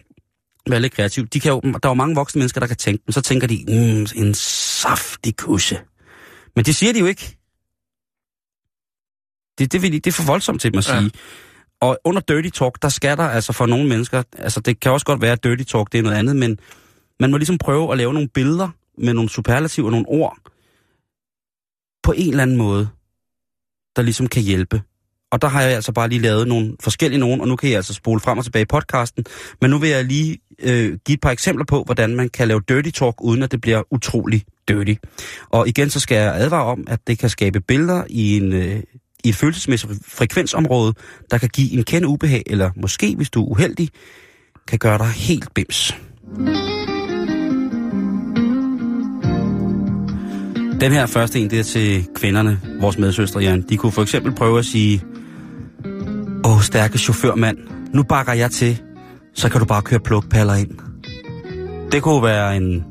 være 0.70 0.80
lidt 0.80 0.94
kreativ. 0.94 1.28
De 1.28 1.40
kan 1.40 1.52
jo, 1.52 1.62
der 1.62 1.80
er 1.84 1.90
jo 1.90 1.94
mange 1.94 2.16
voksne 2.16 2.40
mennesker, 2.40 2.60
der 2.60 2.68
kan 2.68 2.78
tænke 2.78 3.04
dem. 3.06 3.12
Så 3.12 3.22
tænker 3.22 3.48
de, 3.48 3.66
mm, 3.68 4.08
en 4.26 4.34
saftig 4.34 5.36
kusse. 5.38 5.80
Men 6.56 6.66
det 6.66 6.76
siger 6.76 6.94
de 6.94 7.00
jo 7.00 7.06
ikke. 7.06 7.38
Det, 9.60 9.72
det, 9.72 9.82
vil 9.82 9.92
de, 9.92 10.00
det 10.00 10.08
er 10.08 10.12
for 10.12 10.24
voldsomt 10.32 10.62
til 10.62 10.72
dem 10.74 10.78
at 10.78 10.90
Ja. 10.90 11.00
sige. 11.00 11.12
Og 11.82 11.98
under 12.04 12.22
dirty 12.22 12.50
talk, 12.50 12.82
der 12.82 12.90
skal 12.90 13.18
der 13.18 13.24
altså 13.24 13.54
for 13.54 13.66
nogle 13.66 13.90
mennesker, 13.90 14.24
altså 14.38 14.60
det 14.60 14.80
kan 14.80 14.92
også 14.92 15.06
godt 15.06 15.22
være, 15.22 15.32
at 15.32 15.44
dirty 15.44 15.64
talk 15.64 15.92
det 15.92 15.98
er 15.98 16.02
noget 16.04 16.16
andet, 16.16 16.36
men 16.36 16.60
man 17.20 17.32
må 17.32 17.38
ligesom 17.38 17.58
prøve 17.58 17.92
at 17.92 17.98
lave 17.98 18.14
nogle 18.14 18.30
billeder 18.34 18.70
med 18.98 19.14
nogle 19.14 19.30
superlativer, 19.30 19.92
nogle 19.92 20.08
ord, 20.08 20.38
på 22.04 22.12
en 22.12 22.30
eller 22.30 22.44
anden 22.44 22.58
måde, 22.58 22.90
der 23.96 24.02
ligesom 24.02 24.28
kan 24.28 24.44
hjælpe. 24.44 24.82
Og 25.32 25.42
der 25.42 25.48
har 25.48 25.62
jeg 25.62 25.72
altså 25.76 25.92
bare 25.92 26.10
lige 26.10 26.22
lavet 26.22 26.48
nogle 26.48 26.76
forskellige 26.80 27.20
nogen, 27.20 27.42
og 27.42 27.48
nu 27.48 27.56
kan 27.56 27.70
jeg 27.70 27.76
altså 27.76 27.94
spole 27.94 28.20
frem 28.20 28.38
og 28.38 28.44
tilbage 28.44 28.62
i 28.62 28.66
podcasten. 28.66 29.26
Men 29.62 29.70
nu 29.70 29.78
vil 29.78 29.90
jeg 29.90 30.06
lige 30.06 30.38
øh, 30.60 30.98
give 31.06 31.14
et 31.14 31.22
par 31.22 31.32
eksempler 31.32 31.66
på, 31.66 31.84
hvordan 31.84 32.16
man 32.16 32.30
kan 32.30 32.48
lave 32.48 32.62
dirty 32.70 32.90
talk, 32.90 33.16
uden 33.22 33.44
at 33.44 33.52
det 33.52 33.62
bliver 33.62 33.84
utrolig 33.92 34.44
dirty. 34.68 34.94
Og 35.50 35.68
igen 35.68 35.90
så 35.90 36.00
skal 36.00 36.16
jeg 36.16 36.36
advare 36.36 36.66
om, 36.66 36.84
at 36.88 37.08
det 37.08 37.20
kan 37.20 37.30
skabe 37.30 37.62
billeder 37.62 38.04
i 38.10 38.38
en... 38.38 38.54
Øh, 38.54 38.84
i 39.24 39.30
et 39.30 39.36
følelsesmæssigt 39.36 39.94
frekvensområde, 40.06 40.94
der 41.32 41.38
kan 41.38 41.50
give 41.50 41.72
en 41.72 41.84
kende 41.84 42.08
ubehag, 42.08 42.44
eller 42.46 42.72
måske, 42.76 43.16
hvis 43.16 43.30
du 43.30 43.44
er 43.44 43.48
uheldig, 43.48 43.90
kan 44.68 44.80
gøre 44.80 44.98
dig 44.98 45.08
helt 45.08 45.54
bims. 45.54 45.94
Den 50.82 50.92
her 50.92 51.06
første 51.06 51.40
en, 51.40 51.50
det 51.50 51.60
er 51.60 51.64
til 51.64 52.06
kvinderne, 52.16 52.60
vores 52.82 52.98
medsøstre, 52.98 53.40
Jan. 53.40 53.62
De 53.70 53.78
kunne 53.78 53.92
for 53.92 54.02
eksempel 54.02 54.32
prøve 54.36 54.60
at 54.60 54.66
sige, 54.66 55.04
Åh, 56.46 56.62
stærke 56.62 56.98
chaufførmand, 56.98 57.58
nu 57.94 58.04
bakker 58.04 58.34
jeg 58.34 58.52
til, 58.52 58.78
så 59.36 59.50
kan 59.50 59.60
du 59.60 59.66
bare 59.66 59.82
køre 59.82 60.00
plukpaller 60.00 60.54
ind. 60.54 60.70
Det 61.92 62.02
kunne 62.02 62.24
være 62.24 62.58
en, 62.58 62.84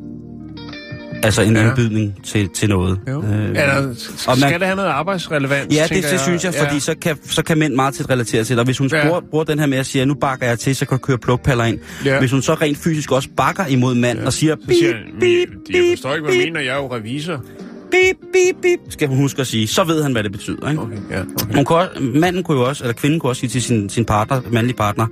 altså 1.22 1.42
en 1.42 1.54
Ja. 1.56 1.62
ja. 1.62 1.68
indbydning 1.68 2.14
til, 2.24 2.48
til 2.54 2.68
noget. 2.68 3.00
Jo. 3.08 3.22
Øh, 3.22 3.48
Eller, 3.48 3.94
skal 3.94 4.30
og 4.30 4.38
man- 4.40 4.52
det 4.52 4.62
have 4.66 4.76
noget 4.76 4.88
arbejdsrelevans? 4.90 5.74
Ja, 5.74 5.86
det, 5.88 6.04
det 6.10 6.20
synes 6.20 6.44
jeg, 6.44 6.54
fordi 6.54 6.74
Ja. 6.74 6.78
så 6.80 6.94
kan, 7.02 7.16
så 7.24 7.42
kan 7.42 7.58
mænd 7.58 7.74
meget 7.74 7.94
til 7.94 8.06
relatere 8.06 8.44
til 8.44 8.56
det. 8.56 8.58
Og 8.60 8.64
hvis 8.64 8.78
hun 8.78 8.88
Ja. 8.92 8.96
ja. 8.98 9.06
bruger, 9.06 9.20
bruger 9.30 9.44
den 9.44 9.58
her 9.58 9.66
med 9.66 9.78
at 9.78 9.86
sige, 9.86 10.06
nu 10.06 10.14
bakker 10.14 10.46
jeg 10.46 10.58
til, 10.58 10.76
så 10.76 10.86
kan 10.86 10.98
du 10.98 11.02
køre 11.06 11.18
plukpaller 11.18 11.64
ind. 11.64 11.78
Ja. 12.04 12.12
Ja. 12.12 12.18
Hvis 12.18 12.30
hun 12.30 12.42
så 12.42 12.54
rent 12.54 12.78
fysisk 12.78 13.12
også 13.12 13.28
bakker 13.36 13.66
imod 13.66 13.94
manden 13.94 14.22
ja. 14.22 14.26
og 14.26 14.32
siger, 14.32 14.56
bip, 14.56 14.66
han, 14.68 14.94
bip, 15.20 15.48
jeg 15.50 15.56
bip, 15.66 15.96
forstår 15.96 16.14
ikke, 16.14 16.24
hvad 16.26 16.34
du 16.34 16.40
mener, 16.46 16.60
jeg 16.60 16.72
er 16.72 16.76
jo 16.76 16.94
revisor. 16.94 17.44
Bip, 17.90 18.16
bip, 18.32 18.56
bip, 18.62 18.80
skal 18.88 19.08
hun 19.08 19.16
huske 19.16 19.40
at 19.40 19.46
sige, 19.46 19.66
så 19.66 19.84
ved 19.84 20.02
han, 20.02 20.12
hvad 20.12 20.22
det 20.22 20.32
betyder. 20.32 20.70
Ikke? 20.70 20.82
Okay, 20.82 20.96
ja, 21.10 21.20
okay. 21.20 21.54
Hun 21.54 21.64
kunne 21.64 21.88
manden 22.20 22.42
kunne 22.42 22.58
jo 22.58 22.68
også, 22.68 22.84
eller 22.84 22.94
kvinden 22.94 23.20
kunne 23.20 23.30
også 23.30 23.40
sige 23.40 23.50
til 23.50 23.62
sin, 23.62 23.88
sin 23.88 24.04
partner, 24.04 24.40
mandlige 24.50 24.76
partner, 24.76 25.06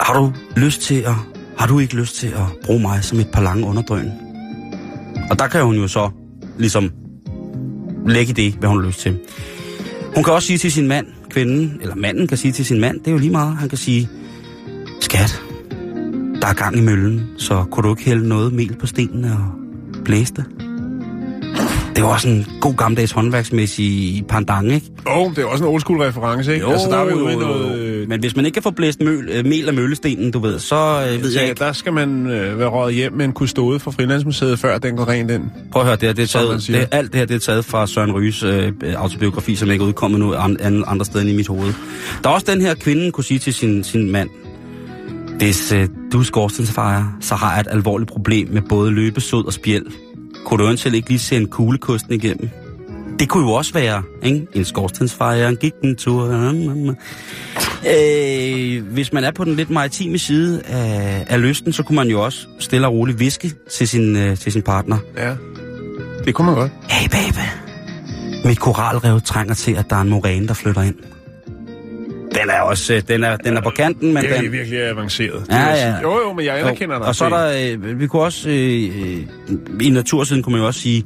har 0.00 0.14
du 0.14 0.32
lyst 0.56 0.80
til 0.80 0.94
at, 0.94 1.14
har 1.58 1.66
du 1.66 1.78
ikke 1.78 1.96
lyst 1.96 2.14
til 2.16 2.26
at 2.26 2.64
bruge 2.64 2.80
mig 2.80 3.04
som 3.04 3.20
et 3.20 3.28
par 3.32 3.42
lange 3.42 3.66
underdrøn? 3.66 4.12
Og 5.30 5.38
der 5.38 5.48
kan 5.48 5.64
hun 5.64 5.76
jo 5.76 5.88
så 5.88 6.10
ligesom 6.58 6.90
lægge 8.06 8.32
det, 8.32 8.54
hvad 8.54 8.68
hun 8.68 8.80
har 8.80 8.86
lyst 8.86 9.00
til. 9.00 9.18
Hun 10.14 10.24
kan 10.24 10.32
også 10.32 10.46
sige 10.46 10.58
til 10.58 10.72
sin 10.72 10.88
mand, 10.88 11.06
kvinden, 11.30 11.78
eller 11.80 11.94
manden 11.94 12.26
kan 12.26 12.38
sige 12.38 12.52
til 12.52 12.64
sin 12.64 12.80
mand, 12.80 12.98
det 12.98 13.06
er 13.06 13.12
jo 13.12 13.18
lige 13.18 13.30
meget, 13.30 13.56
han 13.56 13.68
kan 13.68 13.78
sige, 13.78 14.08
skat, 15.00 15.42
der 16.40 16.46
er 16.46 16.54
gang 16.54 16.76
i 16.76 16.80
møllen, 16.80 17.28
så 17.36 17.64
kunne 17.70 17.88
du 17.88 17.94
ikke 17.94 18.04
hælde 18.04 18.28
noget 18.28 18.52
mel 18.52 18.76
på 18.80 18.86
stenene 18.86 19.32
og 19.32 19.52
blæse 20.04 20.34
det? 20.34 20.67
Det 21.98 22.04
er 22.04 22.08
jo 22.08 22.12
også 22.12 22.28
en 22.28 22.46
god 22.60 22.74
gammeldags 22.76 23.12
håndværksmæssig 23.12 24.24
pandang, 24.28 24.72
ikke? 24.72 24.86
Åh, 25.06 25.18
oh, 25.18 25.30
det 25.30 25.38
er 25.38 25.46
også 25.46 25.64
en 25.64 25.70
old 25.70 25.80
school 25.80 26.00
reference, 26.00 26.54
ikke? 26.54 26.66
altså, 26.66 26.88
der 26.90 26.96
er 26.96 27.04
vi 27.04 27.12
ude 27.12 27.32
i 27.32 27.36
noget... 27.36 28.08
Men 28.08 28.20
hvis 28.20 28.36
man 28.36 28.44
ikke 28.46 28.54
kan 28.54 28.62
få 28.62 28.70
blæst 28.70 29.00
møl, 29.02 29.28
øh, 29.32 29.46
mel 29.46 29.68
af 29.68 29.74
møllestenen, 29.74 30.30
du 30.30 30.38
ved, 30.38 30.58
så 30.58 30.76
øh, 30.76 31.22
ved 31.22 31.32
jeg 31.32 31.42
Ja, 31.42 31.48
ikke. 31.48 31.58
der 31.58 31.72
skal 31.72 31.92
man 31.92 32.26
øh, 32.26 32.58
være 32.58 32.68
røget 32.68 32.94
hjem 32.94 33.12
med 33.12 33.24
en 33.24 33.32
kustode 33.32 33.80
fra 33.80 33.90
Frilandsmuseet, 33.90 34.58
før 34.58 34.78
den 34.78 34.96
går 34.96 35.08
rent 35.08 35.30
ind. 35.30 35.42
Prøv 35.72 35.82
at 35.82 35.86
høre, 35.86 35.96
det, 35.96 36.02
her, 36.02 36.12
det 36.12 36.22
er 36.22 36.26
taget, 36.26 36.66
det, 36.66 36.88
alt 36.92 37.12
det 37.12 37.18
her 37.18 37.26
det 37.26 37.34
er 37.34 37.38
taget 37.38 37.64
fra 37.64 37.86
Søren 37.86 38.12
Ryges 38.12 38.42
øh, 38.42 38.72
autobiografi, 38.96 39.54
som 39.56 39.70
ikke 39.70 39.82
er 39.82 39.88
udkommet 39.88 40.20
nu 40.20 40.34
an, 40.34 40.56
an, 40.60 40.84
andre 40.86 41.04
steder 41.04 41.20
end 41.20 41.30
i 41.30 41.36
mit 41.36 41.48
hoved. 41.48 41.72
Der 42.22 42.30
er 42.30 42.34
også 42.34 42.46
den 42.52 42.60
her 42.60 42.74
kvinde, 42.74 43.12
kunne 43.12 43.24
sige 43.24 43.38
til 43.38 43.54
sin, 43.54 43.84
sin 43.84 44.12
mand, 44.12 44.28
hvis 45.38 45.72
øh, 45.72 45.88
du 46.12 46.18
er 46.18 46.24
skorstensfejer, 46.24 47.16
så 47.20 47.34
har 47.34 47.52
jeg 47.52 47.60
et 47.60 47.68
alvorligt 47.70 48.10
problem 48.10 48.48
med 48.48 48.62
både 48.68 48.90
løbesod 48.90 49.44
og 49.44 49.52
spjæld. 49.52 49.86
Kunne 50.44 50.58
du 50.58 50.64
eventuelt 50.64 50.96
ikke 50.96 51.08
lige 51.08 51.18
se 51.18 51.36
en 51.36 51.48
kuglekusten 51.48 52.12
igennem? 52.12 52.50
Det 53.18 53.28
kunne 53.28 53.48
jo 53.48 53.52
også 53.52 53.72
være, 53.72 54.02
ikke? 54.22 54.46
En 54.54 54.64
skorstensfejer, 54.64 55.54
gik 55.54 55.72
en 55.84 55.96
tur. 55.96 56.24
Øh, 57.88 58.92
hvis 58.92 59.12
man 59.12 59.24
er 59.24 59.30
på 59.30 59.44
den 59.44 59.54
lidt 59.54 59.70
maritime 59.70 60.18
side 60.18 60.62
af, 60.66 61.24
af 61.28 61.42
lysten, 61.42 61.72
så 61.72 61.82
kunne 61.82 61.96
man 61.96 62.08
jo 62.08 62.24
også 62.24 62.46
stille 62.58 62.86
og 62.86 62.92
roligt 62.92 63.20
viske 63.20 63.52
til 63.70 63.88
sin, 63.88 64.16
øh, 64.16 64.36
til 64.36 64.52
sin 64.52 64.62
partner. 64.62 64.98
Ja. 65.16 65.34
Det 66.24 66.34
kunne 66.34 66.46
man 66.46 66.54
godt. 66.54 66.72
Hey 66.90 67.08
baby, 67.08 67.44
mit 68.44 68.60
koralrev 68.60 69.20
trænger 69.20 69.54
til, 69.54 69.72
at 69.72 69.90
der 69.90 69.96
er 69.96 70.00
en 70.00 70.08
moræne, 70.08 70.48
der 70.48 70.54
flytter 70.54 70.82
ind. 70.82 70.94
Den 72.42 72.50
er 72.50 72.60
også, 72.60 72.94
øh, 72.94 73.02
den 73.08 73.24
er, 73.24 73.36
den 73.36 73.56
er 73.56 73.60
på 73.60 73.70
kanten, 73.70 74.14
men 74.14 74.24
er 74.24 74.40
den... 74.40 74.52
virkelig 74.52 74.82
avanceret. 74.82 75.46
Ja, 75.50 75.68
ja. 75.68 76.00
Jo, 76.02 76.18
jo, 76.26 76.32
men 76.32 76.44
jeg 76.44 76.60
anerkender 76.60 76.94
Jo, 76.94 77.00
dig. 77.00 77.08
Og 77.08 77.14
så 77.14 77.24
er 77.24 77.28
der, 77.28 77.76
øh, 77.76 78.00
vi 78.00 78.06
kunne 78.06 78.22
også, 78.22 78.50
øh, 78.50 78.84
øh, 78.84 79.20
i 79.80 79.90
natursiden 79.90 80.42
kunne 80.42 80.52
man 80.52 80.60
jo 80.60 80.66
også 80.66 80.80
sige, 80.80 81.04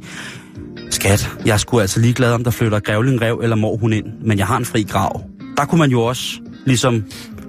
skat, 0.91 1.31
jeg 1.47 1.61
sgu 1.61 1.81
altså 1.81 2.01
ligeglad, 2.01 2.33
om 2.33 2.45
der 2.45 2.51
flytter 2.51 2.81
grævling, 2.81 3.23
rev 3.23 3.41
eller 3.43 3.57
mor 3.57 3.77
hun 3.77 3.93
ind, 3.93 4.07
men 4.25 4.39
jeg 4.39 4.47
har 4.47 4.57
en 4.57 4.65
fri 4.65 4.83
grav. 4.83 5.23
Der 5.57 5.65
kunne 5.65 5.79
man 5.79 5.91
jo 5.91 6.03
også 6.03 6.25
ligesom 6.67 7.05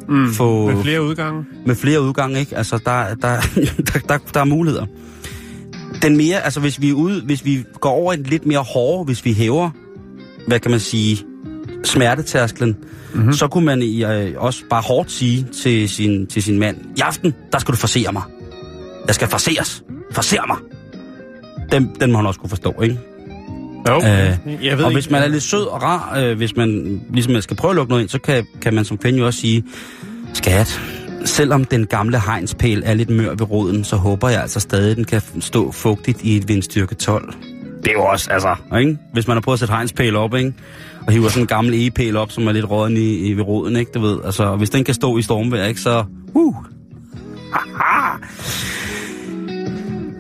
mm, 0.10 0.34
få... 0.34 0.68
Med 0.72 0.84
flere 0.84 1.04
udgange. 1.04 1.46
med 1.66 1.76
flere 1.76 2.02
udgange, 2.02 2.40
ikke? 2.40 2.58
Altså, 2.58 2.80
der, 2.86 3.16
der, 3.16 3.42
der, 3.94 4.00
der, 4.10 4.18
der 4.34 4.40
er 4.40 4.46
muligheder. 4.46 4.86
Den 6.02 6.18
mere, 6.18 6.42
altså 6.42 6.60
hvis 6.60 6.82
vi 6.82 6.90
er 6.90 6.94
ude, 6.94 7.22
hvis 7.26 7.46
vi 7.46 7.64
går 7.82 7.90
over 7.90 8.14
en 8.14 8.24
lidt 8.24 8.46
mere 8.46 8.60
hårde, 8.60 9.06
hvis 9.06 9.26
vi 9.26 9.34
hæver, 9.34 9.70
hvad 10.48 10.60
kan 10.60 10.72
man 10.72 10.80
sige, 10.80 11.26
smertetærsklen, 11.84 12.78
mm-hmm. 13.14 13.34
så 13.34 13.48
kunne 13.48 13.66
man 13.66 13.82
i, 13.82 14.04
øh, 14.04 14.34
også 14.38 14.64
bare 14.70 14.82
hårdt 14.82 15.12
sige 15.12 15.48
til 15.62 15.90
sin, 15.90 16.28
til 16.28 16.44
sin 16.44 16.60
mand, 16.60 16.78
i 16.98 17.00
aften, 17.02 17.34
der 17.52 17.60
skal 17.60 17.72
du 17.72 17.78
forsere 17.78 18.14
mig. 18.14 18.24
Jeg 19.08 19.16
skal 19.16 19.28
forseres. 19.28 19.84
Forser 20.12 20.48
mig. 20.48 20.58
Den, 21.72 21.96
den 22.00 22.12
må 22.12 22.18
han 22.18 22.28
også 22.28 22.40
kunne 22.40 22.50
forstå, 22.50 22.82
ikke? 22.82 23.00
Jo, 23.90 23.96
Øh, 23.96 24.66
jeg 24.66 24.78
ved 24.78 24.86
og 24.86 24.92
ikke, 24.92 24.96
hvis 24.96 25.10
man 25.10 25.24
er 25.24 25.28
lidt 25.28 25.44
sød 25.44 25.64
og 25.64 25.84
rar, 25.84 26.20
øh, 26.20 26.38
hvis 26.38 26.56
man 26.56 27.02
ligesom 27.14 27.42
skal 27.42 27.58
prøve 27.58 27.70
at 27.70 27.76
lukke 27.76 27.90
noget 27.90 28.02
ind, 28.02 28.10
så 28.10 28.20
kan, 28.20 28.46
kan 28.62 28.74
man 28.74 28.86
som 28.86 28.98
kvinde 28.98 29.20
jo 29.20 29.26
også 29.26 29.40
sige, 29.40 29.64
skat, 30.34 30.82
selvom 31.26 31.66
den 31.66 31.86
gamle 31.86 32.20
hegnspæl 32.20 32.84
er 32.86 32.94
lidt 32.94 33.10
mør 33.10 33.30
ved 33.30 33.52
roden, 33.52 33.84
så 33.84 33.96
håber 33.96 34.30
jeg 34.30 34.42
altså 34.42 34.60
stadig, 34.60 34.96
den 34.96 35.06
kan 35.06 35.22
stå 35.40 35.72
fugtigt 35.72 36.22
i 36.22 36.38
et 36.38 36.48
vindstyrke 36.48 36.96
12. 36.96 37.34
Det 37.84 37.88
er 37.88 37.94
jo 37.94 38.04
også, 38.04 38.30
altså, 38.32 38.56
ikke? 38.80 38.98
Hvis 39.14 39.28
man 39.28 39.38
har 39.38 39.42
prøvet 39.42 39.56
at 39.56 39.60
sætte 39.60 39.74
hegnspæl 39.74 40.16
op, 40.16 40.36
ikke? 40.36 40.54
Og 41.08 41.14
hiver 41.14 41.30
sådan 41.30 41.44
en 41.44 41.48
gammel 41.48 41.74
egepæl 41.74 42.16
op, 42.16 42.32
som 42.32 42.48
er 42.48 42.52
lidt 42.52 42.70
råden 42.72 42.98
i, 42.98 43.16
i 43.18 43.34
ved 43.34 43.44
roden, 43.44 43.76
ikke? 43.76 43.92
Du 43.94 44.00
ved, 44.00 44.20
altså, 44.26 44.56
hvis 44.56 44.70
den 44.70 44.84
kan 44.84 44.94
stå 44.94 45.18
i 45.18 45.22
stormvejr, 45.22 45.66
ikke? 45.66 45.82
Så, 45.82 46.04
uh, 46.34 46.56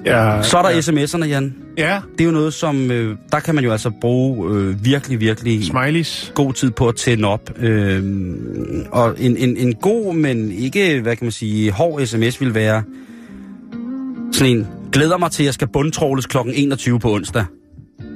Ja, 0.05 0.41
så 0.43 0.57
er 0.57 0.61
der 0.61 0.69
ja. 0.69 0.79
sms'erne, 0.79 1.25
Jan. 1.25 1.55
Ja, 1.77 1.99
Det 2.11 2.21
er 2.21 2.25
jo 2.25 2.31
noget, 2.31 2.53
som, 2.53 2.91
øh, 2.91 3.17
der 3.31 3.39
kan 3.39 3.55
man 3.55 3.63
jo 3.63 3.71
altså 3.71 3.91
bruge 4.01 4.55
øh, 4.55 4.85
virkelig, 4.85 5.19
virkelig 5.19 5.65
smileys. 5.65 6.31
god 6.35 6.53
tid 6.53 6.71
på 6.71 6.87
at 6.87 6.95
tænde 6.95 7.27
op. 7.27 7.51
Øh, 7.59 8.03
og 8.91 9.15
en, 9.19 9.37
en, 9.37 9.57
en 9.57 9.73
god, 9.75 10.13
men 10.15 10.51
ikke, 10.51 11.01
hvad 11.01 11.15
kan 11.15 11.25
man 11.25 11.31
sige, 11.31 11.71
hård 11.71 12.05
sms 12.05 12.41
vil 12.41 12.53
være 12.53 12.83
sådan 14.31 14.57
en, 14.57 14.67
glæder 14.91 15.17
mig 15.17 15.31
til, 15.31 15.43
at 15.43 15.45
jeg 15.45 15.53
skal 15.53 15.67
bundtråles 15.67 16.25
kl. 16.25 16.37
21 16.53 16.99
på 16.99 17.13
onsdag. 17.13 17.45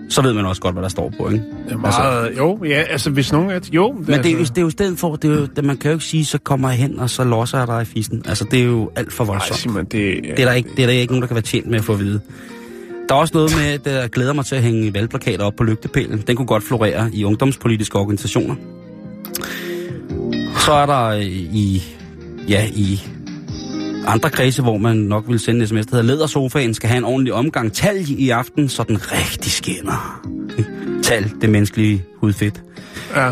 Så 0.10 0.22
ved 0.22 0.34
man 0.34 0.46
også 0.46 0.62
godt, 0.62 0.76
hvad 0.76 0.84
der 0.84 0.90
står 0.90 1.14
på, 1.18 1.30
ikke? 1.30 1.44
Det 1.66 1.74
er 1.74 1.78
meget, 1.78 2.26
altså, 2.26 2.42
jo, 2.42 2.64
ja, 2.66 2.82
altså 2.90 3.10
hvis 3.10 3.32
nogen 3.32 3.50
er... 3.50 3.60
Jo, 3.72 3.92
Men 3.92 4.06
det 4.06 4.26
er, 4.26 4.32
jo, 4.32 4.40
det 4.40 4.58
er 4.58 4.62
jo 4.62 4.68
i 4.68 4.72
stedet 4.72 5.00
for, 5.00 5.16
det 5.16 5.32
er 5.32 5.36
jo, 5.36 5.46
det, 5.46 5.64
man 5.64 5.78
kan 5.78 5.92
jo 5.92 5.96
ikke 5.96 6.06
sige, 6.06 6.26
så 6.26 6.38
kommer 6.38 6.70
jeg 6.70 6.78
hen, 6.78 7.00
og 7.00 7.10
så 7.10 7.24
losser 7.24 7.58
jeg 7.58 7.68
dig 7.68 7.82
i 7.82 7.86
fissen. 7.86 8.24
Altså, 8.26 8.46
det 8.52 8.60
er 8.60 8.64
jo 8.64 8.92
alt 8.96 9.14
for 9.14 9.24
Nej, 9.24 9.34
voldsomt. 9.34 9.60
Simon, 9.60 9.84
det, 9.84 9.92
Det 9.92 10.40
er, 10.40 10.46
der 10.46 10.54
ikke, 10.54 10.70
det 10.78 10.84
er 10.84 10.88
der 10.88 10.94
ikke 10.94 11.14
nogen, 11.14 11.22
der 11.22 11.28
kan 11.28 11.36
være 11.36 11.42
tjent 11.42 11.68
med 11.68 11.80
at 11.80 11.86
få 11.86 11.94
at 11.94 12.00
vide. 12.00 12.22
Der 13.10 13.16
er 13.16 13.20
også 13.20 13.34
noget 13.34 13.52
med, 13.56 13.92
at 13.92 14.02
jeg 14.02 14.10
glæder 14.10 14.34
mig 14.34 14.46
til 14.46 14.56
at 14.56 14.62
hænge 14.62 14.94
valgplakater 14.94 15.44
op 15.46 15.54
på 15.56 15.64
lygtepælen. 15.64 16.24
Den 16.28 16.36
kunne 16.36 16.46
godt 16.46 16.64
florere 16.64 17.10
i 17.14 17.24
ungdomspolitiske 17.24 18.00
organisationer. 18.00 18.56
Så 20.58 20.72
er 20.72 20.86
der 20.86 21.04
øh, 21.06 21.26
i, 21.26 21.84
ja, 22.50 22.68
i 22.74 23.02
andre 24.08 24.30
kredse, 24.30 24.62
hvor 24.62 24.78
man 24.78 24.98
nok 24.98 25.24
vil 25.28 25.40
sende 25.40 25.62
en 25.62 25.68
sms, 25.68 25.86
der 25.86 25.96
hedder 25.96 26.04
Lædersofaen 26.14 26.74
skal 26.74 26.90
have 26.90 26.98
en 26.98 27.04
ordentlig 27.04 27.34
omgang 27.34 27.74
talg 27.74 28.10
i 28.10 28.30
aften, 28.30 28.70
så 28.70 28.84
den 28.84 28.98
rigtig 29.12 29.52
skinner. 29.52 30.22
Tal, 31.04 31.32
det 31.42 31.50
menneskelige 31.50 32.04
hudfedt. 32.18 32.62
Ja, 33.16 33.32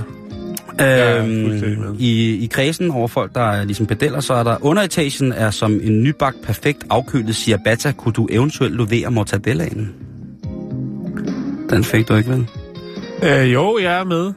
Øhm, 0.82 1.28
med. 1.28 1.96
i, 2.00 2.36
I 2.44 2.48
kredsen 2.48 2.92
over 2.92 3.08
folk, 3.08 3.36
der 3.36 3.42
er 3.42 3.64
ligesom 3.66 3.86
pedeller, 3.86 4.20
så 4.20 4.34
er 4.34 4.44
der 4.44 4.58
underetagen 4.66 5.32
er 5.32 5.52
som 5.52 5.80
en 5.84 6.04
nybagt, 6.04 6.42
perfekt 6.44 6.84
afkølet 6.90 7.36
ciabatta, 7.36 7.92
kunne 7.92 8.14
du 8.14 8.28
eventuelt 8.32 8.76
levere 8.78 9.12
mortadellaen? 9.12 9.94
Den 11.70 11.84
fik 11.84 12.08
du 12.08 12.16
ikke, 12.16 12.30
vel? 12.30 12.48
øh, 13.24 13.54
jo, 13.54 13.80
jeg 13.82 14.00
er 14.00 14.04
med. 14.04 14.34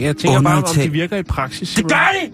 Jeg 0.00 0.16
tænker 0.16 0.42
bare, 0.42 0.56
om 0.56 0.62
Undertag- 0.64 0.82
de 0.84 0.92
virker 0.92 1.16
i 1.16 1.22
praksis. 1.22 1.74
Det 1.74 1.88
gør 1.88 2.10
de! 2.22 2.30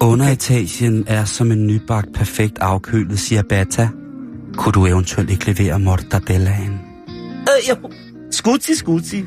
Underetagen 0.00 1.04
er 1.06 1.24
som 1.24 1.52
en 1.52 1.66
nybagt, 1.66 2.14
perfekt 2.14 2.58
afkølet 2.58 3.18
ciabatta. 3.18 3.88
Kunne 4.56 4.72
du 4.72 4.86
eventuelt 4.86 5.30
ikke 5.30 5.52
levere 5.52 5.78
mortadellaen? 5.78 6.80
Øh, 7.40 7.68
jo. 7.68 7.90
Skutsi, 8.30 8.74
skutsi. 8.74 9.24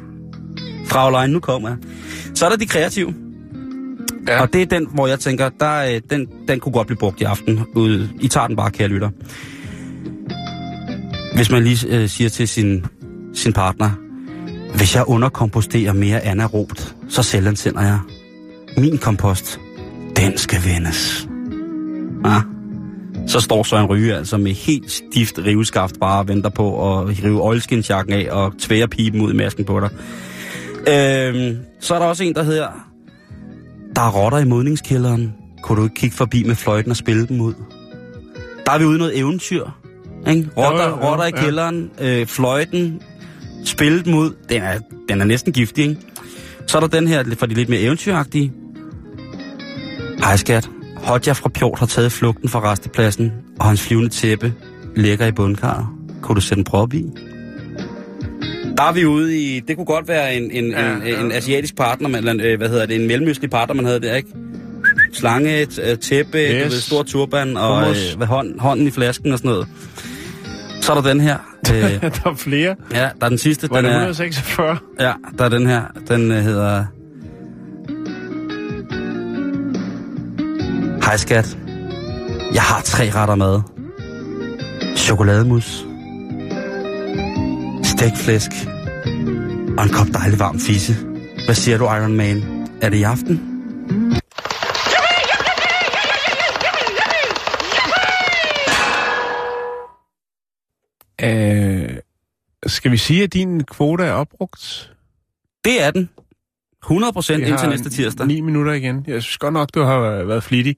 Fraulein, 0.87 1.29
nu 1.29 1.39
kommer 1.39 1.69
jeg. 1.69 1.77
Så 2.35 2.45
er 2.45 2.49
der 2.49 2.57
de 2.57 2.65
kreative. 2.65 3.13
Ja. 4.27 4.41
Og 4.41 4.53
det 4.53 4.61
er 4.61 4.65
den, 4.65 4.87
hvor 4.93 5.07
jeg 5.07 5.19
tænker, 5.19 5.49
der, 5.59 5.95
øh, 5.95 6.01
den, 6.09 6.27
den 6.47 6.59
kunne 6.59 6.73
godt 6.73 6.87
blive 6.87 6.97
brugt 6.97 7.21
i 7.21 7.23
aften. 7.23 7.59
Ude. 7.75 8.09
I 8.21 8.27
tager 8.27 8.47
den 8.47 8.55
bare, 8.55 8.71
kære 8.71 8.87
lytter. 8.87 9.09
Hvis 11.35 11.51
man 11.51 11.63
lige 11.63 11.87
øh, 11.87 12.09
siger 12.09 12.29
til 12.29 12.47
sin, 12.47 12.85
sin 13.33 13.53
partner, 13.53 13.89
hvis 14.75 14.95
jeg 14.95 15.03
underkomposterer 15.07 15.93
mere 15.93 16.21
anaerobt, 16.21 16.95
så 17.09 17.23
selvansender 17.23 17.81
jeg. 17.81 17.99
Min 18.77 18.97
kompost, 18.97 19.59
den 20.21 20.37
skal 20.37 20.59
vendes. 20.65 21.27
Ja. 22.25 22.41
Så 23.27 23.39
står 23.39 23.63
Søren 23.63 23.85
Ryge 23.85 24.15
altså 24.15 24.37
med 24.37 24.51
helt 24.51 24.91
stift 24.91 25.39
riveskaft 25.45 25.99
bare 25.99 26.19
og 26.19 26.27
venter 26.27 26.49
på 26.49 26.99
at 26.99 27.23
rive 27.23 27.43
oilskinsjakken 27.43 28.13
af 28.13 28.27
og 28.31 28.53
tvære 28.59 28.87
pipen 28.87 29.21
ud 29.21 29.33
i 29.33 29.35
masken 29.35 29.65
på 29.65 29.79
dig. 29.79 29.89
Øhm, 30.87 31.57
så 31.79 31.95
er 31.95 31.99
der 31.99 32.05
også 32.05 32.23
en, 32.23 32.35
der 32.35 32.43
hedder, 32.43 32.67
der 33.95 34.01
er 34.01 34.11
rotter 34.11 34.37
i 34.37 34.45
modningskælderen. 34.45 35.33
Kunne 35.63 35.77
du 35.77 35.83
ikke 35.83 35.95
kigge 35.95 36.15
forbi 36.15 36.43
med 36.43 36.55
fløjten 36.55 36.91
og 36.91 36.97
spille 36.97 37.27
dem 37.27 37.41
ud? 37.41 37.53
Der 38.65 38.71
er 38.71 38.77
vi 38.77 38.85
ude 38.85 38.97
noget 38.97 39.17
eventyr. 39.17 39.65
Ikke? 40.27 40.49
Rotter, 40.57 40.83
Jo, 40.83 40.89
jo, 40.89 40.97
jo, 40.97 41.09
rotter 41.09 41.25
i 41.25 41.31
ja. 41.35 41.43
kælderen, 41.43 41.89
øh, 42.01 42.25
fløjten, 42.27 43.01
spille 43.65 44.03
dem 44.03 44.13
ud. 44.13 44.31
Den 44.49 44.61
er, 44.61 44.79
den 45.09 45.21
er 45.21 45.25
næsten 45.25 45.53
giftig, 45.53 45.83
ikke? 45.83 46.01
Så 46.67 46.77
er 46.77 46.81
der 46.81 46.87
den 46.87 47.07
her 47.07 47.23
for 47.37 47.45
de 47.45 47.53
lidt 47.53 47.69
mere 47.69 47.81
eventyragtige. 47.81 48.53
Hej 50.23 50.35
skat. 50.35 50.69
Hodja 50.97 51.31
fra 51.33 51.49
Pjort 51.49 51.79
har 51.79 51.85
taget 51.85 52.11
flugten 52.11 52.49
fra 52.49 52.71
restepladsen, 52.71 53.31
og 53.59 53.65
hans 53.65 53.81
flyvende 53.87 54.09
tæppe 54.09 54.53
ligger 54.95 55.27
i 55.27 55.31
bundkarret. 55.31 55.85
Kunne 56.21 56.35
du 56.35 56.41
sætte 56.41 56.59
en 56.59 56.63
prop 56.63 56.93
i? 56.93 57.05
Der 58.77 58.83
er 58.83 58.91
vi 58.93 59.05
ude 59.05 59.37
i... 59.39 59.59
Det 59.59 59.75
kunne 59.75 59.85
godt 59.85 60.07
være 60.07 60.35
en, 60.35 60.51
en, 60.51 60.71
Ja, 60.71 60.93
en, 60.95 61.01
ja. 61.05 61.21
en 61.21 61.31
asiatisk 61.31 61.75
partner, 61.75 62.09
man- 62.09 62.17
eller 62.17 62.31
en, 62.31 62.39
øh, 62.41 62.57
hvad 62.57 62.69
hedder 62.69 62.85
det, 62.85 62.95
en 63.01 63.07
mellemøstlig 63.07 63.49
partner, 63.49 63.75
man 63.75 63.85
havde 63.85 63.99
der, 63.99 64.15
ikke? 64.15 64.29
Slange, 65.13 65.59
øh, 65.59 65.97
tæppe, 65.97 66.37
yes. 66.37 66.63
Du 66.63 66.69
ved, 66.69 66.79
stor 66.81 67.03
turban 67.03 67.57
og 67.57 67.79
Hummus. 67.79 68.11
øh, 68.11 68.17
hvad, 68.17 68.27
hånd, 68.27 68.59
hånden 68.59 68.87
i 68.87 68.91
flasken 68.91 69.31
og 69.31 69.37
sådan 69.37 69.51
noget. 69.51 69.67
Så 70.81 70.91
er 70.93 71.01
der 71.01 71.09
den 71.09 71.21
her. 71.21 71.37
Øh, 71.73 71.73
der 72.01 72.29
er 72.29 72.35
flere. 72.37 72.75
ja, 72.93 73.09
der 73.19 73.25
er 73.25 73.29
den 73.29 73.37
sidste. 73.37 73.69
Var 73.69 73.75
Den 73.75 73.85
det 73.85 73.91
er, 73.91 73.95
146? 74.09 74.77
ja, 74.99 75.13
der 75.37 75.45
er 75.45 75.49
den 75.49 75.67
her. 75.67 75.81
Den 76.07 76.31
øh, 76.31 76.37
hedder... 76.37 76.85
Hej 81.05 81.17
skat. 81.17 81.57
Jeg 82.53 82.61
har 82.61 82.81
tre 82.81 83.09
retter 83.09 83.35
mad. 83.35 83.61
Chokolademus. 84.97 85.85
Stegt 87.83 88.17
flæsk. 88.17 88.51
Og 89.77 89.83
en 89.83 89.89
kop 89.93 90.07
dejlig 90.13 90.39
varm 90.39 90.59
fisse. 90.59 90.93
Hvad 91.45 91.55
siger 91.55 91.77
du, 91.77 91.83
Iron 91.83 92.15
Man? 92.15 92.67
Er 92.81 92.89
det 92.89 92.97
i 92.97 93.03
aften? 93.03 93.51
Øh, 101.23 101.97
skal 102.67 102.91
vi 102.91 102.97
sige, 102.97 103.23
at 103.23 103.33
din 103.33 103.63
kvote 103.63 104.03
er 104.03 104.11
opbrugt? 104.11 104.93
Det 105.65 105.81
er 105.81 105.91
den. 105.91 106.09
100 106.83 107.13
procent 107.13 107.43
indtil 107.47 107.69
næste 107.69 107.89
tirsdag. 107.89 108.27
9 108.27 108.41
minutter 108.41 108.73
igen. 108.73 109.03
Jeg 109.07 109.21
synes 109.23 109.37
godt 109.37 109.53
nok, 109.53 109.69
du 109.75 109.81
har 109.83 109.99
været 110.23 110.43
flittig. 110.43 110.75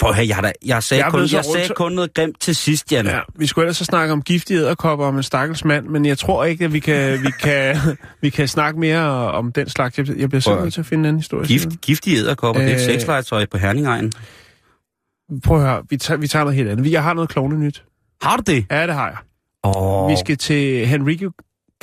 Prøv 0.00 0.14
høre, 0.14 0.26
jeg, 0.28 0.42
da, 0.42 0.52
jeg, 0.66 0.82
sagde, 0.82 1.04
Jeg 1.04 1.12
kun, 1.12 1.20
jeg 1.20 1.28
sagde 1.28 1.44
rundt- 1.44 1.74
kun 1.74 1.92
noget 1.92 2.14
grimt 2.14 2.40
til 2.40 2.56
sidst, 2.56 2.92
Jan. 2.92 3.06
Ja, 3.06 3.18
vi 3.38 3.46
skulle 3.46 3.64
ellers 3.64 3.76
så 3.76 3.84
snakke 3.84 4.12
om 4.12 4.22
giftige 4.22 4.58
æderkopper 4.60 5.06
om 5.06 5.16
en 5.16 5.22
stakkels 5.22 5.64
mand, 5.64 5.86
men 5.86 6.06
jeg 6.06 6.18
tror 6.18 6.44
ikke, 6.44 6.64
at 6.64 6.72
vi 6.72 6.78
kan, 6.78 7.22
vi 7.22 7.28
kan, 7.40 7.76
vi 8.22 8.30
kan 8.30 8.48
snakke 8.48 8.80
mere 8.80 9.32
om 9.32 9.52
den 9.52 9.68
slags. 9.68 9.98
Jeg, 9.98 10.08
jeg 10.18 10.28
bliver 10.28 10.40
simpelthen 10.40 10.70
til 10.70 10.80
at 10.80 10.86
finde 10.86 11.08
en 11.08 11.16
historie. 11.16 11.46
Gift, 11.46 11.68
giftige 11.82 12.16
æderkopper, 12.18 12.62
øh, 12.62 12.68
det 12.68 12.74
er 12.74 12.78
et 12.78 12.88
Øh, 12.88 12.94
sexlegetøj 12.94 13.46
på 13.46 13.58
Herningegn. 13.58 14.12
Prøv 15.44 15.56
at 15.62 15.68
høre, 15.68 15.82
vi 15.90 15.96
tager, 15.96 16.18
vi 16.18 16.28
tager 16.28 16.44
noget 16.44 16.56
helt 16.56 16.68
andet. 16.68 16.92
Jeg 16.92 17.02
har 17.02 17.14
noget 17.14 17.30
klovne 17.30 17.58
nyt. 17.58 17.84
Har 18.22 18.36
du 18.36 18.42
det? 18.52 18.66
Ja, 18.70 18.86
det 18.86 18.94
har 18.94 19.06
jeg. 19.08 19.16
Åh, 19.64 20.10
Vi 20.10 20.16
skal 20.24 20.36
til 20.36 20.86
Henrico 20.86 21.30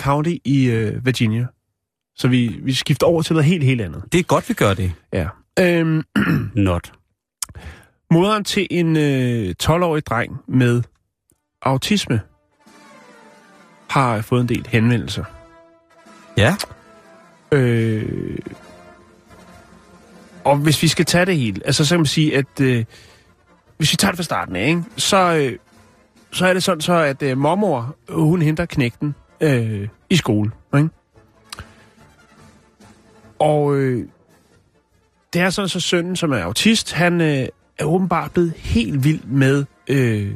County 0.01 0.35
i 0.45 0.65
øh, 0.65 1.05
Virginia. 1.05 1.45
Så 2.15 2.27
vi, 2.27 2.47
vi 2.63 2.73
skifter 2.73 3.07
over 3.07 3.21
til 3.21 3.33
noget 3.33 3.45
helt, 3.45 3.63
helt 3.63 3.81
andet. 3.81 4.03
det 4.11 4.19
er 4.19 4.23
godt, 4.23 4.49
vi 4.49 4.53
gør 4.53 4.73
det. 4.73 4.91
Ja. 5.13 5.27
Øhm, 5.59 6.03
Not. 6.55 6.91
moderen 8.11 8.43
til 8.43 8.67
en 8.71 8.97
øh, 8.97 9.55
12-årig 9.63 10.05
dreng 10.05 10.37
med 10.47 10.83
autisme 11.61 12.21
har 13.89 14.21
fået 14.21 14.41
en 14.41 14.49
del 14.49 14.67
henvendelser. 14.69 15.23
Ja. 16.37 16.55
Øh, 17.51 18.37
og 20.43 20.57
hvis 20.57 20.83
vi 20.83 20.87
skal 20.87 21.05
tage 21.05 21.25
det 21.25 21.37
hele, 21.37 21.61
altså 21.65 21.85
så 21.85 21.95
kan 21.95 21.99
man 21.99 22.05
sige, 22.05 22.37
at 22.37 22.59
øh, 22.61 22.85
hvis 23.77 23.91
vi 23.91 23.95
tager 23.97 24.11
det 24.11 24.17
fra 24.17 24.23
starten 24.23 24.55
af, 24.55 24.67
ikke, 24.67 24.83
så, 24.97 25.17
øh, 25.33 25.57
så 26.31 26.45
er 26.45 26.53
det 26.53 26.63
sådan 26.63 26.81
så, 26.81 26.93
at 26.93 27.21
øh, 27.21 27.37
mormor, 27.37 27.95
hun 28.09 28.41
henter 28.41 28.65
knægten 28.65 29.15
øh, 29.41 29.87
i 30.09 30.15
skole. 30.15 30.51
Ikke? 30.77 30.89
Og 33.43 33.75
øh, 33.75 34.05
det 35.33 35.41
er 35.41 35.49
sådan 35.49 35.69
så 35.69 35.79
sønnen, 35.79 36.15
som 36.15 36.31
er 36.31 36.43
autist, 36.43 36.93
han 36.93 37.21
øh, 37.21 37.47
er 37.79 37.85
åbenbart 37.85 38.31
blevet 38.31 38.53
helt 38.57 39.03
vild 39.03 39.19
med 39.23 39.65
øh, 39.87 40.31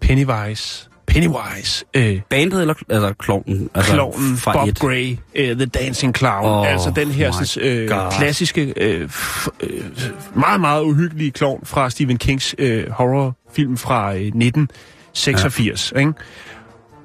Pennywise. 0.00 0.88
Pennywise. 1.06 1.84
Øh, 1.94 2.20
Bandet 2.30 2.60
eller 2.60 2.74
altså 2.88 3.14
klovnen? 3.18 3.70
Altså 3.74 3.92
Klovnen 3.92 4.36
fra 4.36 4.52
Bob 4.52 4.68
et. 4.68 4.78
Gray, 4.78 5.12
uh, 5.12 5.56
The 5.56 5.66
Dancing 5.66 6.16
Clown. 6.16 6.44
Oh 6.44 6.72
altså 6.72 6.90
den 6.96 7.10
her 7.10 7.30
sådan, 7.30 7.68
øh, 7.68 7.88
God. 7.88 8.12
klassiske, 8.18 8.74
øh, 8.76 9.10
øh, 9.60 9.84
meget, 10.34 10.60
meget 10.60 10.82
uhyggelige 10.82 11.30
klovn 11.30 11.60
fra 11.64 11.90
Stephen 11.90 12.18
Kings 12.18 12.54
øh, 12.58 12.90
horrorfilm 12.90 13.76
fra 13.76 14.14
øh, 14.14 14.20
1986. 14.20 15.92
Ja. 15.92 15.98
Ikke? 15.98 16.12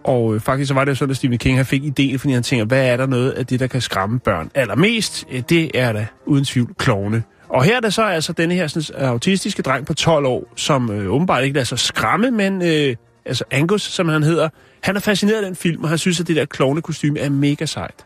Og 0.04 0.36
øh, 0.36 0.42
faktisk 0.42 0.68
så 0.68 0.74
var 0.74 0.86
det 0.86 0.90
jo 0.90 0.96
sådan, 0.96 1.12
at 1.12 1.18
Stephen 1.18 1.38
King 1.38 1.58
han 1.58 1.66
fik 1.66 1.84
idéen, 1.84 2.18
fordi 2.18 2.34
han 2.34 2.44
tænker, 2.44 2.66
hvad 2.66 2.88
er 2.88 2.98
der 2.98 3.06
noget 3.06 3.32
af 3.32 3.46
det, 3.46 3.60
der 3.60 3.68
kan 3.68 3.82
skræmme 3.82 4.20
børn 4.20 4.52
allermest? 4.56 5.26
Øh, 5.32 5.44
det 5.50 5.72
er 5.74 5.92
da 5.92 6.06
uden 6.26 6.46
tvivl 6.46 6.74
klovne. 6.78 7.24
Og 7.50 7.64
her 7.64 7.76
er 7.76 7.80
der 7.80 7.90
så 7.90 8.04
altså 8.04 8.34
denne 8.34 8.56
her 8.56 8.68
sådan, 8.68 9.04
øh, 9.04 9.10
autistiske 9.10 9.62
dreng 9.62 9.86
på 9.86 9.94
12 9.94 10.26
år, 10.26 10.54
som 10.56 10.92
øh, 10.92 11.14
åbenbart 11.14 11.44
ikke 11.44 11.54
lader 11.54 11.66
sig 11.66 11.80
skræmme, 11.80 12.32
men 12.32 12.62
øh, 12.62 12.96
altså 13.26 13.44
Angus, 13.52 13.82
som 13.82 14.10
han 14.10 14.24
hedder, 14.24 14.50
han 14.84 14.96
er 14.96 15.00
fascineret 15.00 15.38
af 15.38 15.44
den 15.44 15.56
film, 15.56 15.84
og 15.84 15.90
han 15.90 15.98
synes, 15.98 16.20
at 16.20 16.28
det 16.28 16.36
der 16.36 16.46
klovne 16.46 16.82
kostume 16.82 17.20
er 17.20 17.30
mega 17.30 17.66
sejt. 17.66 18.06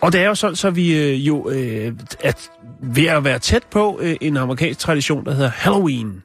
Og 0.00 0.12
det 0.12 0.20
er 0.20 0.26
jo 0.26 0.34
sådan, 0.34 0.56
så 0.56 0.70
vi 0.70 0.96
øh, 0.96 1.26
jo 1.26 1.50
øh, 1.50 1.92
er 2.20 2.32
ved 2.82 3.06
at 3.06 3.24
være 3.24 3.38
tæt 3.38 3.62
på 3.70 3.98
øh, 4.02 4.16
en 4.20 4.36
amerikansk 4.36 4.80
tradition, 4.80 5.24
der 5.24 5.32
hedder 5.32 5.50
Halloween. 5.50 6.22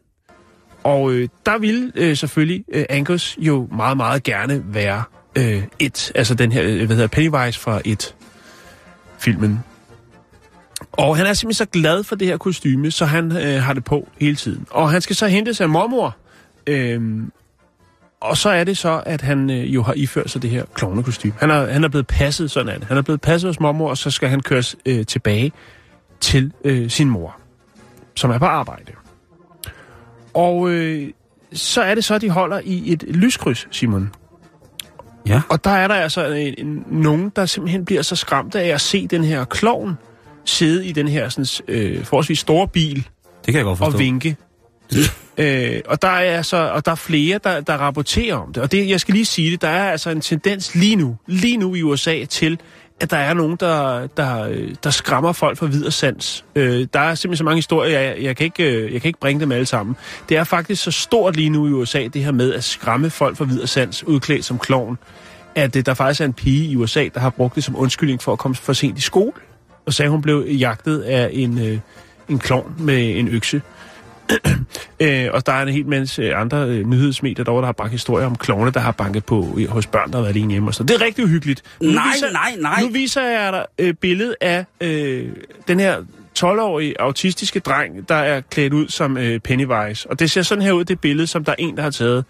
Og 0.86 1.12
øh, 1.12 1.30
der 1.46 1.58
ville 1.58 1.92
øh, 1.96 2.18
selvfølgelig 2.18 2.66
øh, 2.74 2.86
Angus 2.90 3.38
jo 3.40 3.68
meget, 3.72 3.98
meget 3.98 4.24
gerne 4.24 4.64
være 4.66 5.04
øh, 5.36 5.64
et, 5.80 6.12
altså 6.16 6.36
den 6.36 6.52
her, 6.52 6.64
øh, 6.64 6.86
hvad 6.86 6.96
hedder 6.96 7.08
Pennywise 7.08 7.60
fra 7.60 7.82
et 7.86 8.16
filmen. 9.20 9.60
Og 10.92 11.18
han 11.18 11.26
er 11.26 11.34
simpelthen 11.34 11.66
så 11.66 11.72
glad 11.72 12.04
for 12.04 12.16
det 12.16 12.28
her 12.28 12.38
kostyme, 12.38 12.92
så 12.92 13.06
han 13.06 13.38
øh, 13.38 13.64
har 13.64 13.74
det 13.74 13.84
på 13.84 14.08
hele 14.20 14.36
tiden. 14.36 14.66
Og 14.70 14.92
han 14.92 15.02
skal 15.02 15.16
så 15.16 15.28
hente 15.28 15.54
sig 15.54 15.64
af 15.64 15.70
mormor. 15.70 16.16
Øhm, 16.68 17.32
og 18.20 18.38
så 18.38 18.50
er 18.50 18.64
det 18.64 18.78
så, 18.78 19.04
at 19.06 19.22
han 19.22 19.50
øh, 19.50 19.76
jo 19.76 19.84
har 19.84 19.94
iført 19.94 20.30
sig 20.30 20.42
det 20.42 20.50
her 20.50 20.66
klovnekostyme. 20.74 21.34
Han 21.40 21.52
er, 21.52 21.72
han 21.72 21.84
er 21.84 21.88
blevet 21.88 22.08
passet, 22.08 22.52
sådan 22.52 22.74
er 22.74 22.78
det. 22.78 22.88
Han 22.88 22.98
er 22.98 23.02
blevet 23.02 23.22
passet 23.22 23.50
hos 23.50 23.60
mormor, 23.60 23.90
og 23.90 23.98
så 23.98 24.12
skal 24.12 24.30
han 24.30 24.42
køres 24.42 24.76
øh, 24.86 25.06
tilbage 25.06 25.52
til 26.20 26.54
øh, 26.64 26.90
sin 26.90 27.10
mor, 27.10 27.38
som 28.16 28.32
er 28.32 28.38
på 28.38 28.46
arbejde. 28.46 28.92
Og 30.36 30.70
øh, 30.70 31.10
så 31.54 31.82
er 31.82 31.96
det 31.96 32.04
så, 32.04 32.16
at 32.16 32.22
de 32.22 32.30
holder 32.30 32.62
i 32.64 32.94
et 32.94 33.04
lyskryds, 33.04 33.68
Simon. 33.72 34.12
Ja. 35.28 35.42
Og 35.50 35.64
der 35.64 35.70
er 35.70 35.88
der 35.88 35.96
altså 35.96 36.26
en, 36.26 36.56
en, 36.58 36.86
nogen, 36.92 37.32
der 37.36 37.46
simpelthen 37.46 37.86
bliver 37.86 38.02
så 38.02 38.16
skræmte 38.16 38.60
af 38.60 38.68
at 38.68 38.82
se 38.82 39.08
den 39.08 39.24
her 39.24 39.46
klovn 39.46 39.98
sidde 40.46 40.86
i 40.86 40.92
den 40.92 41.08
her 41.08 41.30
sådan, 41.30 41.46
øh, 41.68 42.06
forholdsvis 42.06 42.40
store 42.40 42.68
bil 42.68 42.96
Det 42.96 43.06
kan 43.46 43.56
jeg 43.56 43.64
godt 43.64 43.78
forstå. 43.78 43.94
og 43.94 44.00
vinke. 44.00 44.36
øh, 45.38 45.82
og 45.86 46.02
der 46.02 46.08
er 46.08 46.38
altså, 46.38 46.58
og 46.58 46.86
der 46.86 46.92
er 46.92 46.96
flere, 46.96 47.40
der, 47.44 47.62
der 47.62 47.74
rapporterer 47.74 48.36
om 48.36 48.54
det. 48.54 48.64
Og 48.64 48.72
det, 48.72 48.90
jeg 48.90 49.00
skal 49.00 49.14
lige 49.14 49.26
sige 49.26 49.52
det, 49.52 49.62
der 49.62 49.68
er 49.68 49.92
altså 49.92 50.10
en 50.10 50.22
tendens 50.22 50.76
lige 50.76 50.96
nu, 50.96 51.18
lige 51.28 51.58
nu 51.58 51.76
i 51.76 51.82
USA 51.82 52.26
til, 52.26 52.60
at 53.00 53.12
der 53.12 53.18
er 53.18 53.34
nogen, 53.34 53.56
der, 53.60 54.08
der, 54.08 54.56
der 54.84 54.90
skræmmer 54.90 55.32
folk 55.32 55.58
for 55.58 55.66
videre 55.66 55.92
sans. 55.92 56.46
Øh, 56.56 56.88
der 56.94 57.00
er 57.00 57.16
simpelthen 57.16 57.38
så 57.38 57.44
mange 57.44 57.58
historier, 57.58 58.00
jeg, 58.00 58.18
jeg, 58.22 58.38
kan 58.38 58.44
ikke, 58.44 58.64
øh, 58.64 58.94
jeg 58.94 59.02
kan 59.02 59.10
ikke 59.10 59.20
bringe 59.20 59.40
dem 59.40 59.52
alle 59.52 59.66
sammen. 59.66 59.96
Det 60.30 60.38
er 60.38 60.44
faktisk 60.44 60.84
så 60.84 60.92
stort 60.92 61.36
lige 61.36 61.50
nu 61.50 61.68
i 61.68 61.72
USA, 61.72 62.08
det 62.14 62.24
her 62.24 62.32
med 62.32 62.54
at 62.54 62.64
skræmme 62.64 63.10
folk 63.10 63.38
for 63.38 63.46
videre 63.46 63.68
sans, 63.68 64.04
udklædt 64.04 64.46
som 64.46 64.60
klovn, 64.60 64.98
at 65.56 65.76
øh, 65.76 65.86
der 65.86 65.94
faktisk 65.94 66.22
er 66.22 66.26
en 66.26 66.34
pige 66.34 66.66
i 66.72 66.76
USA, 66.76 67.08
der 67.14 67.20
har 67.20 67.30
brugt 67.30 67.56
det 67.56 67.64
som 67.64 67.76
undskyldning 67.76 68.22
for 68.22 68.34
at 68.34 68.40
komme 68.40 68.56
for 68.56 68.74
sent 68.74 68.98
i 68.98 69.02
skole. 69.02 69.32
Og 69.86 69.94
sagde, 69.94 70.12
hun 70.12 70.22
blev 70.22 70.46
jagtet 70.48 71.02
af 71.02 71.30
en, 71.34 71.60
øh, 71.60 71.80
en 72.30 72.40
klovn 72.40 72.76
med 72.80 73.20
en 73.20 73.28
økse. 73.28 73.62
Øh, 75.00 75.28
og 75.34 75.46
der 75.46 75.52
er 75.54 75.62
en 75.64 75.70
helt 75.70 75.88
masse 75.88 76.22
øh, 76.22 76.42
andre 76.42 76.58
øh, 76.70 76.88
nyhedsmedier 76.88 77.44
derovre, 77.46 77.62
der 77.62 77.66
har 77.66 77.74
bragt 77.74 77.92
historier 77.92 78.26
om 78.26 78.36
klovne, 78.36 78.72
der 78.72 78.80
har 78.80 78.92
banket 78.92 79.26
på 79.26 79.56
i- 79.58 79.66
hos 79.66 79.88
børn, 79.88 80.12
der 80.12 80.16
har 80.18 80.22
været 80.24 80.36
alene 80.36 80.52
hjemme. 80.52 80.70
Og 80.70 80.76
så. 80.76 80.84
Det 80.84 80.96
er 80.96 81.02
rigtig 81.06 81.24
uhyggeligt. 81.26 81.62
Nu 81.82 81.92
Nej, 81.92 82.04
nej, 82.34 82.56
nej. 82.60 82.82
Nu 82.82 82.90
viser 82.90 83.22
jeg 83.22 83.54
dig 83.54 83.66
øh, 83.80 83.94
billedet 83.94 84.36
af 84.42 84.66
øh, 84.82 85.26
den 85.68 85.80
her 85.80 85.98
12-årige 86.40 87.02
autistiske 87.02 87.60
dreng, 87.60 88.10
der 88.10 88.16
er 88.16 88.42
klædt 88.42 88.74
ud 88.74 88.88
som 88.88 89.18
øh, 89.18 89.40
Pennywise. 89.40 90.10
Og 90.10 90.20
det 90.20 90.32
ser 90.32 90.42
sådan 90.42 90.62
her 90.62 90.72
ud, 90.72 90.84
det 90.86 91.00
billede, 91.00 91.28
som 91.28 91.44
der 91.44 91.52
er 91.52 91.56
en, 91.60 91.78
der 91.78 91.84
har 91.84 91.90
taget. 91.90 92.18
Og 92.18 92.26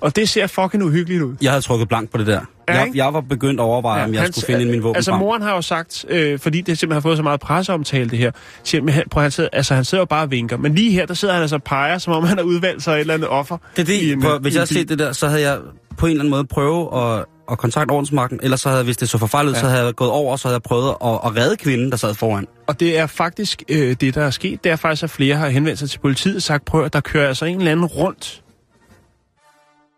Og 0.00 0.16
det 0.16 0.28
ser 0.28 0.46
fucking 0.46 0.82
uhyggeligt 0.84 1.22
ud. 1.22 1.36
Jeg 1.42 1.50
havde 1.50 1.62
trukket 1.62 1.88
blank 1.88 2.10
på 2.10 2.18
det 2.18 2.26
der. 2.26 2.40
Ja, 2.68 2.74
Jeg, 2.78 2.90
jeg 2.94 3.14
var 3.14 3.20
begyndt 3.20 3.60
at 3.60 3.64
overveje, 3.64 4.04
om 4.04 4.14
jeg 4.14 4.20
hans- 4.22 4.36
skulle 4.36 4.46
finde 4.46 4.60
ind 4.60 4.70
i 4.70 4.72
min 4.72 4.82
våben. 4.82 4.96
Altså, 4.96 5.16
moren 5.16 5.42
har 5.42 5.54
jo 5.54 5.62
sagt, 5.62 6.04
øh, 6.08 6.38
fordi 6.38 6.60
det 6.60 6.78
simpelthen 6.78 6.92
har 6.96 7.00
fået 7.00 7.16
så 7.16 7.22
meget 7.22 7.40
presseomtale, 7.40 8.10
det 8.10 8.18
her, 8.18 8.30
siger, 8.64 8.82
men 8.82 8.94
han, 8.94 9.04
prøv, 9.10 9.22
han, 9.22 9.30
sidder, 9.30 9.50
altså, 9.52 9.74
han 9.74 9.84
sidder 9.84 10.02
jo 10.02 10.06
bare 10.06 10.22
og 10.22 10.30
vinker. 10.30 10.56
Men 10.56 10.74
lige 10.74 10.90
her, 10.90 11.06
der 11.06 11.14
sidder 11.14 11.34
han 11.34 11.42
altså 11.42 11.56
og 11.56 11.62
peger, 11.62 11.98
som 11.98 12.12
om 12.12 12.24
han 12.24 12.36
har 12.38 12.44
udvalgt 12.44 12.82
sig 12.82 12.92
et 12.94 13.00
eller 13.00 13.14
andet 13.14 13.28
offer. 13.28 13.56
Det 13.76 13.88
er 13.88 13.94
i 13.94 13.98
det, 13.98 14.12
en, 14.12 14.22
for, 14.22 14.34
øh, 14.34 14.40
hvis 14.42 14.54
i 14.54 14.56
jeg 14.56 14.62
en 14.62 14.68
havde 14.68 14.80
set 14.80 14.88
det 14.88 14.98
der, 14.98 15.12
så 15.12 15.28
havde 15.28 15.42
jeg 15.42 15.58
på 15.96 16.06
en 16.06 16.10
eller 16.10 16.22
anden 16.22 16.30
måde 16.30 16.44
prøve 16.44 17.02
at, 17.18 17.24
at 17.50 17.58
kontakte 17.58 17.92
ordensmagten, 17.92 18.40
ellers 18.42 18.60
så 18.60 18.68
havde 18.70 18.84
hvis 18.84 18.96
det 18.96 19.08
så 19.08 19.18
forfejlet, 19.18 19.52
ja. 19.54 19.60
så 19.60 19.66
havde 19.68 19.84
jeg 19.84 19.94
gået 19.94 20.10
over, 20.10 20.32
og 20.32 20.38
så 20.38 20.48
havde 20.48 20.54
jeg 20.54 20.62
prøvet 20.62 20.88
at, 21.04 21.10
at 21.24 21.36
redde 21.36 21.56
kvinden, 21.56 21.90
der 21.90 21.96
sad 21.96 22.14
foran. 22.14 22.46
Og 22.66 22.80
det 22.80 22.98
er 22.98 23.06
faktisk 23.06 23.62
øh, 23.68 23.96
det, 24.00 24.14
der 24.14 24.22
er 24.24 24.30
sket. 24.30 24.64
Det 24.64 24.72
er 24.72 24.76
faktisk, 24.76 25.02
at 25.02 25.10
flere 25.10 25.36
har 25.36 25.48
henvendt 25.48 25.78
sig 25.78 25.90
til 25.90 25.98
politiet 25.98 26.36
og 26.36 26.42
sagt, 26.42 26.64
prøv 26.64 26.84
at 26.84 26.92
der 26.92 27.00
kører 27.00 27.28
altså 27.28 27.44
en 27.44 27.58
eller 27.58 27.72
anden 27.72 27.86
rundt 27.86 28.42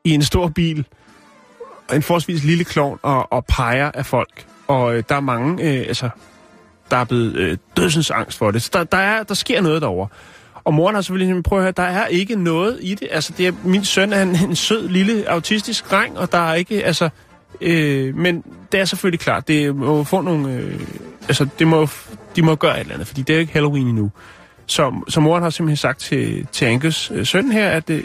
i 0.04 0.10
en 0.14 0.22
stor 0.22 0.48
bil, 0.48 0.84
en 1.92 2.02
forholdsvis 2.02 2.44
lille 2.44 2.64
klovn, 2.64 2.98
og, 3.02 3.32
og 3.32 3.44
peger 3.44 3.90
af 3.94 4.06
folk. 4.06 4.46
Og 4.66 4.96
øh, 4.96 5.02
der 5.08 5.14
er 5.14 5.20
mange, 5.20 5.64
øh, 5.64 5.78
altså, 5.88 6.08
der 6.90 6.96
er 6.96 7.04
blevet 7.04 7.36
øh, 7.36 7.58
dødsens 7.76 8.10
angst 8.10 8.38
for 8.38 8.50
det. 8.50 8.62
Så 8.62 8.70
der, 8.72 8.84
der, 8.84 8.98
er, 8.98 9.22
der 9.22 9.34
sker 9.34 9.60
noget 9.60 9.82
derovre. 9.82 10.08
Og 10.64 10.74
moren 10.74 10.94
har 10.94 11.02
selvfølgelig 11.02 11.34
sagt, 11.34 11.44
prøv 11.44 11.58
at 11.58 11.64
høre, 11.64 11.72
der 11.72 11.82
er 11.82 12.06
ikke 12.06 12.36
noget 12.36 12.78
i 12.82 12.94
det. 12.94 13.08
Altså, 13.10 13.32
det 13.38 13.46
er, 13.46 13.52
min 13.64 13.84
søn 13.84 14.12
er 14.12 14.22
en, 14.22 14.36
en 14.36 14.56
sød, 14.56 14.88
lille, 14.88 15.28
autistisk 15.28 15.90
dreng, 15.90 16.18
og 16.18 16.32
der 16.32 16.50
er 16.50 16.54
ikke, 16.54 16.84
altså... 16.84 17.08
Øh, 17.60 18.16
men 18.16 18.44
det 18.72 18.80
er 18.80 18.84
selvfølgelig 18.84 19.20
klart, 19.20 19.48
det 19.48 19.76
må 19.76 20.04
få 20.04 20.20
nogle... 20.20 20.52
Øh, 20.52 20.80
altså, 21.22 21.46
det 21.58 21.66
må, 21.66 21.88
de 22.36 22.42
må 22.42 22.54
gøre 22.54 22.76
et 22.76 22.80
eller 22.80 22.94
andet, 22.94 23.08
fordi 23.08 23.22
det 23.22 23.30
er 23.30 23.34
jo 23.34 23.40
ikke 23.40 23.52
Halloween 23.52 23.86
endnu. 23.86 24.10
Så, 24.66 24.94
så 25.08 25.20
moren 25.20 25.42
har 25.42 25.50
simpelthen 25.50 25.76
sagt 25.76 26.00
til, 26.00 26.46
til 26.52 26.64
Angus 26.64 27.10
øh, 27.14 27.26
søn 27.26 27.52
her, 27.52 27.70
at 27.70 27.90
øh, 27.90 28.04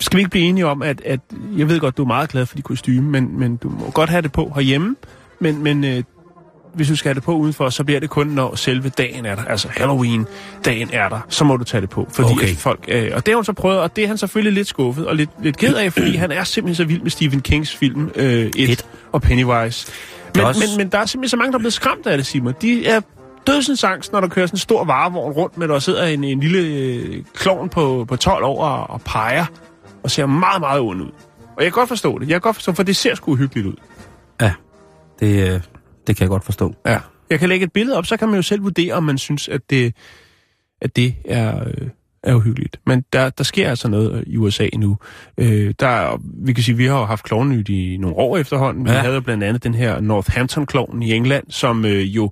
skal 0.00 0.16
vi 0.16 0.20
ikke 0.20 0.30
blive 0.30 0.44
enige 0.44 0.66
om, 0.66 0.82
at, 0.82 1.00
at 1.04 1.20
jeg 1.56 1.68
ved 1.68 1.80
godt, 1.80 1.96
du 1.96 2.02
er 2.02 2.06
meget 2.06 2.30
glad 2.30 2.46
for 2.46 2.56
de 2.56 2.62
kostyme, 2.62 3.10
men, 3.10 3.38
men 3.38 3.56
du 3.56 3.68
må 3.68 3.90
godt 3.90 4.10
have 4.10 4.22
det 4.22 4.32
på 4.32 4.52
herhjemme, 4.54 4.96
men, 5.40 5.62
men 5.62 5.84
øh, 5.84 6.02
hvis 6.74 6.88
du 6.88 6.96
skal 6.96 7.08
have 7.08 7.14
det 7.14 7.22
på 7.22 7.34
udenfor, 7.34 7.68
så 7.70 7.84
bliver 7.84 8.00
det 8.00 8.10
kun, 8.10 8.26
når 8.26 8.54
selve 8.54 8.88
dagen 8.88 9.26
er 9.26 9.34
der. 9.34 9.44
Altså 9.44 9.68
Halloween-dagen 9.68 10.90
er 10.92 11.08
der, 11.08 11.20
så 11.28 11.44
må 11.44 11.56
du 11.56 11.64
tage 11.64 11.80
det 11.80 11.90
på. 11.90 12.08
Fordi 12.12 12.32
Okay. 12.32 12.54
folk, 12.54 12.84
øh, 12.88 13.10
og 13.14 13.26
det 13.26 13.32
har 13.32 13.36
hun 13.36 13.44
så 13.44 13.52
prøvet, 13.52 13.80
og 13.80 13.96
det 13.96 14.04
er 14.04 14.08
han 14.08 14.18
selvfølgelig 14.18 14.52
lidt 14.52 14.68
skuffet 14.68 15.06
og 15.06 15.16
lidt, 15.16 15.30
lidt 15.42 15.56
ked 15.56 15.74
af, 15.74 15.92
fordi 15.92 16.16
han 16.16 16.32
er 16.32 16.44
simpelthen 16.44 16.74
så 16.74 16.88
vild 16.88 17.02
med 17.02 17.10
Stephen 17.10 17.40
Kings 17.40 17.76
film 17.76 18.10
øh, 18.16 18.46
It, 18.46 18.56
It. 18.56 18.86
og 19.12 19.22
Pennywise. 19.22 19.92
Men, 20.34 20.44
også- 20.44 20.60
men, 20.68 20.76
men 20.84 20.92
der 20.92 20.98
er 20.98 21.06
simpelthen 21.06 21.28
så 21.30 21.36
mange, 21.36 21.52
der 21.52 21.58
er 21.58 21.60
blevet 21.60 21.72
skræmt 21.72 22.06
af 22.06 22.16
det, 22.18 22.26
Simon. 22.26 22.54
De 22.62 22.86
er 22.86 23.00
dødsens 23.46 23.84
angst, 23.84 24.12
når 24.12 24.20
der 24.20 24.28
kører 24.28 24.46
sådan 24.46 24.54
en 24.54 24.58
stor 24.58 24.84
varevogn 24.84 25.32
rundt 25.32 25.58
med, 25.58 25.68
der 25.68 25.78
sidder 25.78 26.04
en, 26.06 26.24
en 26.24 26.40
lille 26.40 26.58
øh, 26.58 27.22
klovn 27.34 27.68
på, 27.68 28.04
på 28.08 28.16
12 28.16 28.44
år 28.44 28.64
og, 28.64 28.90
og 28.90 29.00
peger 29.00 29.44
og 30.08 30.12
ser 30.12 30.26
meget, 30.26 30.60
meget 30.60 30.80
ond 30.80 31.02
ud. 31.02 31.10
Og 31.56 31.64
jeg 31.64 31.64
kan 31.64 31.80
godt 31.80 31.88
forstå 31.88 32.18
det. 32.18 32.28
Jeg 32.28 32.34
kan 32.34 32.40
godt 32.40 32.56
forstå, 32.56 32.72
for 32.72 32.82
det 32.82 32.96
ser 32.96 33.14
sgu 33.14 33.32
uhyggeligt 33.32 33.66
ud. 33.66 33.74
Ja, 34.40 34.52
det, 35.20 35.42
øh, 35.54 35.60
det 36.06 36.16
kan 36.16 36.20
jeg 36.20 36.28
godt 36.28 36.44
forstå. 36.44 36.74
Ja. 36.86 36.98
Jeg 37.30 37.38
kan 37.38 37.48
lægge 37.48 37.64
et 37.64 37.72
billede 37.72 37.96
op, 37.98 38.06
så 38.06 38.16
kan 38.16 38.28
man 38.28 38.36
jo 38.36 38.42
selv 38.42 38.62
vurdere, 38.62 38.94
om 38.94 39.02
man 39.02 39.18
synes, 39.18 39.48
at 39.48 39.60
det, 39.70 39.94
at 40.80 40.96
det 40.96 41.14
er, 41.24 41.64
øh, 41.66 41.88
er 42.22 42.34
uhyggeligt. 42.34 42.80
Men 42.86 43.04
der, 43.12 43.30
der 43.30 43.44
sker 43.44 43.70
altså 43.70 43.88
noget 43.88 44.24
i 44.26 44.36
USA 44.36 44.68
nu. 44.76 44.96
Øh, 45.38 45.74
der, 45.80 45.88
er- 45.88 46.18
vi 46.44 46.52
kan 46.52 46.64
sige, 46.64 46.76
vi 46.76 46.86
har 46.86 46.98
jo 46.98 47.04
haft 47.04 47.24
klovnenyt 47.24 47.68
i 47.68 47.96
nogle 48.00 48.16
år 48.16 48.36
efterhånden. 48.36 48.84
Vi 48.84 48.90
Ja. 48.90 48.98
havde 48.98 49.14
jo 49.14 49.20
blandt 49.20 49.44
andet 49.44 49.64
den 49.64 49.74
her 49.74 50.00
Northampton-klovnen 50.00 51.02
i 51.02 51.12
England, 51.12 51.44
som 51.48 51.84
øh, 51.84 52.16
jo 52.16 52.30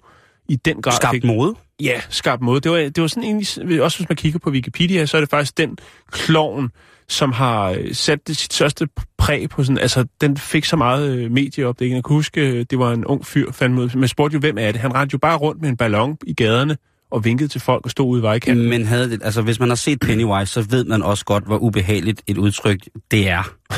i 0.48 0.56
den 0.56 0.82
grad 0.82 0.92
Skabt 0.92 1.10
fik... 1.14 1.24
mode. 1.24 1.54
Ja, 1.80 2.00
skarp 2.08 2.40
måde. 2.40 2.60
Det 2.60 2.70
var, 2.72 2.76
det 2.78 3.00
var 3.00 3.06
sådan 3.06 3.22
egentlig, 3.22 3.82
også 3.82 3.98
hvis 3.98 4.08
man 4.08 4.16
kigger 4.16 4.38
på 4.38 4.50
Wikipedia, 4.50 5.06
så 5.06 5.16
er 5.16 5.20
det 5.20 5.30
faktisk 5.30 5.58
den 5.58 5.78
klovn, 6.10 6.70
som 7.08 7.32
har 7.32 7.70
øh, 7.70 7.94
sat 7.94 8.28
det 8.28 8.36
sit 8.36 8.52
største 8.52 8.88
præg 9.18 9.48
på 9.50 9.64
sådan, 9.64 9.78
altså 9.78 10.04
den 10.20 10.36
fik 10.36 10.64
så 10.64 10.76
meget 10.76 11.16
øh, 11.16 11.30
medieopdækning. 11.30 11.94
Jeg 11.94 12.04
kan 12.04 12.14
huske, 12.14 12.40
øh, 12.40 12.66
det 12.70 12.78
var 12.78 12.92
en 12.92 13.04
ung 13.04 13.26
fyr, 13.26 13.52
fandt 13.52 13.78
ud, 13.78 13.96
man 13.96 14.08
spurgte 14.08 14.34
jo, 14.34 14.40
hvem 14.40 14.58
er 14.58 14.72
det? 14.72 14.80
Han 14.80 14.94
rendte 14.94 15.14
jo 15.14 15.18
bare 15.18 15.36
rundt 15.36 15.60
med 15.62 15.68
en 15.68 15.76
ballon 15.76 16.18
i 16.26 16.34
gaderne 16.34 16.76
og 17.10 17.24
vinkede 17.24 17.48
til 17.48 17.60
folk 17.60 17.84
og 17.84 17.90
stod 17.90 18.06
ude 18.10 18.18
i 18.20 18.22
vejkanten. 18.22 18.68
Men 18.68 18.86
havde 18.86 19.10
det, 19.10 19.20
altså, 19.24 19.42
hvis 19.42 19.60
man 19.60 19.68
har 19.68 19.76
set 19.76 20.00
Pennywise, 20.00 20.52
så 20.52 20.62
ved 20.70 20.84
man 20.84 21.02
også 21.02 21.24
godt, 21.24 21.44
hvor 21.44 21.58
ubehageligt 21.58 22.22
et 22.26 22.38
udtryk 22.38 22.78
det 23.10 23.28
er. 23.28 23.42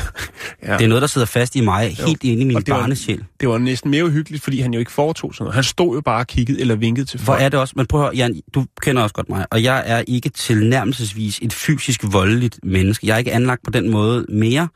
Ja. 0.63 0.77
Det 0.77 0.83
er 0.83 0.87
noget, 0.87 1.01
der 1.01 1.07
sidder 1.07 1.27
fast 1.27 1.55
i 1.55 1.61
mig, 1.61 1.95
helt 2.07 2.23
inde 2.23 2.41
i 2.41 2.45
min 2.45 2.55
Og 2.55 2.65
det 2.65 2.73
var- 2.73 2.79
barnesjæl. 2.79 3.23
Det 3.39 3.49
var 3.49 3.57
næsten 3.57 3.91
mere 3.91 4.05
uhyggeligt, 4.05 4.43
fordi 4.43 4.59
han 4.59 4.73
jo 4.73 4.79
ikke 4.79 4.91
foretog 4.91 5.33
sådan 5.35 5.43
noget. 5.43 5.55
Han 5.55 5.63
stod 5.63 5.95
jo 5.95 6.01
bare 6.01 6.19
og 6.19 6.27
kiggede 6.27 6.61
eller 6.61 6.75
vinkede 6.75 7.05
til 7.05 7.19
Hvor 7.19 7.25
folk. 7.25 7.41
er 7.43 7.49
det 7.49 7.59
også, 7.59 7.73
men 7.77 7.85
prøv 7.85 8.01
at 8.01 8.05
høre, 8.07 8.15
Jan, 8.15 8.41
du 8.53 8.65
kender 8.81 9.01
også 9.03 9.13
godt 9.13 9.29
mig, 9.29 9.45
og 9.51 9.63
jeg 9.63 9.83
er 9.85 10.03
ikke 10.07 10.29
tilnærmelsesvis 10.29 11.39
et 11.41 11.53
fysisk 11.53 12.01
voldeligt 12.11 12.59
menneske. 12.63 13.07
Jeg 13.07 13.13
er 13.13 13.17
ikke 13.17 13.31
anlagt 13.33 13.63
på 13.63 13.71
den 13.71 13.89
måde 13.89 14.25
mere. 14.29 14.67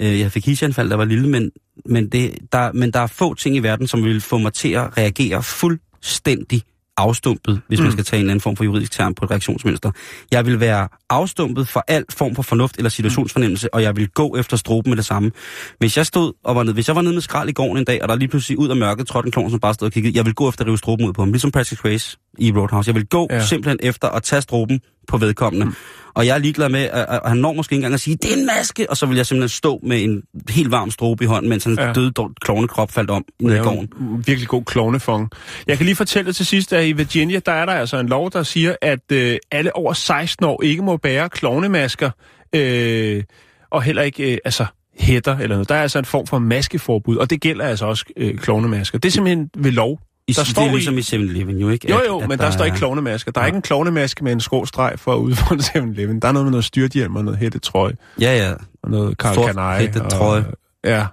Øh, 0.00 0.20
Jeg 0.20 0.32
fik 0.32 0.46
hisanfald, 0.46 0.90
der 0.90 0.96
var 0.96 1.04
lille, 1.04 1.28
men, 1.28 1.50
men, 1.86 2.08
det, 2.08 2.34
der, 2.52 2.72
men 2.72 2.90
der 2.90 3.00
er 3.00 3.06
få 3.06 3.34
ting 3.34 3.56
i 3.56 3.58
verden, 3.58 3.86
som 3.86 4.04
vil 4.04 4.20
få 4.20 4.38
mig 4.38 4.52
til 4.52 4.68
at 4.72 4.98
reagere 4.98 5.42
fuldstændig 5.42 6.62
afstumpet, 6.96 7.60
hvis 7.68 7.78
mm. 7.78 7.82
man 7.82 7.92
skal 7.92 8.04
tage 8.04 8.22
en 8.22 8.28
anden 8.28 8.40
form 8.40 8.56
for 8.56 8.64
juridisk 8.64 8.92
term 8.92 9.14
på 9.14 9.24
et 9.24 9.30
reaktionsmønster. 9.30 9.90
Jeg 10.32 10.46
vil 10.46 10.60
være 10.60 10.88
afstumpet 11.10 11.68
for 11.68 11.84
al 11.88 12.04
form 12.10 12.34
for 12.34 12.42
fornuft 12.42 12.76
eller 12.76 12.90
situationsfornemmelse, 12.90 13.74
og 13.74 13.82
jeg 13.82 13.96
vil 13.96 14.08
gå 14.08 14.36
efter 14.36 14.56
stroben 14.56 14.90
med 14.90 14.96
det 14.96 15.04
samme. 15.04 15.30
Hvis 15.78 15.96
jeg 15.96 16.06
stod 16.06 16.32
og 16.44 16.56
var 16.56 16.62
nede, 16.62 16.74
hvis 16.74 16.88
jeg 16.88 16.96
var 16.96 17.02
nede 17.02 17.14
med 17.14 17.22
skrald 17.22 17.48
i 17.48 17.52
gården 17.52 17.76
en 17.76 17.84
dag, 17.84 18.02
og 18.02 18.08
der 18.08 18.16
lige 18.16 18.28
pludselig 18.28 18.58
ud 18.58 18.68
af 18.68 18.76
mørket 18.76 19.06
trådte 19.06 19.26
en 19.26 19.32
klovn, 19.32 19.50
som 19.50 19.60
bare 19.60 19.74
stod 19.74 19.86
og 19.88 19.92
kiggede, 19.92 20.16
jeg 20.16 20.26
vil 20.26 20.34
gå 20.34 20.48
efter 20.48 20.64
at 20.64 20.68
rive 20.68 20.78
stroben 20.78 21.06
ud 21.06 21.12
på 21.12 21.22
ham, 21.22 21.32
ligesom 21.32 21.50
Patrick 21.50 21.80
Swayze 21.80 22.16
i 22.38 22.52
Roadhouse. 22.52 22.88
Jeg 22.88 22.94
vil 22.94 23.06
gå 23.06 23.28
ja. 23.30 23.46
simpelthen 23.46 23.78
efter 23.82 24.08
at 24.08 24.22
tage 24.22 24.42
stroben 24.42 24.80
på 25.08 25.16
vedkommende. 25.16 25.66
Mm. 25.66 25.74
Og 26.14 26.26
jeg 26.26 26.34
er 26.34 26.38
ligeglad 26.38 26.68
med, 26.68 26.80
at, 26.80 27.06
at 27.08 27.20
han 27.26 27.36
når 27.38 27.52
måske 27.52 27.72
ikke 27.72 27.78
engang 27.80 27.94
at 27.94 28.00
sige, 28.00 28.16
det 28.16 28.32
er 28.32 28.36
en 28.36 28.46
maske, 28.46 28.90
og 28.90 28.96
så 28.96 29.06
vil 29.06 29.16
jeg 29.16 29.26
simpelthen 29.26 29.48
stå 29.48 29.80
med 29.82 30.02
en 30.04 30.22
helt 30.50 30.70
varm 30.70 30.90
strobe 30.90 31.24
i 31.24 31.26
hånden, 31.26 31.48
mens 31.48 31.64
han 31.64 31.74
Ja. 31.78 31.92
døde 31.92 32.12
klovnekrop 32.40 32.90
faldt 32.90 33.10
om 33.10 33.24
ned 33.40 33.54
i 33.56 33.58
gården. 33.58 33.88
en 34.00 34.24
virkelig 34.26 34.48
god 34.48 34.64
klovnefong. 34.64 35.30
Jeg 35.66 35.76
kan 35.76 35.84
lige 35.86 35.96
fortælle 35.96 36.32
til 36.32 36.46
sidst, 36.46 36.72
at 36.72 36.86
i 36.86 36.92
Virginia, 36.92 37.40
der 37.46 37.52
er 37.52 37.66
der 37.66 37.72
altså 37.72 37.96
en 37.98 38.08
lov, 38.08 38.30
der 38.32 38.42
siger, 38.42 38.76
at 38.82 39.12
øh, 39.12 39.36
alle 39.52 39.76
over 39.76 39.92
16 39.92 40.46
år 40.46 40.62
ikke 40.62 40.82
må 40.82 40.96
bære 40.96 41.28
klovnemasker, 41.28 42.10
øh, 42.54 43.22
og 43.70 43.82
heller 43.82 44.02
ikke 44.02 44.32
øh, 44.32 44.38
altså, 44.44 44.66
hætter 44.98 45.36
eller 45.38 45.56
noget. 45.56 45.68
Der 45.68 45.74
er 45.74 45.82
altså 45.82 45.98
en 45.98 46.04
form 46.04 46.26
for 46.26 46.38
maskeforbud, 46.38 47.16
og 47.16 47.30
det 47.30 47.40
gælder 47.40 47.64
altså 47.64 47.86
også 47.86 48.04
øh, 48.16 48.38
klovnemasker. 48.38 48.98
Det 48.98 49.08
er 49.08 49.12
simpelthen 49.12 49.50
ved 49.56 49.70
lov. 49.72 50.00
I, 50.28 50.32
Der 50.32 50.42
det 50.42 50.50
står 50.50 50.62
er 50.62 50.70
ligesom 50.72 50.94
i- 50.94 50.98
i 50.98 51.02
7-Eleven 51.02 51.56
jo, 51.58 51.68
ikke? 51.68 51.90
Jo 51.90 51.96
At- 51.98 52.06
jo, 52.08 52.18
at 52.18 52.28
men 52.28 52.38
der, 52.38 52.50
står 52.50 52.64
ikke 52.64 52.76
klovnemasker. 52.76 53.32
Der 53.32 53.40
er 53.40 53.46
ikke 53.46 53.56
en 53.56 53.62
klovnemaske 53.62 54.24
med 54.24 54.32
en 54.32 54.40
skråstreg 54.40 54.92
for 54.96 55.12
at 55.14 55.18
udfordre 55.18 55.62
7-Eleven. 55.62 56.20
Der 56.20 56.28
er 56.28 56.32
noget 56.32 56.44
med 56.46 56.50
noget 56.50 56.64
styrthjelm 56.64 57.16
og 57.16 57.24
noget 57.24 57.38
hættetrøje 57.40 57.92
Ja, 58.20 58.36
ja. 58.48 58.52
og 58.82 58.90
noget 58.90 59.18
Karl 59.18 59.34
Sort 59.34 59.46
Kanai. 59.46 59.80
hættetrøje. 59.80 60.44
Og, 60.46 60.54
ja, 60.84 61.06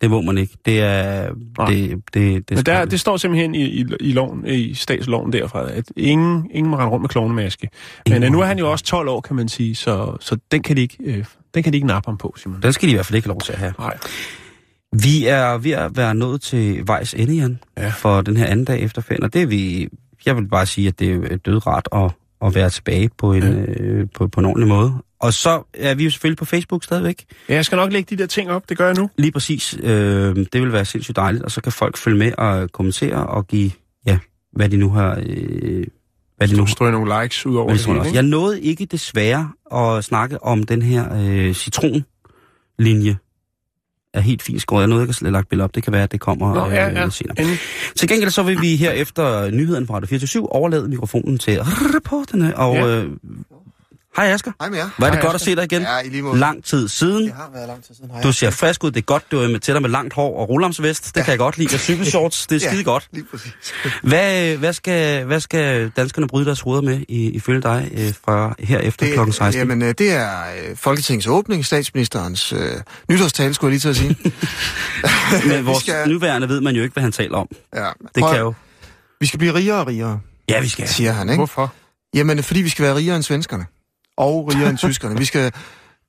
Det 0.00 0.10
må 0.10 0.20
man 0.20 0.38
ikke. 0.38 0.56
Det 0.66 0.80
er... 0.80 1.30
Nej. 1.58 1.70
Det, 1.70 1.90
det, 2.14 2.48
det, 2.48 2.56
men 2.56 2.66
der, 2.66 2.84
det 2.84 3.00
står 3.00 3.16
simpelthen 3.16 3.54
i, 3.54 3.64
i, 3.64 3.84
i, 4.00 4.12
loven, 4.12 4.46
i 4.46 4.74
statsloven 4.74 5.32
derfra, 5.32 5.70
at 5.70 5.84
ingen, 5.96 6.50
ingen 6.50 6.70
må 6.70 6.76
rende 6.76 6.90
rundt 6.90 7.02
med 7.02 7.08
klovnemaske. 7.08 7.68
Men 8.08 8.22
øh, 8.22 8.30
nu 8.32 8.40
er 8.40 8.44
han 8.44 8.58
jo 8.58 8.70
også 8.70 8.84
12 8.84 9.08
år, 9.08 9.20
kan 9.20 9.36
man 9.36 9.48
sige, 9.48 9.74
så, 9.74 10.16
så 10.20 10.36
den, 10.52 10.62
kan 10.62 10.76
de 10.76 10.80
ikke, 10.82 10.96
øh, 11.04 11.24
den 11.54 11.62
kan 11.62 11.72
de 11.72 11.76
ikke 11.76 11.86
nappe 11.86 12.08
ham 12.10 12.18
på, 12.18 12.34
Simon. 12.38 12.62
Den 12.62 12.72
skal 12.72 12.86
de 12.86 12.90
i 12.92 12.94
hvert 12.94 13.06
fald 13.06 13.16
ikke 13.16 13.28
have 13.28 13.34
lov 13.34 13.40
til 13.40 13.52
at 13.52 13.58
have. 13.58 13.72
Nej. 13.78 13.96
Vi 14.92 15.26
er 15.26 15.58
ved 15.58 15.70
at 15.70 15.96
være 15.96 16.14
nået 16.14 16.40
til 16.40 16.82
vejs 16.86 17.14
ende, 17.14 17.34
Jan, 17.34 17.58
Ja. 17.76 17.88
for 17.88 18.20
den 18.20 18.36
her 18.36 18.46
anden 18.46 18.64
dag 18.64 18.80
efter 18.80 19.02
ferien. 19.02 19.22
Og 19.22 19.32
det 19.32 19.42
er 19.42 19.46
vi... 19.46 19.88
Jeg 20.26 20.36
vil 20.36 20.48
bare 20.48 20.66
sige, 20.66 20.88
at 20.88 20.98
det 20.98 21.32
er 21.32 21.36
dødret 21.36 21.88
at, 21.92 22.10
at 22.46 22.54
være 22.54 22.70
tilbage 22.70 23.10
på 23.18 23.32
en, 23.32 23.42
Ja. 23.42 23.48
øh, 23.48 24.06
på, 24.14 24.28
på 24.28 24.40
en 24.40 24.46
ordentlig 24.46 24.68
måde. 24.68 24.92
Og 25.20 25.32
så 25.32 25.62
er 25.74 25.94
vi 25.94 26.04
jo 26.04 26.10
selvfølgelig 26.10 26.38
på 26.38 26.44
Facebook 26.44 26.84
stadigvæk. 26.84 27.24
Ja, 27.48 27.54
jeg 27.54 27.64
skal 27.64 27.76
nok 27.76 27.92
lægge 27.92 28.16
de 28.16 28.22
der 28.22 28.26
ting 28.26 28.50
op, 28.50 28.68
det 28.68 28.78
gør 28.78 28.86
jeg 28.86 28.96
nu. 28.96 29.10
Lige 29.18 29.32
præcis. 29.32 29.76
Øh, 29.82 30.36
det 30.52 30.62
vil 30.62 30.72
være 30.72 30.84
sindssygt 30.84 31.16
dejligt, 31.16 31.44
og 31.44 31.50
så 31.50 31.60
kan 31.60 31.72
folk 31.72 31.96
følge 31.96 32.18
med 32.18 32.32
og 32.38 32.72
kommentere 32.72 33.26
og 33.26 33.46
give, 33.46 33.70
ja, 34.06 34.18
hvad 34.52 34.68
de 34.68 34.76
nu 34.76 34.90
har... 34.90 35.22
Øh, 35.26 35.86
hvad 36.36 36.48
de 36.48 36.56
nu 36.56 36.62
Du 36.62 36.66
strøger 36.66 36.92
nogle 36.92 37.22
likes 37.22 37.46
ud 37.46 37.56
over 37.56 37.70
det 37.72 37.86
hele? 37.86 38.02
Jeg 38.14 38.22
nåede 38.22 38.60
ikke 38.62 38.84
desværre 38.84 39.52
at 39.96 40.04
snakke 40.04 40.42
om 40.44 40.62
den 40.62 40.82
her 40.82 41.14
øh, 41.14 41.54
citronlinje. 41.54 43.16
Er 44.16 44.20
helt 44.20 44.42
fint 44.42 44.60
skåret. 44.60 44.80
Jeg 44.80 44.88
nåede 44.88 45.04
ikke 45.04 45.14
at 45.26 45.32
lagt 45.32 45.48
billede 45.48 45.64
op. 45.64 45.74
Det 45.74 45.82
kan 45.82 45.92
være, 45.92 46.02
at 46.02 46.12
det 46.12 46.20
kommer 46.20 46.54
Nå, 46.54 46.66
øh, 46.66 46.72
ja, 46.72 46.88
ja. 46.88 47.02
lidt 47.04 47.14
senere. 47.14 47.34
Endelig. 47.38 47.58
Til 47.96 48.08
gengæld 48.08 48.30
så 48.30 48.42
vil 48.42 48.60
vi 48.60 48.76
her 48.76 48.90
efter 48.90 49.50
nyheden 49.50 49.86
fra 49.86 49.94
Radio 49.94 50.06
24 50.08 50.52
overlade 50.52 50.88
mikrofonen 50.88 51.38
til 51.38 51.58
reporterne. 51.96 52.56
Og 52.56 52.74
Ja. 52.74 52.86
øh, 53.02 53.10
hej 54.16 54.26
Asger. 54.26 54.52
Hej 54.60 54.68
med 54.68 54.78
jer. 54.78 54.84
Er 54.84 54.88
det 54.88 55.04
Hej, 55.14 55.20
godt 55.20 55.24
at 55.24 55.34
Asger. 55.34 55.44
se 55.44 55.56
dig 55.56 55.64
igen. 55.64 55.82
Ja, 55.82 55.98
i 55.98 56.08
lige 56.08 56.22
måde. 56.22 56.38
Lang 56.38 56.64
tid 56.64 56.88
siden. 56.88 57.24
Det 57.24 57.32
har 57.32 57.50
været 57.54 57.68
lang 57.68 57.84
tid 57.84 57.94
siden. 57.94 58.10
Hej, 58.10 58.22
Du 58.22 58.32
ser 58.32 58.50
frisk 58.50 58.84
ud. 58.84 58.90
Det 58.90 58.98
er 59.00 59.02
godt, 59.04 59.30
du 59.30 59.38
er 59.38 59.48
med 59.48 59.60
til 59.60 59.74
dig 59.74 59.82
med 59.82 59.90
langt 59.90 60.14
hår 60.14 60.40
og 60.40 60.48
rullamsvest. 60.48 61.14
Det 61.14 61.24
kan 61.24 61.30
jeg 61.30 61.38
godt 61.38 61.58
lide. 61.58 61.74
Og 61.74 61.80
cykelshorts, 61.80 62.46
det 62.46 62.56
er 62.56 62.60
Ja. 62.66 62.70
skide 62.72 62.84
godt. 62.84 63.08
Lige 63.12 63.24
præcis. 63.30 63.52
Hvad, 64.02 64.56
hvad, 64.56 64.72
skal, 64.72 65.24
hvad 65.24 65.40
skal 65.40 65.88
danskerne 65.96 66.28
bryde 66.28 66.46
deres 66.46 66.60
hoveder 66.60 66.82
med, 66.82 67.00
i, 67.08 67.30
ifølge 67.30 67.62
dig, 67.62 67.90
øh, 67.94 68.12
fra 68.24 68.54
her 68.58 68.78
efter 68.78 69.24
kl. 69.24 69.32
16? 69.32 69.52
Jamen, 69.60 69.82
øh, 69.82 69.94
det 69.98 70.12
er 70.12 70.30
øh, 70.70 70.76
Folketingets 70.76 71.26
åbning, 71.26 71.66
statsministerens 71.66 72.52
øh, 72.52 72.58
nytårstale, 73.10 73.54
skulle 73.54 73.68
jeg 73.68 73.72
lige 73.72 73.80
til 73.80 73.88
at 73.88 73.96
sige. 73.96 74.16
Men 75.54 75.66
vores 75.66 75.82
skal- 75.82 76.08
nuværende 76.08 76.48
ved 76.48 76.60
man 76.60 76.74
jo 76.76 76.82
ikke, 76.82 76.92
hvad 76.92 77.02
han 77.02 77.12
taler 77.12 77.38
om. 77.38 77.48
ja. 77.74 77.80
Det 78.14 78.20
Prøv- 78.22 78.30
kan 78.32 78.40
jo... 78.40 78.54
Vi 79.20 79.26
skal 79.26 79.38
blive 79.38 79.54
rigere 79.54 79.80
og 79.80 79.86
rigere, 79.86 80.20
Ja, 80.48 80.60
vi 80.60 80.68
skal. 80.68 80.88
siger 80.88 81.12
han, 81.12 81.28
ikke? 81.28 81.36
Hvorfor? 81.36 81.72
Jamen, 82.14 82.42
fordi 82.42 82.60
vi 82.62 82.68
skal 82.68 82.84
være 82.84 82.94
rigere 82.96 83.16
end 83.16 83.22
svenskerne. 83.24 83.66
Og 84.16 84.50
rigere 84.54 84.70
end 84.70 84.78
tyskerne. 84.88 85.18
Vi 85.18 85.24
skal 85.24 85.52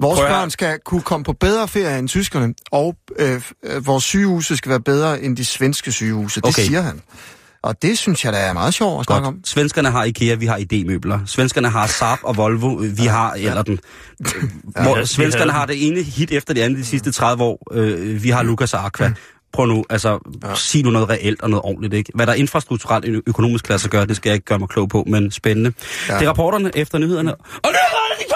Vores 0.02 0.20
Prøv 0.20 0.28
børn 0.30 0.50
skal 0.50 0.80
kunne 0.86 1.02
komme 1.02 1.24
på 1.24 1.34
bedre 1.34 1.68
ferie 1.68 2.00
end 2.00 2.10
tyskerne, 2.10 2.54
og 2.72 2.96
øh, 3.20 3.42
øh, 3.64 3.88
vores 3.88 4.04
sygehuse 4.04 4.58
skal 4.58 4.70
være 4.70 4.80
bedre 4.82 5.22
end 5.22 5.38
de 5.38 5.46
svenske 5.46 5.92
sygehuse. 5.92 6.42
Det 6.42 6.48
Okay. 6.48 6.62
siger 6.66 6.82
han. 6.82 7.02
Og 7.64 7.82
det 7.82 7.98
synes 7.98 8.26
jeg, 8.26 8.34
der 8.34 8.40
er 8.40 8.54
meget 8.54 8.74
sjovt 8.74 9.00
at 9.00 9.06
snakke 9.06 9.28
om. 9.28 9.34
Godt. 9.34 9.48
Svenskerne 9.48 9.92
har 9.92 10.04
IKEA, 10.04 10.36
vi 10.36 10.46
har 10.46 10.58
ID-møbler. 10.58 11.20
Svenskerne 11.26 11.70
har 11.70 11.88
Saab 11.88 12.20
og 12.24 12.38
Volvo, 12.38 12.68
vi 12.74 13.06
har, 13.06 13.34
eller 13.34 13.62
den. 13.62 13.80
Hvor, 14.64 14.98
Ja, 14.98 15.06
svenskerne 15.06 15.52
har 15.52 15.66
det 15.66 15.88
ene 15.88 16.02
hit 16.02 16.32
efter 16.32 16.54
det 16.54 16.62
andet 16.62 16.78
de 16.80 16.86
sidste 16.86 17.12
30 17.12 17.44
år. 17.44 17.68
Øh, 17.74 18.24
vi 18.24 18.30
har 18.30 18.44
Lucas 18.44 18.74
og 18.74 18.86
Aqua. 18.86 19.14
Prøv 19.54 19.66
nu, 19.66 19.86
altså, 19.90 20.20
ja. 20.44 20.56
sig 20.56 20.84
nu 20.84 20.90
noget 20.90 21.10
reelt 21.10 21.42
og 21.42 21.50
noget 21.50 21.64
ordentligt, 21.64 21.94
ikke? 21.94 22.12
Hvad 22.16 22.28
der 22.28 22.34
infrastrukturelt 22.34 23.06
ø- 23.06 23.22
økonomisk 23.28 23.66
klasse 23.66 23.90
gør, 23.90 24.06
det 24.06 24.16
skal 24.16 24.30
jeg 24.30 24.34
ikke 24.34 24.46
gøre 24.46 24.60
mig 24.60 24.70
klog 24.70 24.90
på, 24.90 25.04
men 25.08 25.32
spændende. 25.32 25.74
Ja. 26.10 26.14
Det 26.14 26.24
er 26.24 26.30
rapporterne 26.30 26.72
efter 26.76 26.98
nyhederne. 26.98 27.34
Og 27.34 27.40
nyhederne, 27.64 28.16
de 28.20 28.24
kommer! 28.24 28.36